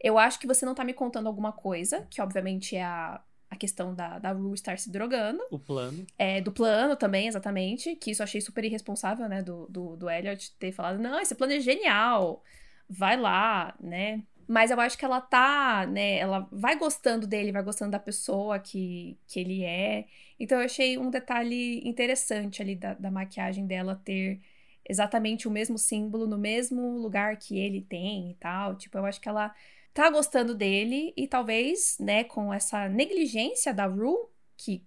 eu 0.00 0.18
acho 0.18 0.38
que 0.38 0.46
você 0.46 0.66
não 0.66 0.74
tá 0.74 0.84
me 0.84 0.92
contando 0.92 1.26
alguma 1.26 1.52
coisa, 1.52 2.06
que 2.10 2.20
obviamente 2.20 2.76
é 2.76 2.82
a, 2.82 3.20
a 3.50 3.56
questão 3.56 3.94
da, 3.94 4.18
da 4.18 4.32
Rue 4.32 4.54
estar 4.54 4.78
se 4.78 4.90
drogando. 4.90 5.42
O 5.50 5.58
plano. 5.58 6.06
É, 6.18 6.40
do 6.40 6.52
plano 6.52 6.94
também, 6.94 7.26
exatamente. 7.26 7.96
Que 7.96 8.10
isso 8.10 8.22
eu 8.22 8.24
achei 8.24 8.40
super 8.40 8.64
irresponsável, 8.64 9.28
né, 9.28 9.42
do, 9.42 9.66
do, 9.68 9.96
do 9.96 10.10
Elliot 10.10 10.52
ter 10.58 10.72
falado, 10.72 10.98
não, 10.98 11.18
esse 11.18 11.34
plano 11.34 11.54
é 11.54 11.60
genial, 11.60 12.44
vai 12.88 13.16
lá, 13.16 13.74
né. 13.80 14.22
Mas 14.46 14.70
eu 14.70 14.78
acho 14.78 14.96
que 14.96 15.04
ela 15.04 15.20
tá, 15.20 15.86
né, 15.86 16.18
ela 16.18 16.46
vai 16.52 16.78
gostando 16.78 17.26
dele, 17.26 17.50
vai 17.50 17.62
gostando 17.62 17.90
da 17.90 17.98
pessoa 17.98 18.58
que, 18.58 19.18
que 19.26 19.40
ele 19.40 19.64
é. 19.64 20.06
Então 20.38 20.58
eu 20.58 20.66
achei 20.66 20.98
um 20.98 21.10
detalhe 21.10 21.80
interessante 21.88 22.60
ali 22.60 22.76
da, 22.76 22.94
da 22.94 23.10
maquiagem 23.10 23.66
dela 23.66 24.00
ter 24.04 24.40
exatamente 24.88 25.48
o 25.48 25.50
mesmo 25.50 25.78
símbolo 25.78 26.26
no 26.26 26.38
mesmo 26.38 26.98
lugar 26.98 27.36
que 27.36 27.58
ele 27.58 27.82
tem 27.82 28.30
e 28.30 28.34
tal. 28.34 28.76
Tipo, 28.76 28.98
eu 28.98 29.06
acho 29.06 29.20
que 29.20 29.28
ela 29.28 29.54
tá 29.92 30.10
gostando 30.10 30.54
dele 30.54 31.12
e 31.16 31.26
talvez, 31.26 31.96
né, 31.98 32.24
com 32.24 32.52
essa 32.52 32.88
negligência 32.88 33.72
da 33.74 33.86
Rue, 33.86 34.28
que 34.56 34.84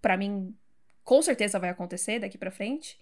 para 0.00 0.16
mim 0.16 0.54
com 1.02 1.20
certeza 1.22 1.58
vai 1.58 1.70
acontecer 1.70 2.18
daqui 2.18 2.38
para 2.38 2.50
frente, 2.50 2.98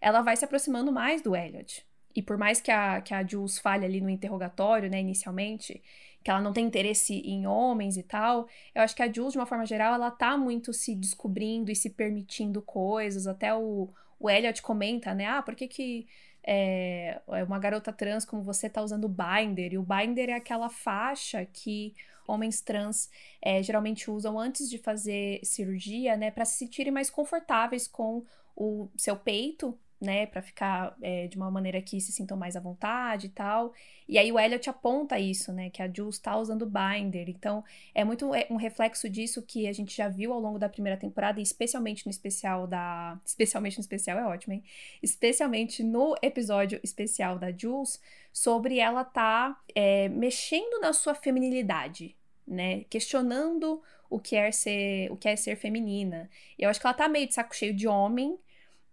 ela 0.00 0.22
vai 0.22 0.36
se 0.36 0.44
aproximando 0.44 0.92
mais 0.92 1.22
do 1.22 1.34
Elliot. 1.34 1.84
E 2.14 2.22
por 2.22 2.36
mais 2.38 2.60
que 2.60 2.70
a, 2.70 3.00
que 3.00 3.12
a 3.12 3.26
Jules 3.26 3.58
falhe 3.58 3.84
ali 3.84 4.00
no 4.00 4.10
interrogatório, 4.10 4.90
né, 4.90 5.00
inicialmente, 5.00 5.82
que 6.22 6.30
ela 6.30 6.40
não 6.40 6.52
tem 6.52 6.66
interesse 6.66 7.14
em 7.14 7.46
homens 7.46 7.96
e 7.96 8.02
tal, 8.02 8.48
eu 8.74 8.82
acho 8.82 8.94
que 8.94 9.02
a 9.02 9.10
Jules, 9.10 9.32
de 9.32 9.38
uma 9.38 9.46
forma 9.46 9.64
geral, 9.64 9.94
ela 9.94 10.10
tá 10.10 10.36
muito 10.36 10.72
se 10.72 10.94
descobrindo 10.94 11.70
e 11.70 11.76
se 11.76 11.90
permitindo 11.90 12.60
coisas, 12.60 13.26
até 13.26 13.54
o, 13.54 13.90
o 14.18 14.30
Elliot 14.30 14.62
comenta, 14.62 15.14
né? 15.14 15.26
Ah, 15.26 15.42
por 15.42 15.54
que 15.54 15.68
que 15.68 16.06
é, 16.42 17.20
uma 17.46 17.58
garota 17.58 17.92
trans 17.92 18.24
como 18.24 18.42
você 18.42 18.68
tá 18.68 18.82
usando 18.82 19.08
binder? 19.08 19.72
E 19.72 19.78
o 19.78 19.82
binder 19.82 20.30
é 20.30 20.34
aquela 20.34 20.68
faixa 20.68 21.44
que 21.44 21.94
homens 22.26 22.60
trans 22.60 23.10
é, 23.40 23.62
geralmente 23.62 24.10
usam 24.10 24.38
antes 24.38 24.68
de 24.68 24.78
fazer 24.78 25.40
cirurgia, 25.44 26.16
né? 26.16 26.30
Para 26.30 26.44
se 26.44 26.56
sentirem 26.56 26.92
mais 26.92 27.10
confortáveis 27.10 27.86
com 27.86 28.24
o 28.56 28.88
seu 28.96 29.16
peito 29.16 29.78
né, 30.00 30.26
para 30.26 30.42
ficar 30.42 30.94
é, 31.00 31.26
de 31.26 31.36
uma 31.36 31.50
maneira 31.50 31.80
que 31.80 32.00
se 32.00 32.12
sintam 32.12 32.36
mais 32.36 32.54
à 32.54 32.60
vontade 32.60 33.26
e 33.26 33.30
tal. 33.30 33.72
E 34.08 34.18
aí 34.18 34.30
o 34.30 34.38
Elliot 34.38 34.68
aponta 34.68 35.18
isso, 35.18 35.52
né, 35.52 35.70
que 35.70 35.82
a 35.82 35.90
Jules 35.92 36.18
tá 36.18 36.36
usando 36.36 36.66
binder. 36.66 37.28
Então, 37.28 37.64
é 37.94 38.04
muito 38.04 38.34
é, 38.34 38.46
um 38.50 38.56
reflexo 38.56 39.08
disso 39.08 39.42
que 39.42 39.66
a 39.66 39.72
gente 39.72 39.96
já 39.96 40.08
viu 40.08 40.32
ao 40.32 40.40
longo 40.40 40.58
da 40.58 40.68
primeira 40.68 40.98
temporada, 40.98 41.40
especialmente 41.40 42.04
no 42.06 42.10
especial 42.10 42.66
da... 42.66 43.18
Especialmente 43.24 43.78
no 43.78 43.80
especial 43.80 44.18
é 44.18 44.26
ótimo, 44.26 44.52
hein? 44.52 44.62
Especialmente 45.02 45.82
no 45.82 46.14
episódio 46.22 46.78
especial 46.82 47.38
da 47.38 47.50
Jules, 47.50 48.00
sobre 48.32 48.78
ela 48.78 49.02
tá 49.02 49.58
é, 49.74 50.08
mexendo 50.10 50.78
na 50.80 50.92
sua 50.92 51.14
feminilidade, 51.14 52.14
né, 52.46 52.84
questionando 52.90 53.82
o 54.10 54.20
que 54.20 54.36
é 54.36 54.52
ser, 54.52 55.10
o 55.10 55.16
que 55.16 55.28
é 55.28 55.34
ser 55.36 55.56
feminina. 55.56 56.30
Eu 56.58 56.68
acho 56.68 56.80
que 56.80 56.86
ela 56.86 56.94
tá 56.94 57.08
meio 57.08 57.26
de 57.26 57.34
saco 57.34 57.56
cheio 57.56 57.74
de 57.74 57.88
homem, 57.88 58.38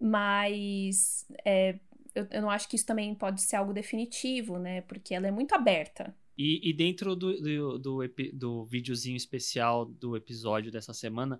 mas 0.06 1.26
é, 1.45 1.80
eu, 2.14 2.28
eu, 2.30 2.41
não 2.41 2.49
acho 2.49 2.68
que 2.68 2.76
isso 2.76 2.86
também 2.86 3.16
pode 3.16 3.41
ser 3.41 3.56
algo 3.56 3.72
definitivo, 3.72 4.60
né? 4.60 4.82
Porque 4.82 5.16
ela 5.16 5.28
é 5.28 5.32
muito 5.32 5.56
aberta. 5.56 6.14
E, 6.38 6.70
e 6.70 6.74
dentro 6.74 7.16
do, 7.16 7.39
do, 7.39 7.80
do, 7.80 7.99
do 8.34 8.66
videozinho 8.66 9.16
especial 9.16 9.86
do 9.86 10.18
episódio 10.18 10.70
dessa 10.70 10.93
semana, 10.93 11.39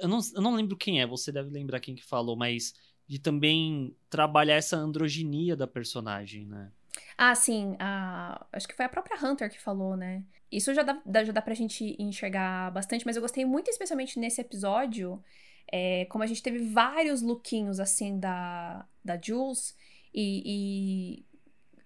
eu 0.00 0.08
não, 0.08 0.18
eu 0.34 0.42
não 0.42 0.56
lembro 0.56 0.76
quem 0.76 1.00
é, 1.00 1.06
você 1.06 1.30
deve 1.30 1.50
lembrar 1.50 1.78
quem 1.78 1.94
que 1.94 2.02
falou, 2.04 2.34
mas 2.34 2.74
de 3.06 3.20
também 3.20 3.94
trabalhar 4.10 4.56
essa 4.56 4.76
androginia 4.76 5.54
da 5.54 5.66
personagem, 5.68 6.46
né? 6.46 6.72
Ah, 7.16 7.34
sim. 7.36 7.76
A... 7.78 8.44
Acho 8.52 8.66
que 8.66 8.74
foi 8.74 8.86
a 8.86 8.88
própria 8.88 9.16
Hunter 9.24 9.48
que 9.48 9.60
falou, 9.60 9.96
né? 9.96 10.24
Isso 10.50 10.74
já 10.74 10.82
dá, 10.82 11.00
já 11.22 11.32
dá 11.32 11.40
pra 11.40 11.54
gente 11.54 11.94
enxergar 11.96 12.72
bastante, 12.72 13.06
mas 13.06 13.14
eu 13.14 13.22
gostei 13.22 13.44
muito, 13.44 13.70
especialmente 13.70 14.18
nesse 14.18 14.40
episódio, 14.40 15.22
é, 15.70 16.04
como 16.06 16.24
a 16.24 16.26
gente 16.26 16.42
teve 16.42 16.58
vários 16.58 17.22
lookinhos, 17.22 17.80
assim, 17.80 18.18
da, 18.18 18.86
da 19.04 19.18
Jules, 19.20 19.76
e, 20.14 20.42
e 20.44 21.26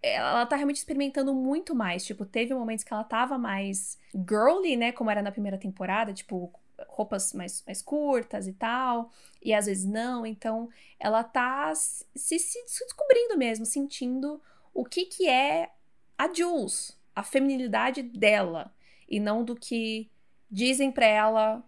ela 0.02 0.46
tá 0.46 0.56
realmente 0.56 0.76
experimentando 0.76 1.34
muito 1.34 1.74
mais. 1.74 2.04
Tipo, 2.04 2.24
teve 2.24 2.54
momentos 2.54 2.84
que 2.84 2.92
ela 2.92 3.04
tava 3.04 3.38
mais 3.38 3.98
girly, 4.14 4.76
né? 4.76 4.92
Como 4.92 5.10
era 5.10 5.22
na 5.22 5.32
primeira 5.32 5.58
temporada, 5.58 6.12
tipo, 6.12 6.52
roupas 6.88 7.32
mais, 7.32 7.62
mais 7.66 7.82
curtas 7.82 8.46
e 8.46 8.52
tal. 8.52 9.10
E 9.42 9.52
às 9.54 9.66
vezes 9.66 9.84
não. 9.84 10.26
Então, 10.26 10.68
ela 10.98 11.22
tá 11.24 11.72
se, 11.74 12.38
se 12.38 12.84
descobrindo 12.84 13.36
mesmo, 13.36 13.64
sentindo 13.64 14.40
o 14.74 14.84
que 14.84 15.06
que 15.06 15.28
é 15.28 15.70
a 16.18 16.32
Jules, 16.32 16.98
a 17.14 17.22
feminilidade 17.22 18.02
dela. 18.02 18.72
E 19.08 19.20
não 19.20 19.44
do 19.44 19.54
que 19.54 20.10
dizem 20.50 20.90
pra 20.90 21.06
ela 21.06 21.64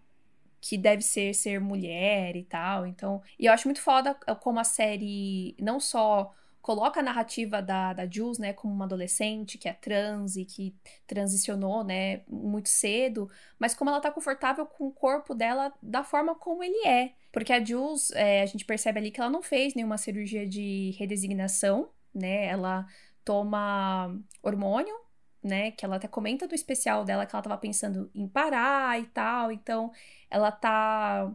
que 0.61 0.77
deve 0.77 1.01
ser 1.01 1.33
ser 1.33 1.59
mulher 1.59 2.35
e 2.35 2.43
tal. 2.43 2.85
Então, 2.85 3.21
e 3.37 3.45
eu 3.45 3.53
acho 3.53 3.67
muito 3.67 3.81
foda 3.81 4.13
como 4.41 4.59
a 4.59 4.63
série 4.63 5.55
não 5.59 5.79
só 5.79 6.33
coloca 6.61 6.99
a 6.99 7.03
narrativa 7.03 7.61
da, 7.61 7.93
da 7.93 8.07
Jules, 8.07 8.37
né, 8.37 8.53
como 8.53 8.73
uma 8.73 8.85
adolescente 8.85 9.57
que 9.57 9.67
é 9.67 9.73
trans 9.73 10.35
e 10.35 10.45
que 10.45 10.75
transicionou, 11.07 11.83
né, 11.83 12.21
muito 12.27 12.69
cedo, 12.69 13.29
mas 13.57 13.73
como 13.73 13.89
ela 13.89 13.99
tá 13.99 14.11
confortável 14.11 14.65
com 14.65 14.87
o 14.87 14.91
corpo 14.91 15.33
dela 15.33 15.73
da 15.81 16.03
forma 16.03 16.35
como 16.35 16.63
ele 16.63 16.85
é. 16.85 17.13
Porque 17.31 17.53
a 17.53 17.63
Jules, 17.63 18.11
é, 18.11 18.41
a 18.41 18.45
gente 18.45 18.65
percebe 18.65 18.99
ali 18.99 19.11
que 19.11 19.19
ela 19.19 19.29
não 19.29 19.41
fez 19.41 19.73
nenhuma 19.73 19.97
cirurgia 19.97 20.47
de 20.47 20.95
redesignação, 20.99 21.89
né, 22.13 22.45
ela 22.45 22.85
toma 23.23 24.15
hormônio, 24.43 24.95
né? 25.43 25.71
Que 25.71 25.85
ela 25.85 25.95
até 25.95 26.07
comenta 26.07 26.47
do 26.47 26.55
especial 26.55 27.05
dela 27.05 27.25
que 27.25 27.35
ela 27.35 27.43
tava 27.43 27.57
pensando 27.57 28.09
em 28.13 28.27
parar 28.27 28.99
e 28.99 29.05
tal. 29.07 29.51
Então, 29.51 29.91
ela 30.29 30.51
tá 30.51 31.33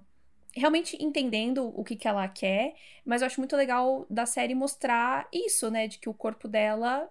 realmente 0.54 0.96
entendendo 1.02 1.72
o 1.78 1.82
que, 1.82 1.96
que 1.96 2.06
ela 2.06 2.28
quer, 2.28 2.76
mas 3.04 3.22
eu 3.22 3.26
acho 3.26 3.40
muito 3.40 3.56
legal 3.56 4.06
da 4.08 4.24
série 4.24 4.54
mostrar 4.54 5.28
isso, 5.32 5.70
né? 5.70 5.88
De 5.88 5.98
que 5.98 6.08
o 6.08 6.14
corpo 6.14 6.46
dela 6.46 7.10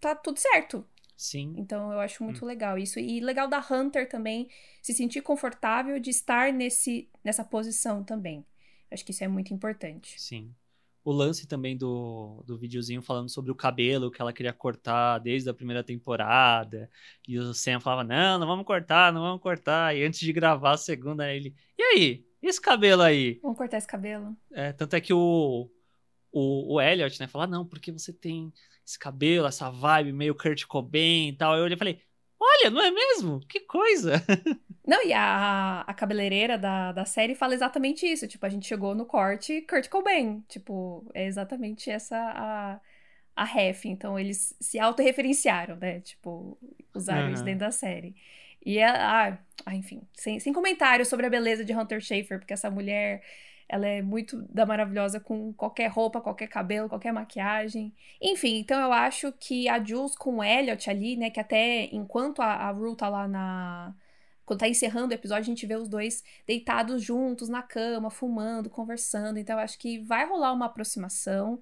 tá 0.00 0.14
tudo 0.14 0.38
certo. 0.38 0.86
Sim. 1.16 1.54
Então 1.56 1.92
eu 1.92 2.00
acho 2.00 2.24
muito 2.24 2.44
hum. 2.44 2.48
legal 2.48 2.78
isso. 2.78 2.98
E 2.98 3.20
legal 3.20 3.48
da 3.48 3.64
Hunter 3.70 4.08
também 4.08 4.48
se 4.80 4.92
sentir 4.92 5.22
confortável 5.22 5.98
de 6.00 6.10
estar 6.10 6.52
nesse, 6.52 7.08
nessa 7.22 7.44
posição 7.44 8.02
também. 8.02 8.44
Acho 8.90 9.04
que 9.04 9.12
isso 9.12 9.24
é 9.24 9.28
muito 9.28 9.54
importante. 9.54 10.20
Sim 10.20 10.54
o 11.04 11.12
lance 11.12 11.46
também 11.46 11.76
do, 11.76 12.42
do 12.46 12.56
videozinho 12.56 13.02
falando 13.02 13.28
sobre 13.28 13.50
o 13.50 13.54
cabelo 13.54 14.10
que 14.10 14.20
ela 14.20 14.32
queria 14.32 14.52
cortar 14.52 15.18
desde 15.18 15.50
a 15.50 15.54
primeira 15.54 15.82
temporada. 15.82 16.88
E 17.26 17.38
o 17.38 17.52
Sam 17.52 17.80
falava: 17.80 18.04
Não, 18.04 18.38
não 18.38 18.46
vamos 18.46 18.64
cortar, 18.64 19.12
não 19.12 19.22
vamos 19.22 19.42
cortar. 19.42 19.96
E 19.96 20.04
antes 20.04 20.20
de 20.20 20.32
gravar 20.32 20.72
a 20.72 20.76
segunda, 20.76 21.32
ele: 21.32 21.54
E 21.76 21.82
aí? 21.82 22.26
E 22.42 22.48
esse 22.48 22.60
cabelo 22.60 23.02
aí? 23.02 23.38
Vamos 23.42 23.56
cortar 23.56 23.78
esse 23.78 23.86
cabelo. 23.86 24.36
É, 24.52 24.72
tanto 24.72 24.94
é 24.94 25.00
que 25.00 25.12
o, 25.12 25.70
o, 26.32 26.74
o 26.74 26.80
Elliot, 26.80 27.20
né, 27.20 27.28
fala, 27.28 27.46
não, 27.46 27.64
porque 27.64 27.92
você 27.92 28.12
tem 28.12 28.52
esse 28.84 28.98
cabelo, 28.98 29.46
essa 29.46 29.70
vibe 29.70 30.12
meio 30.12 30.34
Kurt 30.34 30.64
Cobain 30.66 31.28
e 31.28 31.36
tal. 31.36 31.56
Eu 31.56 31.64
olhei 31.64 31.76
e 31.76 31.78
falei, 31.78 32.00
olha, 32.42 32.70
não 32.70 32.82
é 32.82 32.90
mesmo? 32.90 33.40
Que 33.48 33.60
coisa! 33.60 34.22
Não, 34.84 35.06
e 35.06 35.12
a, 35.12 35.82
a 35.86 35.94
cabeleireira 35.94 36.58
da, 36.58 36.90
da 36.90 37.04
série 37.04 37.36
fala 37.36 37.54
exatamente 37.54 38.04
isso. 38.04 38.26
Tipo, 38.26 38.46
a 38.46 38.48
gente 38.48 38.66
chegou 38.66 38.96
no 38.96 39.06
corte 39.06 39.62
Kurt 39.62 39.88
Cobain. 39.88 40.44
Tipo, 40.48 41.08
é 41.14 41.24
exatamente 41.24 41.88
essa 41.88 42.16
a, 42.16 42.80
a 43.36 43.44
ref. 43.44 43.84
Então, 43.84 44.18
eles 44.18 44.56
se 44.60 44.80
autorreferenciaram, 44.80 45.76
né? 45.76 46.00
Tipo, 46.00 46.58
usaram 46.92 47.28
uhum. 47.28 47.34
isso 47.34 47.44
dentro 47.44 47.60
da 47.60 47.70
série. 47.70 48.16
E, 48.64 48.82
ah, 48.82 49.38
ah, 49.64 49.74
enfim, 49.74 50.02
sem, 50.14 50.40
sem 50.40 50.52
comentários 50.52 51.08
sobre 51.08 51.26
a 51.26 51.30
beleza 51.30 51.64
de 51.64 51.72
Hunter 51.72 52.00
Schafer, 52.00 52.38
porque 52.38 52.52
essa 52.52 52.70
mulher 52.70 53.22
ela 53.68 53.86
é 53.86 54.02
muito 54.02 54.42
da 54.50 54.66
maravilhosa 54.66 55.20
com 55.20 55.52
qualquer 55.54 55.88
roupa, 55.88 56.20
qualquer 56.20 56.48
cabelo, 56.48 56.88
qualquer 56.88 57.12
maquiagem. 57.12 57.94
Enfim, 58.20 58.58
então 58.58 58.80
eu 58.80 58.92
acho 58.92 59.32
que 59.32 59.68
a 59.68 59.82
Jules 59.82 60.14
com 60.16 60.36
o 60.36 60.44
Elliot 60.44 60.90
ali, 60.90 61.16
né? 61.16 61.30
Que 61.30 61.40
até 61.40 61.84
enquanto 61.92 62.40
a, 62.42 62.52
a 62.52 62.70
Rue 62.70 62.96
tá 62.96 63.08
lá 63.08 63.26
na. 63.26 63.94
Quando 64.44 64.60
tá 64.60 64.68
encerrando 64.68 65.12
o 65.12 65.14
episódio, 65.14 65.42
a 65.42 65.46
gente 65.54 65.66
vê 65.66 65.76
os 65.76 65.88
dois 65.88 66.22
deitados 66.46 67.02
juntos 67.02 67.48
na 67.48 67.62
cama, 67.62 68.10
fumando, 68.10 68.68
conversando. 68.68 69.38
Então 69.38 69.56
eu 69.56 69.62
acho 69.64 69.78
que 69.78 69.98
vai 70.00 70.26
rolar 70.26 70.52
uma 70.52 70.66
aproximação. 70.66 71.60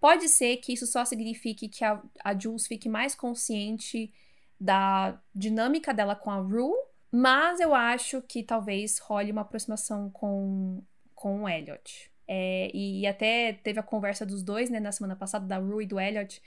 Pode 0.00 0.28
ser 0.28 0.56
que 0.56 0.72
isso 0.72 0.86
só 0.86 1.04
signifique 1.04 1.68
que 1.68 1.84
a, 1.84 2.02
a 2.24 2.36
Jules 2.36 2.66
fique 2.66 2.88
mais 2.88 3.14
consciente 3.14 4.12
da 4.58 5.20
dinâmica 5.34 5.92
dela 5.92 6.14
com 6.14 6.30
a 6.30 6.36
Rue, 6.36 6.72
mas 7.10 7.60
eu 7.60 7.74
acho 7.74 8.22
que 8.22 8.42
talvez 8.42 8.98
role 9.00 9.32
uma 9.32 9.42
aproximação 9.42 10.08
com 10.10 10.82
com 11.22 11.44
o 11.44 11.48
Elliot. 11.48 12.10
É, 12.26 12.68
e 12.74 13.06
até 13.06 13.52
teve 13.52 13.78
a 13.78 13.82
conversa 13.82 14.26
dos 14.26 14.42
dois, 14.42 14.68
né, 14.68 14.80
na 14.80 14.90
semana 14.90 15.14
passada, 15.14 15.46
da 15.46 15.58
Rue 15.58 15.84
e 15.84 15.86
do 15.86 16.00
Elliot, 16.00 16.42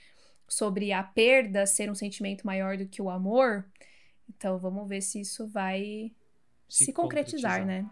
sobre 0.46 0.92
a 0.92 1.02
perda 1.02 1.64
ser 1.64 1.90
um 1.90 1.94
sentimento 1.94 2.46
maior 2.46 2.76
do 2.76 2.86
que 2.86 3.00
o 3.00 3.08
amor. 3.08 3.64
Então 4.28 4.58
vamos 4.58 4.86
ver 4.86 5.00
se 5.00 5.18
isso 5.18 5.48
vai 5.48 6.12
se, 6.68 6.84
se 6.84 6.92
concretizar, 6.92 7.60
concretizar, 7.60 7.66
né? 7.66 7.90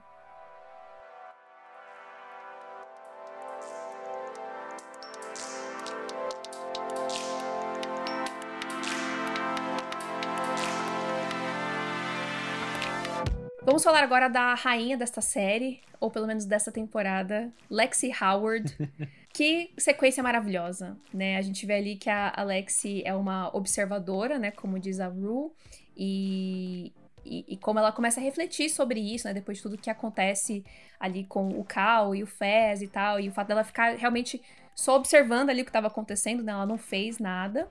Vamos 13.84 13.98
falar 13.98 14.06
agora 14.06 14.28
da 14.28 14.54
rainha 14.54 14.96
desta 14.96 15.20
série, 15.20 15.82
ou 16.00 16.10
pelo 16.10 16.26
menos 16.26 16.46
dessa 16.46 16.72
temporada, 16.72 17.52
Lexi 17.68 18.10
Howard. 18.18 18.74
que 19.30 19.74
sequência 19.76 20.22
maravilhosa, 20.22 20.96
né? 21.12 21.36
A 21.36 21.42
gente 21.42 21.66
vê 21.66 21.74
ali 21.74 21.96
que 21.96 22.08
a 22.08 22.42
Lexi 22.42 23.02
é 23.04 23.14
uma 23.14 23.54
observadora, 23.54 24.38
né? 24.38 24.50
Como 24.52 24.78
diz 24.78 25.00
a 25.00 25.08
Rue, 25.08 25.50
e, 25.94 26.94
e, 27.26 27.44
e, 27.46 27.56
como 27.58 27.78
ela 27.78 27.92
começa 27.92 28.20
a 28.20 28.22
refletir 28.22 28.70
sobre 28.70 29.00
isso, 29.00 29.28
né? 29.28 29.34
Depois 29.34 29.58
de 29.58 29.62
tudo 29.62 29.76
que 29.76 29.90
acontece 29.90 30.64
ali 30.98 31.24
com 31.24 31.48
o 31.48 31.62
Cal 31.62 32.14
e 32.14 32.22
o 32.22 32.26
Fez 32.26 32.80
e 32.80 32.88
tal, 32.88 33.20
e 33.20 33.28
o 33.28 33.32
fato 33.32 33.48
dela 33.48 33.64
ficar 33.64 33.96
realmente 33.96 34.40
só 34.74 34.96
observando 34.96 35.50
ali 35.50 35.60
o 35.60 35.64
que 35.64 35.68
estava 35.68 35.88
acontecendo, 35.88 36.42
né? 36.42 36.52
Ela 36.52 36.64
não 36.64 36.78
fez 36.78 37.18
nada. 37.18 37.68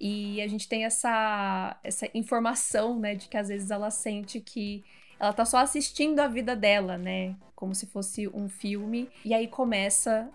E 0.00 0.42
a 0.42 0.48
gente 0.48 0.68
tem 0.68 0.84
essa, 0.84 1.78
essa 1.84 2.08
informação, 2.14 2.98
né? 2.98 3.14
De 3.14 3.28
que 3.28 3.36
às 3.36 3.46
vezes 3.46 3.70
ela 3.70 3.92
sente 3.92 4.40
que 4.40 4.82
ela 5.18 5.32
tá 5.32 5.44
só 5.44 5.58
assistindo 5.58 6.20
a 6.20 6.28
vida 6.28 6.54
dela, 6.54 6.96
né? 6.98 7.34
Como 7.54 7.74
se 7.74 7.86
fosse 7.86 8.28
um 8.28 8.48
filme. 8.48 9.08
E 9.24 9.32
aí 9.32 9.48
começa 9.48 10.28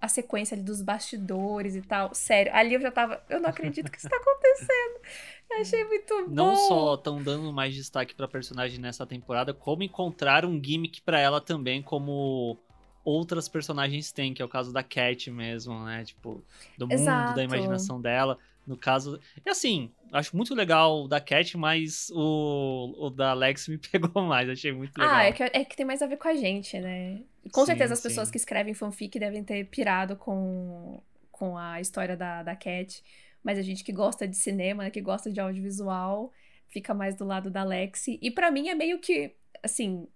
a 0.00 0.06
sequência 0.06 0.54
ali 0.54 0.62
dos 0.62 0.82
bastidores 0.82 1.74
e 1.74 1.82
tal. 1.82 2.14
Sério, 2.14 2.54
ali 2.54 2.74
eu 2.74 2.80
já 2.80 2.90
tava. 2.90 3.22
Eu 3.28 3.40
não 3.40 3.50
acredito 3.50 3.90
que 3.90 3.98
isso 3.98 4.08
tá 4.08 4.16
acontecendo. 4.20 5.00
Eu 5.50 5.60
achei 5.60 5.84
muito 5.84 6.26
bom. 6.26 6.34
Não 6.34 6.56
só 6.56 6.94
estão 6.94 7.22
dando 7.22 7.52
mais 7.52 7.74
destaque 7.74 8.14
pra 8.14 8.28
personagem 8.28 8.78
nessa 8.78 9.06
temporada, 9.06 9.54
como 9.54 9.82
encontraram 9.82 10.50
um 10.50 10.62
gimmick 10.62 11.00
para 11.02 11.18
ela 11.18 11.40
também, 11.40 11.82
como 11.82 12.58
outras 13.04 13.48
personagens 13.48 14.12
têm, 14.12 14.34
que 14.34 14.42
é 14.42 14.44
o 14.44 14.48
caso 14.48 14.72
da 14.72 14.82
Cat 14.82 15.30
mesmo, 15.30 15.82
né? 15.84 16.04
Tipo, 16.04 16.44
do 16.76 16.86
mundo, 16.86 17.00
Exato. 17.00 17.34
da 17.34 17.42
imaginação 17.42 18.00
dela. 18.00 18.38
No 18.68 18.76
caso. 18.76 19.18
E 19.44 19.48
assim, 19.48 19.90
acho 20.12 20.36
muito 20.36 20.54
legal 20.54 21.08
da 21.08 21.18
Cat, 21.18 21.56
mas 21.56 22.10
o, 22.14 22.94
o 22.98 23.10
da 23.10 23.30
Alex 23.30 23.66
me 23.66 23.78
pegou 23.90 24.22
mais, 24.22 24.46
achei 24.50 24.70
muito 24.72 24.98
legal. 24.98 25.14
Ah, 25.14 25.24
é 25.24 25.32
que, 25.32 25.42
é 25.42 25.64
que 25.64 25.74
tem 25.74 25.86
mais 25.86 26.02
a 26.02 26.06
ver 26.06 26.18
com 26.18 26.28
a 26.28 26.34
gente, 26.34 26.78
né? 26.78 27.22
Com 27.50 27.62
sim, 27.62 27.68
certeza 27.68 27.94
as 27.94 28.00
sim. 28.00 28.08
pessoas 28.08 28.30
que 28.30 28.36
escrevem 28.36 28.74
fanfic 28.74 29.18
devem 29.18 29.42
ter 29.42 29.64
pirado 29.68 30.16
com, 30.16 31.02
com 31.32 31.56
a 31.56 31.80
história 31.80 32.14
da, 32.14 32.42
da 32.42 32.54
Cat. 32.54 33.02
Mas 33.42 33.58
a 33.58 33.62
gente 33.62 33.82
que 33.82 33.92
gosta 33.92 34.28
de 34.28 34.36
cinema, 34.36 34.84
né, 34.84 34.90
que 34.90 35.00
gosta 35.00 35.32
de 35.32 35.40
audiovisual, 35.40 36.30
fica 36.68 36.92
mais 36.92 37.14
do 37.14 37.24
lado 37.24 37.50
da 37.50 37.64
Lexi. 37.64 38.18
E 38.20 38.30
para 38.30 38.50
mim 38.50 38.68
é 38.68 38.74
meio 38.74 38.98
que, 38.98 39.34
assim, 39.62 40.06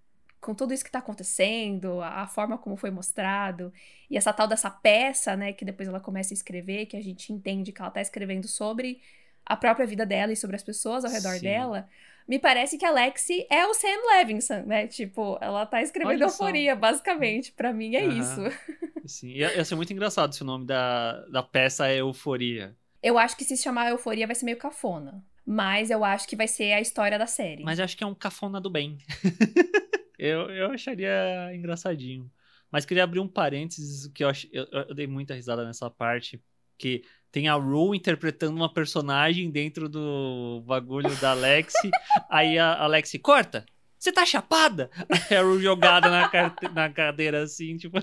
com 0.42 0.54
tudo 0.54 0.74
isso 0.74 0.84
que 0.84 0.90
tá 0.90 0.98
acontecendo, 0.98 2.00
a, 2.00 2.22
a, 2.22 2.26
forma 2.26 2.58
como 2.58 2.76
foi 2.76 2.90
mostrado, 2.90 3.72
e 4.10 4.16
essa 4.16 4.32
tal 4.32 4.48
dessa 4.48 4.68
peça, 4.68 5.36
né, 5.36 5.52
que 5.52 5.64
depois 5.64 5.88
ela 5.88 6.00
começa 6.00 6.34
a 6.34 6.36
escrever, 6.36 6.86
que 6.86 6.96
a 6.96 7.02
gente 7.02 7.32
entende 7.32 7.70
que 7.70 7.80
ela 7.80 7.90
tá 7.90 8.00
escrevendo 8.00 8.48
sobre 8.48 9.00
a 9.46 9.56
própria 9.56 9.86
vida 9.86 10.04
dela 10.04 10.32
e 10.32 10.36
sobre 10.36 10.56
as 10.56 10.62
pessoas 10.62 11.04
ao 11.04 11.12
redor 11.12 11.34
Sim. 11.36 11.42
dela, 11.42 11.88
me 12.26 12.38
parece 12.38 12.76
que 12.76 12.84
a 12.84 12.90
Lexi 12.90 13.46
é 13.48 13.66
o 13.66 13.74
Sam 13.74 13.98
Levinson, 14.14 14.62
né? 14.62 14.86
Tipo, 14.86 15.38
ela 15.40 15.64
tá 15.64 15.80
escrevendo 15.80 16.22
euforia, 16.22 16.74
basicamente. 16.74 17.52
para 17.52 17.72
mim 17.72 17.94
é 17.94 18.04
uhum. 18.04 18.18
isso. 18.18 18.40
Sim, 19.06 19.28
ia, 19.28 19.54
ia 19.54 19.64
ser 19.64 19.74
muito 19.74 19.92
engraçado 19.92 20.34
se 20.34 20.42
o 20.42 20.44
nome 20.44 20.66
da, 20.66 21.24
da 21.26 21.42
peça 21.42 21.88
é 21.88 22.00
Euforia. 22.00 22.76
Eu 23.02 23.18
acho 23.18 23.36
que 23.36 23.44
se 23.44 23.56
chamar 23.56 23.90
Euforia 23.90 24.26
vai 24.26 24.36
ser 24.36 24.44
meio 24.44 24.56
cafona. 24.56 25.24
Mas 25.44 25.90
eu 25.90 26.04
acho 26.04 26.28
que 26.28 26.36
vai 26.36 26.46
ser 26.46 26.72
a 26.72 26.80
história 26.80 27.18
da 27.18 27.26
série. 27.26 27.64
Mas 27.64 27.80
eu 27.80 27.84
acho 27.84 27.96
que 27.96 28.04
é 28.04 28.06
um 28.06 28.14
cafona 28.14 28.60
do 28.60 28.70
bem. 28.70 28.98
Eu, 30.18 30.50
eu 30.50 30.70
acharia 30.70 31.54
engraçadinho. 31.54 32.30
Mas 32.70 32.86
queria 32.86 33.04
abrir 33.04 33.20
um 33.20 33.28
parênteses, 33.28 34.06
que 34.08 34.24
eu, 34.24 34.28
ach, 34.28 34.48
eu, 34.50 34.66
eu, 34.72 34.94
dei 34.94 35.06
muita 35.06 35.34
risada 35.34 35.64
nessa 35.64 35.90
parte, 35.90 36.42
que 36.78 37.04
tem 37.30 37.46
a 37.46 37.54
Rue 37.54 37.96
interpretando 37.96 38.56
uma 38.56 38.72
personagem 38.72 39.50
dentro 39.50 39.88
do 39.88 40.62
bagulho 40.66 41.14
da 41.16 41.32
Alexi. 41.32 41.90
aí 42.30 42.58
a 42.58 42.82
Alexi, 42.82 43.18
corta! 43.18 43.66
Você 43.98 44.10
tá 44.10 44.26
chapada? 44.26 44.90
Aí 45.30 45.36
a 45.36 45.42
Rue 45.42 45.62
jogada 45.62 46.10
na, 46.10 46.30
na 46.72 46.90
cadeira 46.90 47.42
assim, 47.42 47.76
tipo... 47.76 47.98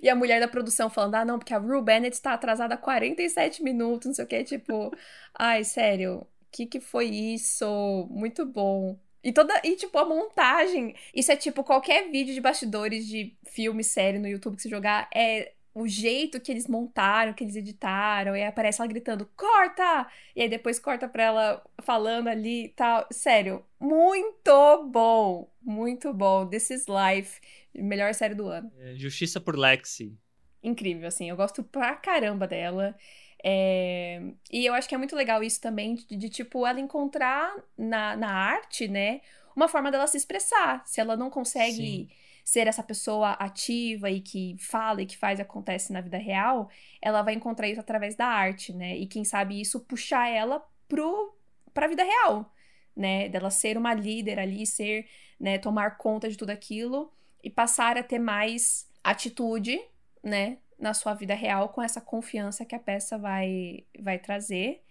E 0.00 0.08
a 0.08 0.14
mulher 0.14 0.38
da 0.38 0.46
produção 0.46 0.88
falando, 0.88 1.16
ah, 1.16 1.24
não, 1.24 1.38
porque 1.38 1.52
a 1.52 1.58
Rue 1.58 1.82
Bennett 1.82 2.14
está 2.14 2.32
atrasada 2.32 2.76
47 2.76 3.62
minutos, 3.64 4.06
não 4.06 4.14
sei 4.14 4.24
o 4.24 4.28
que, 4.28 4.44
tipo, 4.44 4.94
ai, 5.34 5.64
sério, 5.64 6.18
o 6.18 6.26
que 6.52 6.66
que 6.66 6.80
foi 6.80 7.06
isso? 7.06 7.66
Muito 8.08 8.46
bom. 8.46 8.96
E 9.22 9.32
toda. 9.32 9.60
E, 9.64 9.76
tipo, 9.76 9.98
a 9.98 10.04
montagem. 10.04 10.94
Isso 11.14 11.32
é 11.32 11.36
tipo 11.36 11.64
qualquer 11.64 12.10
vídeo 12.10 12.34
de 12.34 12.40
bastidores 12.40 13.06
de 13.06 13.36
filme, 13.44 13.82
série 13.82 14.18
no 14.18 14.28
YouTube 14.28 14.56
que 14.56 14.62
você 14.62 14.68
jogar. 14.68 15.08
É 15.14 15.52
o 15.74 15.86
jeito 15.86 16.40
que 16.40 16.50
eles 16.50 16.66
montaram, 16.66 17.32
que 17.32 17.44
eles 17.44 17.56
editaram. 17.56 18.36
E 18.36 18.40
aí 18.40 18.46
aparece 18.46 18.80
ela 18.80 18.88
gritando, 18.88 19.28
corta! 19.36 20.08
E 20.34 20.42
aí 20.42 20.48
depois 20.48 20.78
corta 20.78 21.08
pra 21.08 21.22
ela 21.22 21.64
falando 21.82 22.28
ali 22.28 22.64
e 22.64 22.68
tal. 22.70 23.06
Sério, 23.10 23.64
muito 23.78 24.88
bom! 24.90 25.50
Muito 25.62 26.12
bom. 26.12 26.46
This 26.48 26.70
is 26.70 26.86
Life. 26.88 27.40
Melhor 27.74 28.12
série 28.14 28.34
do 28.34 28.48
ano. 28.48 28.72
É, 28.78 28.94
Justiça 28.96 29.40
por 29.40 29.56
Lexi. 29.56 30.16
Incrível, 30.62 31.06
assim. 31.06 31.28
Eu 31.28 31.36
gosto 31.36 31.62
pra 31.62 31.94
caramba 31.94 32.48
dela. 32.48 32.96
É... 33.44 34.20
E 34.50 34.66
eu 34.66 34.74
acho 34.74 34.88
que 34.88 34.94
é 34.94 34.98
muito 34.98 35.14
legal 35.16 35.42
isso 35.42 35.60
também, 35.60 35.94
de, 35.94 36.16
de, 36.16 36.28
tipo, 36.28 36.66
ela 36.66 36.80
encontrar 36.80 37.54
na, 37.76 38.16
na 38.16 38.30
arte, 38.30 38.88
né, 38.88 39.20
uma 39.54 39.68
forma 39.68 39.90
dela 39.90 40.06
se 40.06 40.16
expressar. 40.16 40.82
Se 40.86 41.00
ela 41.00 41.16
não 41.16 41.30
consegue 41.30 41.76
Sim. 41.76 42.08
ser 42.44 42.66
essa 42.66 42.82
pessoa 42.82 43.32
ativa 43.32 44.10
e 44.10 44.20
que 44.20 44.56
fala 44.58 45.02
e 45.02 45.06
que 45.06 45.16
faz 45.16 45.40
acontece 45.40 45.92
na 45.92 46.00
vida 46.00 46.18
real, 46.18 46.70
ela 47.00 47.22
vai 47.22 47.34
encontrar 47.34 47.68
isso 47.68 47.80
através 47.80 48.14
da 48.14 48.26
arte, 48.26 48.72
né? 48.72 48.96
E 48.96 49.06
quem 49.06 49.24
sabe 49.24 49.60
isso 49.60 49.80
puxar 49.80 50.28
ela 50.28 50.64
pro, 50.88 51.34
pra 51.74 51.88
vida 51.88 52.04
real, 52.04 52.52
né? 52.96 53.28
Dela 53.28 53.50
ser 53.50 53.76
uma 53.76 53.94
líder 53.94 54.38
ali, 54.38 54.66
ser, 54.66 55.06
né, 55.38 55.58
tomar 55.58 55.96
conta 55.96 56.28
de 56.28 56.36
tudo 56.36 56.50
aquilo 56.50 57.12
e 57.42 57.50
passar 57.50 57.96
a 57.96 58.02
ter 58.02 58.18
mais 58.18 58.88
atitude, 59.02 59.80
né, 60.22 60.58
na 60.78 60.94
sua 60.94 61.14
vida 61.14 61.34
real 61.34 61.68
com 61.70 61.82
essa 61.82 62.00
confiança 62.00 62.64
que 62.64 62.74
a 62.74 62.78
peça 62.78 63.18
vai, 63.18 63.84
vai 63.98 64.18
trazer. 64.18 64.82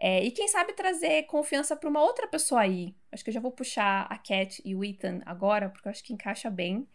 É, 0.00 0.22
e 0.24 0.30
quem 0.30 0.46
sabe 0.46 0.72
trazer 0.72 1.24
confiança 1.24 1.76
para 1.76 1.88
uma 1.88 2.02
outra 2.02 2.26
pessoa 2.28 2.60
aí. 2.60 2.94
Acho 3.10 3.24
que 3.24 3.30
eu 3.30 3.34
já 3.34 3.40
vou 3.40 3.50
puxar 3.50 4.06
a 4.08 4.16
Cat 4.16 4.62
e 4.64 4.74
o 4.74 4.84
Ethan 4.84 5.20
agora, 5.26 5.68
porque 5.68 5.88
eu 5.88 5.90
acho 5.90 6.04
que 6.04 6.12
encaixa 6.12 6.48
bem. 6.50 6.86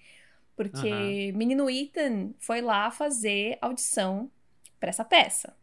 Porque 0.56 1.32
uhum. 1.32 1.38
menino 1.38 1.70
Ethan 1.70 2.34
foi 2.40 2.62
lá 2.62 2.92
fazer 2.92 3.58
audição 3.60 4.32
para 4.80 4.90
essa 4.90 5.04
peça. 5.04 5.56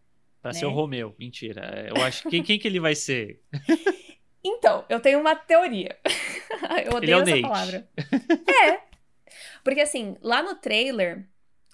Pra 0.42 0.52
né? 0.52 0.58
ser 0.58 0.66
o 0.66 0.70
Romeu, 0.70 1.14
mentira. 1.18 1.86
Eu 1.88 2.02
acho 2.02 2.28
que 2.28 2.42
quem 2.42 2.58
que 2.58 2.66
ele 2.66 2.80
vai 2.80 2.94
ser? 2.94 3.42
Então, 4.42 4.84
eu 4.88 5.00
tenho 5.00 5.20
uma 5.20 5.36
teoria. 5.36 5.98
eu 6.86 6.96
odeio 6.96 7.02
ele 7.02 7.12
é 7.12 7.16
o 7.16 7.20
essa 7.20 7.30
Nate. 7.30 7.42
palavra. 7.42 7.88
É, 8.48 8.80
Porque 9.62 9.80
assim, 9.80 10.16
lá 10.22 10.42
no 10.42 10.54
trailer 10.54 11.28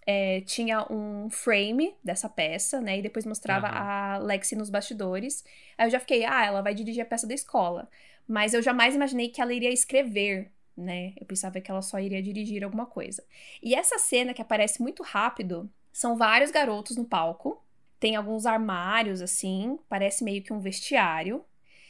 é, 0.07 0.41
tinha 0.43 0.87
um 0.91 1.29
frame 1.29 1.95
dessa 2.03 2.29
peça, 2.29 2.81
né? 2.81 2.99
E 2.99 3.03
depois 3.03 3.27
mostrava 3.27 3.67
uhum. 3.67 3.75
a 3.75 4.19
Lexi 4.19 4.55
nos 4.55 4.71
bastidores. 4.71 5.45
Aí 5.77 5.87
eu 5.87 5.91
já 5.91 5.99
fiquei, 5.99 6.25
ah, 6.25 6.47
ela 6.47 6.63
vai 6.63 6.75
dirigir 6.75 7.03
a 7.03 7.07
peça 7.07 7.27
da 7.27 7.35
escola. 7.35 7.91
Mas 8.27 8.55
eu 8.55 8.63
jamais 8.63 8.95
imaginei 8.95 9.29
que 9.29 9.41
ela 9.41 9.53
iria 9.53 9.71
escrever, 9.71 10.51
né? 10.77 11.13
Eu 11.21 11.27
pensava 11.27 11.61
que 11.61 11.71
ela 11.71 11.83
só 11.83 11.99
iria 11.99 12.23
dirigir 12.23 12.63
alguma 12.63 12.87
coisa. 12.87 13.25
E 13.63 13.75
essa 13.75 13.99
cena 13.99 14.33
que 14.33 14.43
aparece 14.43 14.81
muito 14.81 15.03
rápido, 15.03 15.69
são 15.93 16.17
vários 16.17 16.51
garotos 16.51 16.97
no 16.97 17.05
palco. 17.05 17.63
Tem 17.99 18.15
alguns 18.15 18.47
armários, 18.47 19.21
assim, 19.21 19.79
parece 19.89 20.23
meio 20.23 20.43
que 20.43 20.53
um 20.53 20.61
vestiário. 20.61 21.45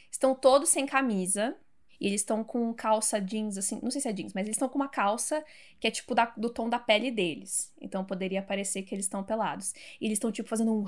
Estão 0.09 0.33
todos 0.33 0.69
sem 0.69 0.85
camisa. 0.85 1.55
E 1.99 2.07
eles 2.07 2.21
estão 2.21 2.43
com 2.43 2.73
calça 2.73 3.19
jeans, 3.19 3.57
assim, 3.57 3.79
não 3.81 3.89
sei 3.89 4.01
se 4.01 4.07
é 4.07 4.13
jeans, 4.13 4.33
mas 4.33 4.45
eles 4.45 4.55
estão 4.55 4.69
com 4.69 4.75
uma 4.75 4.87
calça 4.87 5.43
que 5.79 5.87
é 5.87 5.91
tipo 5.91 6.13
da, 6.13 6.25
do 6.37 6.49
tom 6.49 6.69
da 6.69 6.77
pele 6.77 7.09
deles. 7.11 7.73
Então 7.81 8.05
poderia 8.05 8.41
parecer 8.41 8.83
que 8.83 8.93
eles 8.93 9.05
estão 9.05 9.23
pelados. 9.23 9.73
E 9.99 10.05
eles 10.05 10.17
estão, 10.17 10.31
tipo, 10.31 10.47
fazendo 10.47 10.73
um 10.73 10.85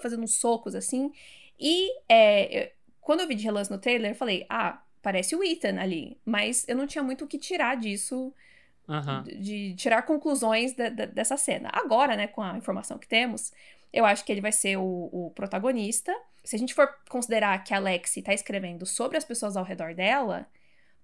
fazendo 0.00 0.22
uns 0.22 0.34
socos 0.34 0.74
assim. 0.74 1.12
E 1.58 1.90
é, 2.08 2.72
quando 3.00 3.20
eu 3.20 3.28
vi 3.28 3.34
de 3.34 3.44
relance 3.44 3.70
no 3.70 3.78
trailer, 3.78 4.12
eu 4.12 4.14
falei, 4.14 4.46
ah, 4.48 4.82
parece 5.02 5.36
o 5.36 5.44
Ethan 5.44 5.78
ali. 5.78 6.18
Mas 6.24 6.66
eu 6.68 6.76
não 6.76 6.86
tinha 6.86 7.02
muito 7.02 7.24
o 7.24 7.28
que 7.28 7.38
tirar 7.38 7.76
disso. 7.76 8.32
De, 9.22 9.36
de, 9.36 9.74
tirar 9.76 10.02
conclusões 10.02 10.72
de, 10.72 10.90
de, 10.90 11.06
dessa 11.06 11.36
cena. 11.36 11.70
Agora, 11.72 12.16
né, 12.16 12.26
com 12.26 12.42
a 12.42 12.56
informação 12.56 12.98
que 12.98 13.06
temos, 13.06 13.52
eu 13.92 14.04
acho 14.04 14.24
que 14.24 14.32
ele 14.32 14.40
vai 14.40 14.52
ser 14.52 14.76
o, 14.76 15.08
o 15.12 15.30
protagonista. 15.34 16.14
Se 16.44 16.56
a 16.56 16.58
gente 16.58 16.74
for 16.74 16.88
considerar 17.08 17.62
que 17.64 17.74
a 17.74 17.78
Lexi 17.78 18.22
tá 18.22 18.32
escrevendo 18.32 18.86
sobre 18.86 19.16
as 19.16 19.24
pessoas 19.24 19.56
ao 19.56 19.64
redor 19.64 19.94
dela, 19.94 20.46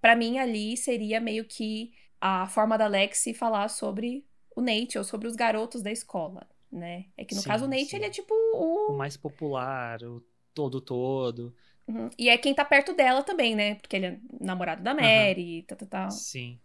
para 0.01 0.15
mim 0.15 0.37
ali 0.39 0.75
seria 0.77 1.19
meio 1.19 1.45
que 1.45 1.93
a 2.19 2.47
forma 2.47 2.77
da 2.77 2.87
Lexi 2.87 3.33
falar 3.33 3.69
sobre 3.69 4.25
o 4.55 4.61
Nate 4.61 4.97
ou 4.97 5.03
sobre 5.03 5.27
os 5.27 5.35
garotos 5.35 5.81
da 5.81 5.91
escola, 5.91 6.47
né? 6.71 7.05
É 7.15 7.23
que 7.23 7.35
no 7.35 7.41
sim, 7.41 7.47
caso 7.47 7.65
o 7.65 7.67
Nate, 7.67 7.85
sim. 7.85 7.97
ele 7.97 8.05
é 8.05 8.09
tipo 8.09 8.33
o... 8.33 8.93
o 8.93 8.97
mais 8.97 9.15
popular, 9.15 10.01
o 10.03 10.23
todo 10.53 10.81
todo. 10.81 11.55
Uhum. 11.87 12.09
E 12.17 12.27
é 12.27 12.37
quem 12.37 12.53
tá 12.53 12.65
perto 12.65 12.93
dela 12.93 13.21
também, 13.21 13.55
né? 13.55 13.75
Porque 13.75 13.95
ele 13.95 14.05
é 14.07 14.19
namorado 14.41 14.81
da 14.81 14.93
Mary, 14.93 15.59
uhum. 15.59 15.65
tal, 15.67 15.77
tal, 15.77 15.87
tal. 15.87 16.11
Sim. 16.11 16.59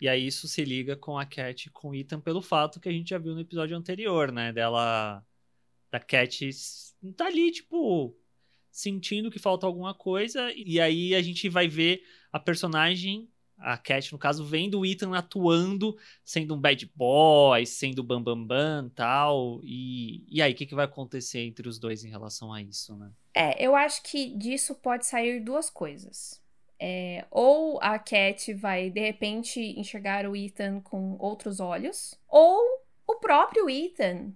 E 0.00 0.08
aí 0.08 0.26
isso 0.26 0.48
se 0.48 0.64
liga 0.64 0.96
com 0.96 1.18
a 1.18 1.24
Cat 1.24 1.66
e 1.66 1.70
com 1.70 1.90
o 1.90 1.94
Ethan 1.94 2.20
pelo 2.20 2.42
fato 2.42 2.80
que 2.80 2.88
a 2.88 2.92
gente 2.92 3.10
já 3.10 3.18
viu 3.18 3.34
no 3.34 3.40
episódio 3.40 3.76
anterior, 3.76 4.32
né? 4.32 4.52
Dela 4.52 5.24
da 5.94 6.00
Cat 6.00 6.50
tá 7.16 7.26
ali, 7.26 7.52
tipo, 7.52 8.16
sentindo 8.68 9.30
que 9.30 9.38
falta 9.38 9.64
alguma 9.64 9.94
coisa, 9.94 10.52
e 10.56 10.80
aí 10.80 11.14
a 11.14 11.22
gente 11.22 11.48
vai 11.48 11.68
ver 11.68 12.02
a 12.32 12.40
personagem, 12.40 13.28
a 13.56 13.78
Cat, 13.78 14.12
no 14.12 14.18
caso, 14.18 14.44
vendo 14.44 14.80
o 14.80 14.84
Ethan 14.84 15.16
atuando, 15.16 15.96
sendo 16.24 16.56
um 16.56 16.60
bad 16.60 16.90
boy, 16.96 17.64
sendo 17.64 18.02
bambambam 18.02 18.44
bam, 18.44 18.82
bam, 18.82 18.88
tal, 18.88 19.60
e, 19.62 20.24
e 20.28 20.42
aí, 20.42 20.52
o 20.52 20.56
que, 20.56 20.66
que 20.66 20.74
vai 20.74 20.86
acontecer 20.86 21.40
entre 21.42 21.68
os 21.68 21.78
dois 21.78 22.04
em 22.04 22.10
relação 22.10 22.52
a 22.52 22.60
isso, 22.60 22.96
né? 22.96 23.12
É, 23.32 23.64
eu 23.64 23.76
acho 23.76 24.02
que 24.02 24.36
disso 24.36 24.74
pode 24.74 25.06
sair 25.06 25.38
duas 25.38 25.70
coisas. 25.70 26.42
É, 26.80 27.24
ou 27.30 27.80
a 27.80 28.00
Cat 28.00 28.52
vai, 28.54 28.90
de 28.90 29.00
repente, 29.00 29.60
enxergar 29.60 30.26
o 30.26 30.34
Ethan 30.34 30.80
com 30.80 31.16
outros 31.20 31.60
olhos, 31.60 32.18
ou 32.28 32.60
o 33.06 33.14
próprio 33.20 33.70
Ethan 33.70 34.32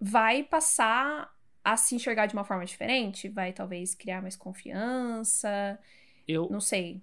vai 0.00 0.42
passar 0.42 1.30
a 1.62 1.76
se 1.76 1.94
enxergar 1.94 2.26
de 2.26 2.34
uma 2.34 2.44
forma 2.44 2.64
diferente, 2.64 3.28
vai 3.28 3.52
talvez 3.52 3.94
criar 3.94 4.22
mais 4.22 4.34
confiança. 4.34 5.78
Eu 6.26 6.48
não 6.50 6.60
sei. 6.60 7.02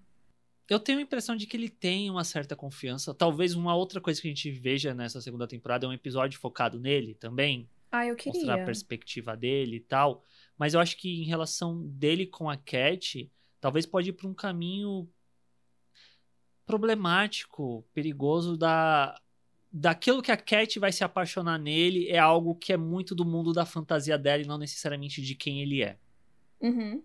Eu 0.69 0.79
tenho 0.79 0.99
a 0.99 1.01
impressão 1.01 1.35
de 1.35 1.45
que 1.45 1.55
ele 1.55 1.69
tem 1.69 2.09
uma 2.09 2.23
certa 2.23 2.55
confiança. 2.55 3.13
Talvez 3.13 3.55
uma 3.55 3.75
outra 3.75 4.01
coisa 4.01 4.21
que 4.21 4.27
a 4.27 4.31
gente 4.31 4.51
veja 4.51 4.93
nessa 4.93 5.21
segunda 5.21 5.47
temporada 5.47 5.85
é 5.85 5.89
um 5.89 5.93
episódio 5.93 6.39
focado 6.39 6.79
nele 6.79 7.13
também. 7.13 7.69
Ah, 7.91 8.05
eu 8.05 8.15
queria. 8.15 8.33
Mostrar 8.33 8.61
a 8.61 8.65
perspectiva 8.65 9.37
dele 9.37 9.77
e 9.77 9.79
tal. 9.79 10.23
Mas 10.57 10.73
eu 10.73 10.79
acho 10.79 10.97
que 10.97 11.21
em 11.21 11.25
relação 11.25 11.87
dele 11.87 12.25
com 12.25 12.49
a 12.49 12.57
Cat, 12.57 13.31
talvez 13.61 13.85
pode 13.85 14.09
ir 14.09 14.13
para 14.13 14.27
um 14.27 14.33
caminho 14.33 15.07
problemático, 16.65 17.87
perigoso 17.93 18.57
da 18.57 19.17
daquilo 19.77 20.21
que 20.21 20.31
a 20.31 20.37
Cat 20.37 20.79
vai 20.79 20.91
se 20.91 21.03
apaixonar 21.03 21.59
nele 21.59 22.09
é 22.09 22.17
algo 22.17 22.55
que 22.55 22.73
é 22.73 22.77
muito 22.77 23.13
do 23.13 23.23
mundo 23.23 23.53
da 23.53 23.65
fantasia 23.65 24.17
dela 24.17 24.41
e 24.41 24.47
não 24.47 24.57
necessariamente 24.57 25.21
de 25.21 25.35
quem 25.35 25.61
ele 25.61 25.83
é. 25.83 25.97
Uhum. 26.59 27.03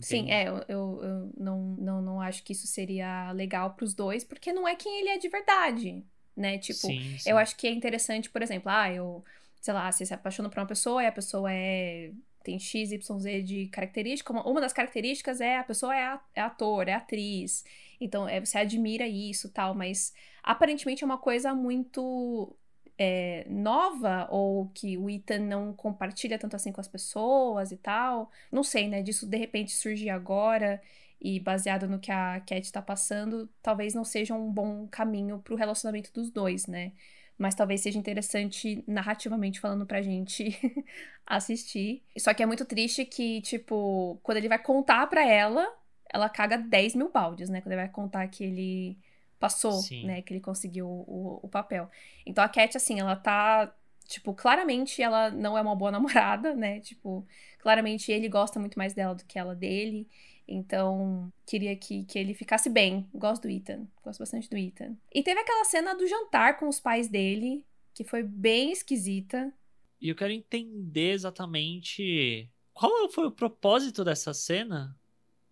Sim, 0.00 0.30
é, 0.30 0.48
eu, 0.48 0.64
eu, 0.68 1.00
eu, 1.02 1.32
não, 1.36 1.76
não, 1.78 2.00
não 2.00 2.20
acho 2.20 2.42
que 2.42 2.52
isso 2.52 2.66
seria 2.66 3.30
legal 3.32 3.74
pros 3.74 3.92
dois, 3.92 4.24
porque 4.24 4.52
não 4.52 4.66
é 4.66 4.74
quem 4.74 5.00
ele 5.00 5.10
é 5.10 5.18
de 5.18 5.28
verdade, 5.28 6.02
né? 6.34 6.56
Tipo, 6.56 6.78
sim, 6.78 7.18
sim. 7.18 7.28
eu 7.28 7.36
acho 7.36 7.56
que 7.56 7.66
é 7.66 7.70
interessante, 7.70 8.30
por 8.30 8.40
exemplo, 8.40 8.70
ah, 8.70 8.90
eu, 8.90 9.22
sei 9.60 9.74
lá, 9.74 9.90
você 9.92 10.06
se 10.06 10.14
apaixona 10.14 10.48
por 10.48 10.58
uma 10.60 10.66
pessoa 10.66 11.02
e 11.02 11.06
a 11.06 11.12
pessoa 11.12 11.52
é 11.52 12.12
tem 12.42 12.58
X, 12.58 12.92
Y, 12.92 13.18
Z 13.20 13.42
de 13.42 13.66
característica. 13.68 14.32
Uma, 14.32 14.46
uma 14.46 14.60
das 14.60 14.72
características 14.72 15.40
é 15.40 15.58
a 15.58 15.64
pessoa 15.64 15.96
é, 15.96 16.18
é 16.34 16.40
ator, 16.40 16.88
é 16.88 16.94
atriz. 16.94 17.64
Então, 18.04 18.28
é, 18.28 18.40
você 18.40 18.58
admira 18.58 19.06
isso 19.06 19.48
tal, 19.50 19.74
mas 19.74 20.12
aparentemente 20.42 21.04
é 21.04 21.06
uma 21.06 21.18
coisa 21.18 21.54
muito 21.54 22.56
é, 22.98 23.46
nova 23.48 24.28
ou 24.30 24.68
que 24.74 24.96
o 24.98 25.08
Ethan 25.10 25.40
não 25.40 25.72
compartilha 25.72 26.38
tanto 26.38 26.56
assim 26.56 26.72
com 26.72 26.80
as 26.80 26.88
pessoas 26.88 27.72
e 27.72 27.76
tal. 27.76 28.30
Não 28.50 28.62
sei, 28.62 28.88
né? 28.88 29.02
Disso 29.02 29.26
de 29.26 29.36
repente 29.36 29.72
surgir 29.72 30.10
agora 30.10 30.80
e 31.20 31.38
baseado 31.40 31.88
no 31.88 31.98
que 32.00 32.10
a 32.10 32.40
Cat 32.40 32.72
tá 32.72 32.82
passando, 32.82 33.48
talvez 33.62 33.94
não 33.94 34.04
seja 34.04 34.34
um 34.34 34.50
bom 34.50 34.88
caminho 34.88 35.38
pro 35.38 35.56
relacionamento 35.56 36.12
dos 36.12 36.30
dois, 36.30 36.66
né? 36.66 36.92
Mas 37.38 37.54
talvez 37.54 37.80
seja 37.80 37.98
interessante 37.98 38.84
narrativamente 38.86 39.60
falando 39.60 39.86
pra 39.86 40.02
gente 40.02 40.56
assistir. 41.26 42.02
Só 42.18 42.34
que 42.34 42.42
é 42.42 42.46
muito 42.46 42.64
triste 42.64 43.04
que, 43.04 43.40
tipo, 43.42 44.18
quando 44.22 44.38
ele 44.38 44.48
vai 44.48 44.58
contar 44.58 45.06
pra 45.08 45.26
ela, 45.26 45.66
ela 46.12 46.28
caga 46.28 46.58
10 46.58 46.94
mil 46.94 47.10
baldes, 47.10 47.48
né? 47.48 47.60
Quando 47.60 47.72
ele 47.72 47.80
vai 47.80 47.88
contar 47.88 48.28
que 48.28 48.44
ele 48.44 48.98
passou, 49.38 49.72
Sim. 49.72 50.06
né? 50.06 50.22
Que 50.22 50.34
ele 50.34 50.40
conseguiu 50.40 50.86
o, 50.86 51.40
o 51.42 51.48
papel. 51.48 51.90
Então 52.26 52.44
a 52.44 52.48
Cat, 52.48 52.76
assim, 52.76 53.00
ela 53.00 53.16
tá. 53.16 53.74
Tipo, 54.06 54.34
claramente 54.34 55.00
ela 55.00 55.30
não 55.30 55.56
é 55.56 55.62
uma 55.62 55.74
boa 55.74 55.90
namorada, 55.92 56.54
né? 56.54 56.80
Tipo, 56.80 57.26
claramente 57.58 58.12
ele 58.12 58.28
gosta 58.28 58.60
muito 58.60 58.78
mais 58.78 58.92
dela 58.92 59.14
do 59.14 59.24
que 59.24 59.38
ela 59.38 59.54
dele. 59.54 60.06
Então, 60.46 61.32
queria 61.46 61.74
que, 61.76 62.04
que 62.04 62.18
ele 62.18 62.34
ficasse 62.34 62.68
bem. 62.68 63.08
Gosto 63.14 63.42
do 63.42 63.50
Ethan. 63.50 63.86
Gosto 64.04 64.18
bastante 64.18 64.50
do 64.50 64.56
Ethan. 64.56 64.96
E 65.12 65.22
teve 65.22 65.40
aquela 65.40 65.64
cena 65.64 65.94
do 65.94 66.06
jantar 66.06 66.58
com 66.58 66.68
os 66.68 66.78
pais 66.78 67.08
dele, 67.08 67.64
que 67.94 68.04
foi 68.04 68.22
bem 68.22 68.70
esquisita. 68.70 69.52
E 70.00 70.08
eu 70.08 70.16
quero 70.16 70.32
entender 70.32 71.12
exatamente 71.12 72.50
qual 72.74 73.08
foi 73.08 73.26
o 73.26 73.30
propósito 73.30 74.04
dessa 74.04 74.34
cena. 74.34 74.96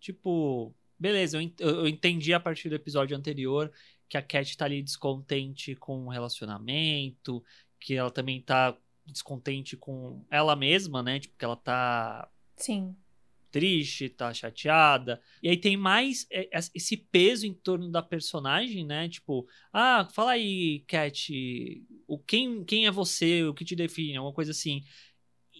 Tipo, 0.01 0.73
beleza, 0.99 1.39
eu, 1.59 1.87
entendi 1.87 2.33
a 2.33 2.39
partir 2.39 2.67
do 2.67 2.75
episódio 2.75 3.15
anterior 3.15 3.71
que 4.09 4.17
a 4.17 4.21
Cat 4.21 4.57
tá 4.57 4.65
ali 4.65 4.81
descontente 4.83 5.73
com 5.75 6.07
o 6.07 6.09
relacionamento, 6.09 7.41
que 7.79 7.93
ela 7.93 8.11
também 8.11 8.41
tá 8.41 8.77
descontente 9.05 9.77
com 9.77 10.25
ela 10.29 10.55
mesma, 10.55 11.01
né? 11.01 11.19
Tipo, 11.19 11.37
que 11.37 11.45
ela 11.45 11.55
tá. 11.55 12.29
Sim. 12.57 12.95
Triste, 13.51 14.09
tá 14.09 14.33
chateada. 14.33 15.21
E 15.43 15.49
aí 15.49 15.57
tem 15.57 15.77
mais 15.77 16.27
esse 16.73 16.97
peso 16.97 17.45
em 17.45 17.53
torno 17.53 17.89
da 17.89 18.01
personagem, 18.01 18.85
né? 18.85 19.07
Tipo, 19.07 19.47
ah, 19.71 20.07
fala 20.11 20.31
aí, 20.31 20.83
Cat, 20.87 21.31
o, 22.07 22.17
quem, 22.17 22.63
quem 22.63 22.87
é 22.87 22.91
você, 22.91 23.43
o 23.43 23.53
que 23.53 23.65
te 23.65 23.75
define, 23.75 24.17
alguma 24.17 24.33
coisa 24.33 24.51
assim. 24.51 24.83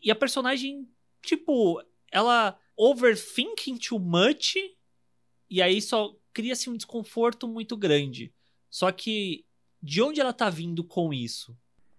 E 0.04 0.10
a 0.10 0.16
personagem, 0.16 0.88
tipo, 1.22 1.82
ela 2.12 2.58
overthinking 2.82 3.78
too 3.78 4.00
much 4.00 4.56
e 5.48 5.62
aí 5.62 5.80
só 5.80 6.16
cria-se 6.34 6.68
um 6.68 6.76
desconforto 6.76 7.48
muito 7.48 7.78
grande. 7.78 8.34
Só 8.72 8.92
que 8.92 9.46
de 9.82 10.02
onde 10.02 10.20
ela 10.20 10.34
tá 10.34 10.50
vindo 10.50 10.84
com 10.84 11.14
isso? 11.14 11.56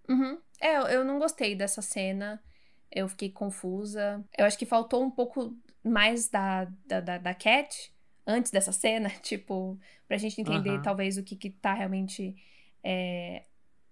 Uhum. 0.08 0.40
É, 0.60 0.76
eu 0.94 1.04
não 1.04 1.20
gostei 1.20 1.54
dessa 1.54 1.80
cena. 1.80 2.42
Eu 2.90 3.08
fiquei 3.08 3.30
confusa. 3.30 4.24
Eu 4.36 4.44
acho 4.44 4.58
que 4.58 4.66
faltou 4.66 5.04
um 5.04 5.10
pouco 5.10 5.56
mais 5.84 6.28
da, 6.28 6.64
da, 6.84 7.00
da, 7.00 7.18
da 7.18 7.34
Cat 7.34 7.92
antes 8.26 8.50
dessa 8.50 8.72
cena, 8.72 9.08
tipo, 9.22 9.78
pra 10.08 10.16
gente 10.16 10.40
entender 10.40 10.70
uhum. 10.70 10.82
talvez 10.82 11.16
o 11.16 11.22
que, 11.22 11.36
que 11.36 11.50
tá 11.50 11.74
realmente 11.74 12.34
é, 12.82 13.44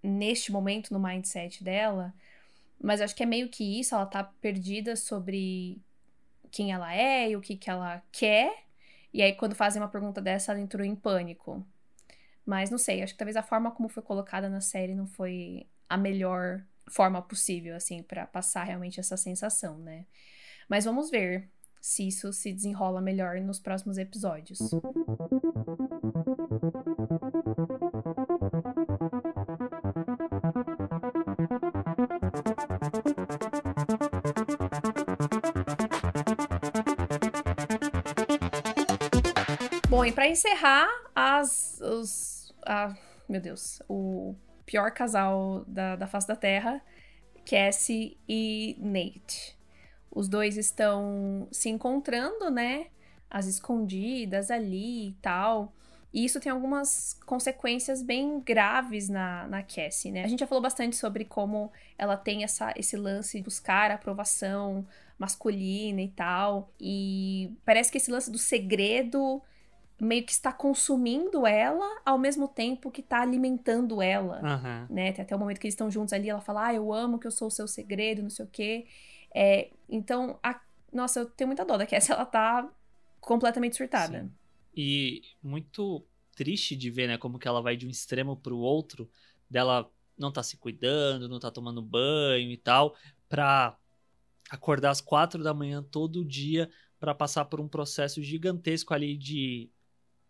neste 0.03 0.51
momento 0.51 0.93
no 0.93 0.99
mindset 0.99 1.63
dela. 1.63 2.13
Mas 2.81 2.99
eu 2.99 3.05
acho 3.05 3.15
que 3.15 3.23
é 3.23 3.27
meio 3.27 3.47
que 3.47 3.79
isso, 3.79 3.95
ela 3.95 4.05
tá 4.05 4.23
perdida 4.23 4.95
sobre 4.95 5.81
quem 6.51 6.71
ela 6.71 6.93
é 6.93 7.29
e 7.29 7.35
o 7.35 7.41
que, 7.41 7.55
que 7.55 7.69
ela 7.69 8.03
quer. 8.11 8.65
E 9.13 9.21
aí, 9.21 9.33
quando 9.33 9.55
fazem 9.55 9.81
uma 9.81 9.87
pergunta 9.87 10.21
dessa, 10.21 10.51
ela 10.51 10.61
entrou 10.61 10.85
em 10.85 10.95
pânico. 10.95 11.65
Mas 12.45 12.69
não 12.69 12.77
sei, 12.77 13.01
acho 13.01 13.13
que 13.13 13.19
talvez 13.19 13.35
a 13.35 13.43
forma 13.43 13.71
como 13.71 13.89
foi 13.89 14.03
colocada 14.03 14.49
na 14.49 14.61
série 14.61 14.95
não 14.95 15.07
foi 15.07 15.67
a 15.87 15.97
melhor 15.97 16.63
forma 16.89 17.21
possível, 17.21 17.75
assim, 17.75 18.03
para 18.03 18.25
passar 18.25 18.63
realmente 18.63 18.99
essa 18.99 19.15
sensação, 19.15 19.77
né? 19.77 20.05
Mas 20.67 20.85
vamos 20.85 21.09
ver 21.09 21.49
se 21.79 22.07
isso 22.07 22.31
se 22.31 22.53
desenrola 22.53 23.01
melhor 23.01 23.39
nos 23.41 23.59
próximos 23.59 23.97
episódios. 23.97 24.59
Encerrar 40.27 40.87
as. 41.15 41.79
Os, 41.81 42.53
a, 42.65 42.95
meu 43.27 43.41
Deus, 43.41 43.81
o 43.87 44.35
pior 44.65 44.91
casal 44.91 45.63
da, 45.67 45.95
da 45.95 46.07
face 46.07 46.27
da 46.27 46.35
Terra, 46.35 46.81
Cassie 47.45 48.17
e 48.27 48.75
Nate. 48.79 49.57
Os 50.09 50.27
dois 50.27 50.57
estão 50.57 51.47
se 51.51 51.69
encontrando, 51.69 52.49
né? 52.49 52.87
As 53.29 53.45
escondidas 53.47 54.51
ali 54.51 55.09
e 55.09 55.13
tal. 55.21 55.73
E 56.13 56.25
isso 56.25 56.41
tem 56.41 56.51
algumas 56.51 57.17
consequências 57.25 58.03
bem 58.03 58.41
graves 58.41 59.07
na, 59.07 59.47
na 59.47 59.63
Cassie, 59.63 60.11
né? 60.11 60.25
A 60.25 60.27
gente 60.27 60.41
já 60.41 60.47
falou 60.47 60.61
bastante 60.61 60.97
sobre 60.97 61.23
como 61.23 61.71
ela 61.97 62.17
tem 62.17 62.43
essa, 62.43 62.73
esse 62.75 62.97
lance 62.97 63.37
de 63.37 63.43
buscar 63.43 63.91
a 63.91 63.95
aprovação 63.95 64.85
masculina 65.17 66.01
e 66.01 66.09
tal. 66.09 66.73
E 66.79 67.55
parece 67.63 67.89
que 67.89 67.97
esse 67.97 68.11
lance 68.11 68.29
do 68.29 68.37
segredo 68.37 69.41
meio 70.01 70.25
que 70.25 70.31
está 70.31 70.51
consumindo 70.51 71.45
ela 71.45 72.01
ao 72.03 72.17
mesmo 72.17 72.47
tempo 72.47 72.89
que 72.89 73.01
está 73.01 73.21
alimentando 73.21 74.01
ela, 74.01 74.41
uhum. 74.41 74.95
né? 74.95 75.11
Tem 75.11 75.21
até 75.21 75.35
o 75.35 75.39
momento 75.39 75.59
que 75.59 75.67
eles 75.67 75.75
estão 75.75 75.91
juntos 75.91 76.11
ali, 76.11 76.27
ela 76.27 76.41
fala, 76.41 76.69
ah, 76.69 76.73
eu 76.73 76.91
amo 76.91 77.19
que 77.19 77.27
eu 77.27 77.31
sou 77.31 77.49
o 77.49 77.51
seu 77.51 77.67
segredo, 77.67 78.23
não 78.23 78.29
sei 78.31 78.45
o 78.45 78.47
quê. 78.47 78.87
É, 79.31 79.69
então, 79.87 80.39
a... 80.41 80.59
nossa, 80.91 81.19
eu 81.19 81.27
tenho 81.27 81.49
muita 81.49 81.63
dó 81.63 81.77
da 81.77 81.85
Cassie, 81.85 82.11
ela 82.11 82.25
tá 82.25 82.67
completamente 83.19 83.75
surtada. 83.75 84.23
Sim. 84.23 84.31
E 84.75 85.21
muito 85.43 86.03
triste 86.35 86.75
de 86.75 86.89
ver, 86.89 87.07
né, 87.07 87.19
como 87.19 87.37
que 87.37 87.47
ela 87.47 87.61
vai 87.61 87.77
de 87.77 87.85
um 87.85 87.89
extremo 87.89 88.35
pro 88.35 88.57
outro, 88.57 89.07
dela 89.47 89.87
não 90.17 90.31
tá 90.31 90.41
se 90.41 90.57
cuidando, 90.57 91.29
não 91.29 91.39
tá 91.39 91.51
tomando 91.51 91.79
banho 91.79 92.49
e 92.49 92.57
tal, 92.57 92.95
pra 93.29 93.77
acordar 94.49 94.89
às 94.89 94.99
quatro 94.99 95.43
da 95.43 95.53
manhã 95.53 95.83
todo 95.83 96.25
dia 96.25 96.71
para 96.99 97.13
passar 97.13 97.45
por 97.45 97.61
um 97.61 97.67
processo 97.67 98.19
gigantesco 98.23 98.95
ali 98.95 99.15
de 99.15 99.69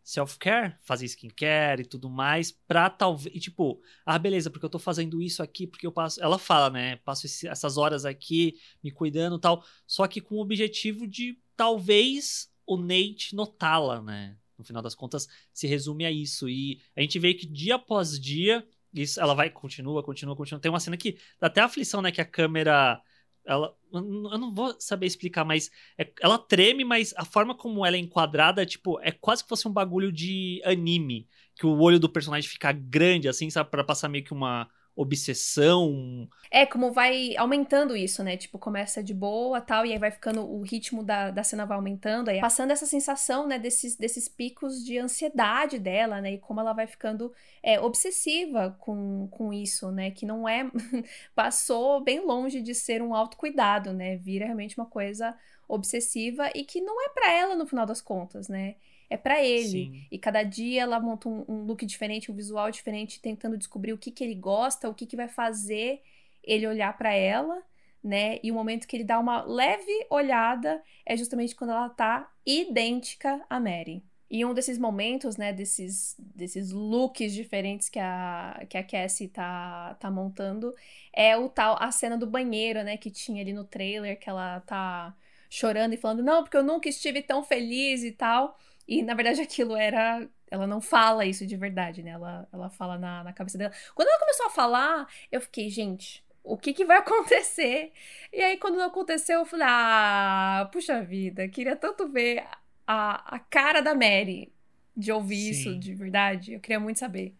self-care, 0.03 0.75
fazer 0.81 1.05
skincare 1.05 1.81
e 1.81 1.85
tudo 1.85 2.09
mais, 2.09 2.51
pra 2.51 2.89
talvez, 2.89 3.41
tipo, 3.41 3.81
ah, 4.05 4.17
beleza, 4.17 4.49
porque 4.49 4.65
eu 4.65 4.69
tô 4.69 4.79
fazendo 4.79 5.21
isso 5.21 5.43
aqui, 5.43 5.67
porque 5.67 5.85
eu 5.85 5.91
passo, 5.91 6.21
ela 6.21 6.37
fala, 6.37 6.69
né, 6.69 6.95
passo 6.97 7.25
esse, 7.25 7.47
essas 7.47 7.77
horas 7.77 8.05
aqui 8.05 8.55
me 8.83 8.91
cuidando 8.91 9.39
tal, 9.39 9.63
só 9.85 10.07
que 10.07 10.19
com 10.19 10.35
o 10.35 10.41
objetivo 10.41 11.07
de 11.07 11.39
talvez 11.55 12.51
o 12.65 12.77
Nate 12.77 13.35
notá-la, 13.35 14.01
né, 14.01 14.37
no 14.57 14.63
final 14.63 14.81
das 14.81 14.95
contas, 14.95 15.27
se 15.53 15.67
resume 15.67 16.05
a 16.05 16.11
isso, 16.11 16.49
e 16.49 16.81
a 16.95 17.01
gente 17.01 17.19
vê 17.19 17.33
que 17.33 17.45
dia 17.45 17.75
após 17.75 18.19
dia, 18.19 18.65
isso, 18.93 19.19
ela 19.21 19.33
vai, 19.33 19.49
continua, 19.49 20.03
continua, 20.03 20.35
continua, 20.35 20.59
tem 20.59 20.71
uma 20.71 20.79
cena 20.79 20.97
que 20.97 21.17
dá 21.39 21.47
até 21.47 21.61
aflição, 21.61 22.01
né, 22.01 22.11
que 22.11 22.21
a 22.21 22.25
câmera 22.25 23.01
ela 23.45 23.75
eu 23.93 24.01
não 24.37 24.53
vou 24.53 24.73
saber 24.79 25.05
explicar, 25.05 25.43
mas 25.43 25.69
é, 25.97 26.09
ela 26.21 26.37
treme, 26.37 26.85
mas 26.85 27.13
a 27.17 27.25
forma 27.25 27.53
como 27.53 27.85
ela 27.85 27.97
é 27.97 27.99
enquadrada, 27.99 28.65
tipo, 28.65 28.99
é 29.01 29.11
quase 29.11 29.43
que 29.43 29.49
fosse 29.49 29.67
um 29.67 29.73
bagulho 29.73 30.11
de 30.11 30.61
anime, 30.63 31.27
que 31.55 31.65
o 31.65 31.77
olho 31.77 31.99
do 31.99 32.07
personagem 32.07 32.49
fica 32.49 32.71
grande 32.71 33.27
assim, 33.27 33.49
sabe, 33.49 33.69
para 33.69 33.83
passar 33.83 34.07
meio 34.07 34.23
que 34.23 34.31
uma 34.31 34.69
obsessão. 34.95 36.27
É, 36.49 36.65
como 36.65 36.91
vai 36.91 37.35
aumentando 37.37 37.95
isso, 37.95 38.23
né? 38.23 38.35
Tipo, 38.35 38.59
começa 38.59 39.01
de 39.01 39.13
boa 39.13 39.61
tal, 39.61 39.85
e 39.85 39.93
aí 39.93 39.97
vai 39.97 40.11
ficando, 40.11 40.41
o 40.41 40.61
ritmo 40.61 41.03
da, 41.03 41.31
da 41.31 41.43
cena 41.43 41.65
vai 41.65 41.77
aumentando, 41.77 42.29
aí 42.29 42.41
passando 42.41 42.71
essa 42.71 42.85
sensação, 42.85 43.47
né, 43.47 43.57
desses, 43.57 43.95
desses 43.95 44.27
picos 44.27 44.83
de 44.83 44.97
ansiedade 44.97 45.79
dela, 45.79 46.21
né? 46.21 46.33
E 46.33 46.37
como 46.37 46.59
ela 46.59 46.73
vai 46.73 46.87
ficando 46.87 47.33
é, 47.63 47.79
obsessiva 47.79 48.75
com, 48.79 49.27
com 49.31 49.53
isso, 49.53 49.91
né? 49.91 50.11
Que 50.11 50.25
não 50.25 50.47
é. 50.47 50.69
passou 51.33 52.01
bem 52.01 52.19
longe 52.19 52.61
de 52.61 52.75
ser 52.75 53.01
um 53.01 53.15
autocuidado, 53.15 53.93
né? 53.93 54.17
Vira 54.17 54.45
realmente 54.45 54.77
uma 54.77 54.85
coisa 54.85 55.35
obsessiva 55.67 56.49
e 56.53 56.65
que 56.65 56.81
não 56.81 57.01
é 57.05 57.09
para 57.09 57.31
ela 57.31 57.55
no 57.55 57.65
final 57.65 57.85
das 57.85 58.01
contas, 58.01 58.49
né? 58.49 58.75
É 59.11 59.17
para 59.17 59.43
ele. 59.43 59.67
Sim. 59.67 60.07
E 60.09 60.17
cada 60.17 60.41
dia 60.41 60.83
ela 60.83 60.99
monta 60.99 61.27
um, 61.27 61.43
um, 61.47 61.63
look 61.65 61.85
diferente, 61.85 62.31
um 62.31 62.35
visual 62.35 62.71
diferente, 62.71 63.19
tentando 63.19 63.57
descobrir 63.57 63.91
o 63.91 63.97
que, 63.97 64.09
que 64.09 64.23
ele 64.23 64.35
gosta, 64.35 64.89
o 64.89 64.93
que, 64.93 65.05
que 65.05 65.17
vai 65.17 65.27
fazer 65.27 66.01
ele 66.41 66.65
olhar 66.65 66.97
para 66.97 67.13
ela, 67.13 67.61
né? 68.01 68.39
E 68.41 68.49
o 68.51 68.55
momento 68.55 68.87
que 68.87 68.95
ele 68.95 69.03
dá 69.03 69.19
uma 69.19 69.43
leve 69.43 69.91
olhada 70.09 70.81
é 71.05 71.17
justamente 71.17 71.53
quando 71.53 71.71
ela 71.71 71.89
tá 71.89 72.31
idêntica 72.45 73.45
a 73.49 73.59
Mary. 73.59 74.01
E 74.29 74.45
um 74.45 74.53
desses 74.53 74.77
momentos, 74.77 75.35
né, 75.35 75.51
desses, 75.51 76.15
desses 76.17 76.71
looks 76.71 77.33
diferentes 77.33 77.89
que 77.89 77.99
a, 77.99 78.65
que 78.69 78.77
a 78.77 78.83
Cassie 78.83 79.27
tá, 79.27 79.95
tá 79.99 80.09
montando, 80.09 80.73
é 81.11 81.35
o 81.35 81.49
tal, 81.49 81.75
a 81.77 81.91
cena 81.91 82.17
do 82.17 82.25
banheiro, 82.25 82.81
né, 82.81 82.95
que 82.95 83.11
tinha 83.11 83.41
ali 83.41 83.51
no 83.51 83.65
trailer, 83.65 84.17
que 84.17 84.29
ela 84.29 84.61
tá 84.61 85.13
chorando 85.49 85.93
e 85.93 85.97
falando, 85.97 86.23
não, 86.23 86.43
porque 86.43 86.55
eu 86.55 86.63
nunca 86.63 86.87
estive 86.87 87.21
tão 87.21 87.43
feliz 87.43 88.03
e 88.05 88.11
tal. 88.13 88.57
E, 88.87 89.01
na 89.03 89.13
verdade, 89.13 89.41
aquilo 89.41 89.75
era. 89.75 90.27
Ela 90.49 90.67
não 90.67 90.81
fala 90.81 91.25
isso 91.25 91.45
de 91.45 91.55
verdade, 91.55 92.03
né? 92.03 92.11
Ela, 92.11 92.47
ela 92.51 92.69
fala 92.69 92.97
na, 92.97 93.23
na 93.23 93.33
cabeça 93.33 93.57
dela. 93.57 93.73
Quando 93.95 94.09
ela 94.09 94.19
começou 94.19 94.47
a 94.47 94.49
falar, 94.49 95.07
eu 95.31 95.39
fiquei, 95.39 95.69
gente, 95.69 96.23
o 96.43 96.57
que, 96.57 96.73
que 96.73 96.85
vai 96.85 96.97
acontecer? 96.99 97.91
E 98.33 98.41
aí, 98.41 98.57
quando 98.57 98.77
não 98.77 98.85
aconteceu, 98.85 99.39
eu 99.39 99.45
falei, 99.45 99.67
ah, 99.69 100.69
puxa 100.71 101.01
vida, 101.01 101.47
queria 101.47 101.75
tanto 101.75 102.07
ver 102.09 102.45
a, 102.85 103.35
a 103.35 103.39
cara 103.39 103.81
da 103.81 103.93
Mary 103.93 104.51
de 104.95 105.11
ouvir 105.11 105.35
Sim. 105.35 105.51
isso 105.51 105.79
de 105.79 105.93
verdade. 105.93 106.53
Eu 106.53 106.59
queria 106.59 106.79
muito 106.79 106.99
saber 106.99 107.33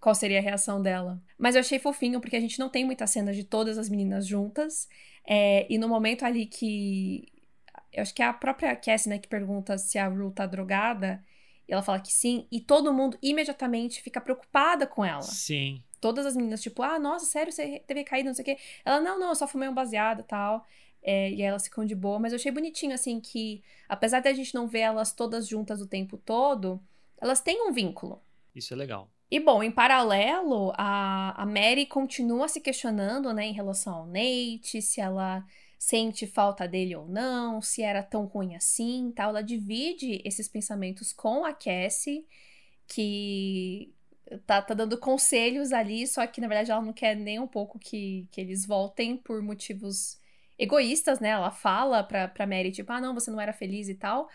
qual 0.00 0.14
seria 0.14 0.38
a 0.38 0.42
reação 0.42 0.82
dela. 0.82 1.22
Mas 1.38 1.54
eu 1.54 1.60
achei 1.60 1.78
fofinho, 1.78 2.20
porque 2.20 2.36
a 2.36 2.40
gente 2.40 2.58
não 2.58 2.68
tem 2.68 2.84
muitas 2.84 3.10
cenas 3.10 3.36
de 3.36 3.44
todas 3.44 3.78
as 3.78 3.88
meninas 3.88 4.26
juntas. 4.26 4.88
É, 5.26 5.66
e 5.70 5.78
no 5.78 5.88
momento 5.88 6.24
ali 6.24 6.44
que 6.44 7.26
eu 7.94 8.02
acho 8.02 8.14
que 8.14 8.22
é 8.22 8.26
a 8.26 8.32
própria 8.32 8.74
Cassie, 8.76 9.08
né, 9.08 9.18
que 9.18 9.28
pergunta 9.28 9.78
se 9.78 9.98
a 9.98 10.08
Rue 10.08 10.32
tá 10.32 10.46
drogada. 10.46 11.22
E 11.68 11.72
ela 11.72 11.82
fala 11.82 12.00
que 12.00 12.12
sim. 12.12 12.46
E 12.50 12.60
todo 12.60 12.92
mundo 12.92 13.18
imediatamente 13.22 14.02
fica 14.02 14.20
preocupada 14.20 14.86
com 14.86 15.04
ela. 15.04 15.22
Sim. 15.22 15.82
Todas 16.00 16.26
as 16.26 16.36
meninas, 16.36 16.60
tipo, 16.60 16.82
ah, 16.82 16.98
nossa, 16.98 17.24
sério, 17.24 17.50
você 17.50 17.82
teve 17.86 18.04
caído, 18.04 18.28
não 18.28 18.34
sei 18.34 18.42
o 18.42 18.46
quê. 18.46 18.58
Ela, 18.84 19.00
não, 19.00 19.18
não, 19.18 19.28
eu 19.28 19.34
só 19.34 19.48
fumei 19.48 19.68
um 19.68 19.74
baseado 19.74 20.20
e 20.20 20.24
tal. 20.24 20.66
É, 21.02 21.30
e 21.30 21.34
aí 21.34 21.42
elas 21.42 21.64
ficam 21.64 21.86
de 21.86 21.94
boa. 21.94 22.18
Mas 22.18 22.32
eu 22.32 22.36
achei 22.36 22.52
bonitinho, 22.52 22.94
assim, 22.94 23.20
que 23.20 23.62
apesar 23.88 24.20
de 24.20 24.28
a 24.28 24.34
gente 24.34 24.54
não 24.54 24.66
ver 24.66 24.80
elas 24.80 25.12
todas 25.12 25.46
juntas 25.48 25.80
o 25.80 25.86
tempo 25.86 26.18
todo, 26.18 26.82
elas 27.18 27.40
têm 27.40 27.66
um 27.66 27.72
vínculo. 27.72 28.20
Isso 28.54 28.74
é 28.74 28.76
legal. 28.76 29.10
E 29.30 29.40
bom, 29.40 29.62
em 29.62 29.70
paralelo, 29.70 30.72
a, 30.76 31.42
a 31.42 31.46
Mary 31.46 31.86
continua 31.86 32.46
se 32.46 32.60
questionando, 32.60 33.32
né, 33.32 33.46
em 33.46 33.52
relação 33.52 33.94
ao 33.94 34.06
Nate, 34.06 34.80
se 34.80 35.00
ela 35.00 35.44
sente 35.78 36.26
falta 36.26 36.66
dele 36.66 36.96
ou 36.96 37.06
não, 37.08 37.60
se 37.60 37.82
era 37.82 38.02
tão 38.02 38.26
ruim 38.26 38.54
assim, 38.54 39.12
tal. 39.14 39.30
Ela 39.30 39.42
divide 39.42 40.22
esses 40.24 40.48
pensamentos 40.48 41.12
com 41.12 41.44
a 41.44 41.52
Cassie, 41.52 42.26
que 42.86 43.92
tá, 44.46 44.62
tá 44.62 44.74
dando 44.74 44.98
conselhos 44.98 45.72
ali, 45.72 46.06
só 46.06 46.26
que 46.26 46.40
na 46.40 46.48
verdade 46.48 46.70
ela 46.70 46.82
não 46.82 46.92
quer 46.92 47.14
nem 47.14 47.38
um 47.38 47.46
pouco 47.46 47.78
que, 47.78 48.26
que 48.30 48.40
eles 48.40 48.66
voltem 48.66 49.16
por 49.16 49.42
motivos 49.42 50.18
egoístas, 50.58 51.20
né? 51.20 51.30
Ela 51.30 51.50
fala 51.50 52.02
pra, 52.02 52.28
pra 52.28 52.46
Mary, 52.46 52.70
tipo, 52.70 52.92
ah, 52.92 53.00
não, 53.00 53.14
você 53.14 53.30
não 53.30 53.40
era 53.40 53.52
feliz 53.52 53.88
e 53.88 53.94
tal. 53.94 54.28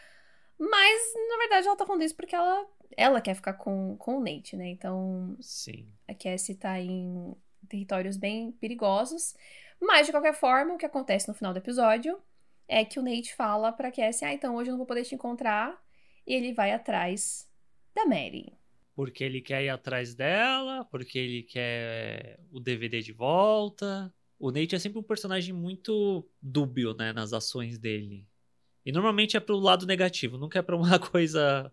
Mas, 0.58 1.14
na 1.30 1.38
verdade, 1.38 1.68
ela 1.68 1.78
tá 1.78 1.86
falando 1.86 2.04
isso 2.04 2.16
porque 2.16 2.36
ela, 2.36 2.68
ela 2.98 3.22
quer 3.22 3.34
ficar 3.34 3.54
com, 3.54 3.96
com 3.98 4.18
o 4.18 4.24
Nate, 4.24 4.58
né? 4.58 4.70
Então, 4.70 5.38
Sim. 5.40 5.88
a 6.08 6.14
Cassie 6.14 6.56
tá 6.56 6.80
em 6.80 7.34
territórios 7.70 8.18
bem 8.18 8.52
perigosos. 8.52 9.36
Mas, 9.82 10.06
de 10.06 10.12
qualquer 10.12 10.34
forma, 10.34 10.74
o 10.74 10.78
que 10.78 10.86
acontece 10.86 11.28
no 11.28 11.34
final 11.34 11.54
do 11.54 11.60
episódio 11.60 12.22
é 12.68 12.84
que 12.86 13.00
o 13.00 13.04
Nate 13.04 13.36
fala 13.36 13.72
pra 13.72 13.92
Cassie: 13.92 14.26
Ah, 14.26 14.34
então 14.34 14.56
hoje 14.56 14.70
eu 14.70 14.74
não 14.74 14.78
vou 14.78 14.88
poder 14.88 15.04
te 15.04 15.16
encontrar. 15.16 15.82
E 16.28 16.34
ele 16.34 16.54
vai 16.54 16.72
atrás 16.72 17.50
da 17.96 18.06
Mary. 18.06 18.54
Porque 18.96 19.24
ele 19.24 19.42
quer 19.42 19.64
ir 19.64 19.70
atrás 19.70 20.14
dela, 20.14 20.86
porque 20.86 21.18
ele 21.18 21.44
quer 21.44 22.40
o 22.52 22.60
DVD 22.60 23.02
de 23.02 23.14
volta. 23.14 24.14
O 24.38 24.52
Nate 24.52 24.76
é 24.76 24.80
sempre 24.80 25.00
um 25.00 25.04
personagem 25.04 25.54
muito 25.54 26.30
dúbio, 26.42 26.94
né, 26.94 27.12
nas 27.12 27.34
ações 27.34 27.80
dele. 27.80 28.28
E 28.86 28.92
normalmente 28.92 29.36
é 29.36 29.40
pro 29.40 29.58
lado 29.58 29.86
negativo, 29.86 30.38
nunca 30.38 30.60
é 30.60 30.62
pra 30.62 30.76
uma 30.76 31.00
coisa 31.00 31.72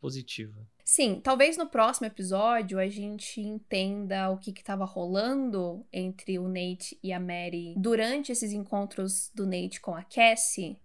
positiva. 0.00 0.66
Sim, 0.84 1.20
talvez 1.22 1.56
no 1.56 1.66
próximo 1.66 2.06
episódio 2.06 2.78
a 2.78 2.88
gente 2.88 3.40
entenda 3.40 4.30
o 4.30 4.38
que 4.38 4.50
estava 4.50 4.84
rolando 4.84 5.86
entre 5.92 6.38
o 6.38 6.48
Nate 6.48 6.98
e 7.02 7.12
a 7.12 7.20
Mary 7.20 7.74
durante 7.76 8.32
esses 8.32 8.52
encontros 8.52 9.30
do 9.34 9.46
Nate 9.46 9.80
com 9.80 9.94
a 9.94 10.02
Cassie, 10.02 10.78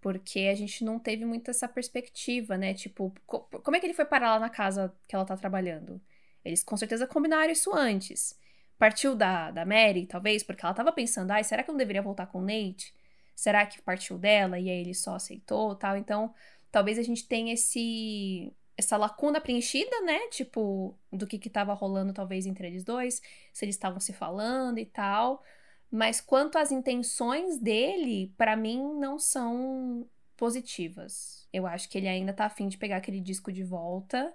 porque 0.00 0.40
a 0.40 0.54
gente 0.54 0.84
não 0.84 0.98
teve 0.98 1.24
muito 1.24 1.50
essa 1.50 1.68
perspectiva, 1.68 2.58
né? 2.58 2.74
Tipo, 2.74 3.14
co 3.26 3.40
como 3.62 3.76
é 3.76 3.80
que 3.80 3.86
ele 3.86 3.94
foi 3.94 4.04
parar 4.04 4.34
lá 4.34 4.40
na 4.40 4.50
casa 4.50 4.92
que 5.06 5.14
ela 5.14 5.24
tá 5.24 5.36
trabalhando? 5.36 6.00
Eles 6.44 6.62
com 6.62 6.76
certeza 6.76 7.06
combinaram 7.06 7.52
isso 7.52 7.74
antes. 7.74 8.38
Partiu 8.78 9.14
da, 9.14 9.50
da 9.50 9.64
Mary, 9.64 10.06
talvez, 10.06 10.42
porque 10.42 10.64
ela 10.64 10.74
tava 10.74 10.92
pensando, 10.92 11.30
ai, 11.30 11.42
será 11.44 11.62
que 11.62 11.70
eu 11.70 11.72
não 11.72 11.78
deveria 11.78 12.02
voltar 12.02 12.26
com 12.26 12.38
o 12.38 12.42
Nate? 12.42 12.94
Será 13.34 13.66
que 13.66 13.82
partiu 13.82 14.18
dela 14.18 14.58
e 14.58 14.70
aí 14.70 14.80
ele 14.80 14.94
só 14.94 15.14
aceitou 15.14 15.74
tal? 15.74 15.96
Então, 15.96 16.34
talvez 16.76 16.98
a 16.98 17.02
gente 17.02 17.26
tenha 17.26 17.54
esse 17.54 18.52
essa 18.76 18.98
lacuna 18.98 19.40
preenchida, 19.40 19.98
né? 20.02 20.28
Tipo, 20.28 20.94
do 21.10 21.26
que 21.26 21.38
que 21.38 21.48
tava 21.48 21.72
rolando 21.72 22.12
talvez 22.12 22.44
entre 22.44 22.66
eles 22.66 22.84
dois, 22.84 23.22
se 23.50 23.64
eles 23.64 23.74
estavam 23.74 23.98
se 23.98 24.12
falando 24.12 24.78
e 24.78 24.84
tal. 24.84 25.42
Mas 25.90 26.20
quanto 26.20 26.58
às 26.58 26.70
intenções 26.70 27.58
dele, 27.58 28.34
para 28.36 28.54
mim 28.54 28.78
não 28.98 29.18
são 29.18 30.06
positivas. 30.36 31.48
Eu 31.50 31.66
acho 31.66 31.88
que 31.88 31.96
ele 31.96 32.08
ainda 32.08 32.34
tá 32.34 32.44
afim 32.44 32.68
de 32.68 32.76
pegar 32.76 32.98
aquele 32.98 33.22
disco 33.22 33.50
de 33.50 33.64
volta. 33.64 34.34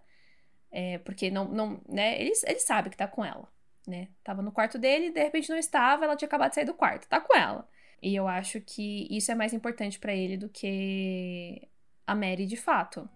É, 0.72 0.98
porque 1.00 1.30
não, 1.30 1.48
não, 1.48 1.80
né? 1.88 2.20
Ele, 2.20 2.32
ele 2.48 2.60
sabe 2.60 2.90
que 2.90 2.98
tá 2.98 3.08
com 3.08 3.24
ela, 3.24 3.48
né? 3.88 4.08
Tava 4.24 4.42
no 4.42 4.52
quarto 4.52 4.80
dele, 4.80 5.12
de 5.12 5.22
repente 5.22 5.52
não 5.52 5.58
estava, 5.58 6.06
ela 6.06 6.16
tinha 6.16 6.28
acabado 6.28 6.50
de 6.50 6.56
sair 6.56 6.66
do 6.66 6.74
quarto. 6.74 7.08
Tá 7.08 7.22
com 7.22 7.38
ela. 7.38 7.70
E 8.02 8.16
eu 8.16 8.28
acho 8.28 8.60
que 8.62 9.08
isso 9.16 9.32
é 9.32 9.36
mais 9.36 9.54
importante 9.54 10.00
para 10.00 10.16
ele 10.16 10.38
do 10.38 10.50
que 10.50 11.70
a 12.12 12.16
Mary 12.16 12.46
de 12.46 12.58
fato. 12.58 13.10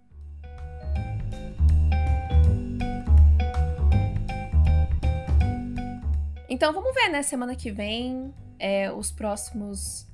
Então 6.47 6.71
vamos 6.71 6.93
ver, 6.93 7.09
né? 7.09 7.21
Semana 7.21 7.55
que 7.55 7.71
vem, 7.71 8.33
é, 8.57 8.91
os 8.91 9.11
próximos 9.11 10.07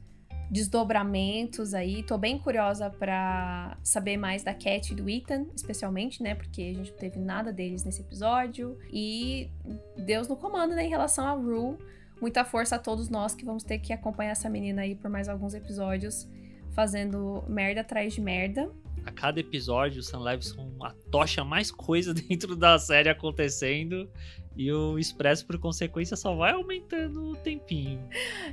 desdobramentos 0.49 1.73
aí. 1.73 2.03
Tô 2.03 2.17
bem 2.17 2.39
curiosa 2.39 2.89
para 2.89 3.77
saber 3.83 4.17
mais 4.17 4.43
da 4.43 4.53
Cat 4.53 4.91
e 4.91 4.95
do 4.95 5.07
Ethan, 5.09 5.45
especialmente, 5.55 6.23
né? 6.23 6.33
Porque 6.33 6.61
a 6.61 6.73
gente 6.73 6.91
não 6.91 6.97
teve 6.97 7.19
nada 7.19 7.53
deles 7.53 7.83
nesse 7.83 8.01
episódio. 8.01 8.77
E 8.91 9.49
Deus 9.95 10.27
no 10.27 10.35
comando, 10.35 10.73
né? 10.73 10.85
Em 10.85 10.89
relação 10.89 11.27
a 11.27 11.33
Rue. 11.33 11.77
Muita 12.19 12.43
força 12.43 12.75
a 12.75 12.79
todos 12.79 13.09
nós 13.09 13.33
que 13.35 13.45
vamos 13.45 13.63
ter 13.63 13.79
que 13.79 13.93
acompanhar 13.93 14.31
essa 14.31 14.49
menina 14.49 14.81
aí 14.81 14.95
por 14.95 15.09
mais 15.09 15.27
alguns 15.27 15.53
episódios, 15.53 16.27
fazendo 16.73 17.43
merda 17.47 17.81
atrás 17.81 18.13
de 18.13 18.21
merda. 18.21 18.69
A 19.05 19.11
cada 19.11 19.39
episódio, 19.39 19.99
o 19.99 20.03
Sam 20.03 20.21
Levinson 20.21 20.75
atocha 20.81 21.43
mais 21.43 21.71
coisa 21.71 22.13
dentro 22.15 22.55
da 22.55 22.77
série 22.77 23.09
acontecendo. 23.09 24.09
E 24.55 24.71
o 24.71 24.99
Expresso, 24.99 25.45
por 25.45 25.57
consequência, 25.57 26.17
só 26.17 26.35
vai 26.35 26.51
aumentando 26.51 27.23
o 27.29 27.35
tempinho. 27.35 28.01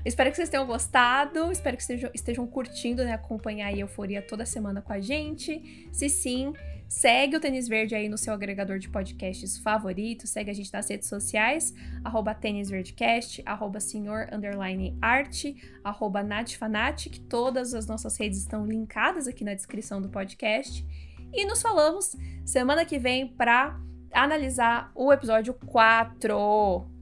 Espero 0.04 0.30
que 0.30 0.36
vocês 0.36 0.48
tenham 0.48 0.64
gostado. 0.64 1.50
Espero 1.50 1.76
que 1.76 1.82
estejam, 1.82 2.10
estejam 2.14 2.46
curtindo, 2.46 3.04
né? 3.04 3.12
Acompanhar 3.12 3.66
a 3.66 3.76
Euforia 3.76 4.22
toda 4.22 4.46
semana 4.46 4.80
com 4.80 4.92
a 4.92 5.00
gente. 5.00 5.88
Se 5.92 6.08
sim, 6.08 6.52
segue 6.88 7.36
o 7.36 7.40
Tênis 7.40 7.68
Verde 7.68 7.94
aí 7.94 8.08
no 8.08 8.16
seu 8.16 8.32
agregador 8.32 8.78
de 8.78 8.88
podcasts 8.88 9.58
favorito. 9.58 10.26
Segue 10.26 10.50
a 10.50 10.54
gente 10.54 10.72
nas 10.72 10.88
redes 10.88 11.08
sociais. 11.08 11.74
Arroba 12.02 12.34
Tênis 12.34 12.70
Verdecast, 12.70 13.42
arroba 13.44 13.78
senhor, 13.78 14.28
underline 14.32 14.96
arte, 15.00 15.56
arroba 15.84 16.22
natfanatic. 16.22 17.20
Todas 17.28 17.74
as 17.74 17.86
nossas 17.86 18.16
redes 18.16 18.38
estão 18.38 18.66
linkadas 18.66 19.28
aqui 19.28 19.44
na 19.44 19.54
descrição 19.54 20.00
do 20.00 20.08
podcast. 20.08 20.84
E 21.32 21.44
nos 21.44 21.60
falamos 21.60 22.16
semana 22.44 22.84
que 22.84 22.98
vem 22.98 23.28
para 23.28 23.78
analisar 24.12 24.90
o 24.94 25.12
episódio 25.12 25.54
4. 25.54 26.34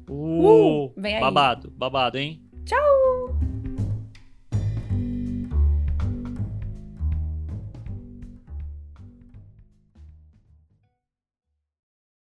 Uh, 0.08 0.86
uh, 0.88 0.92
vem 0.96 1.14
aí. 1.14 1.20
Babado, 1.20 1.70
babado, 1.70 2.18
hein? 2.18 2.42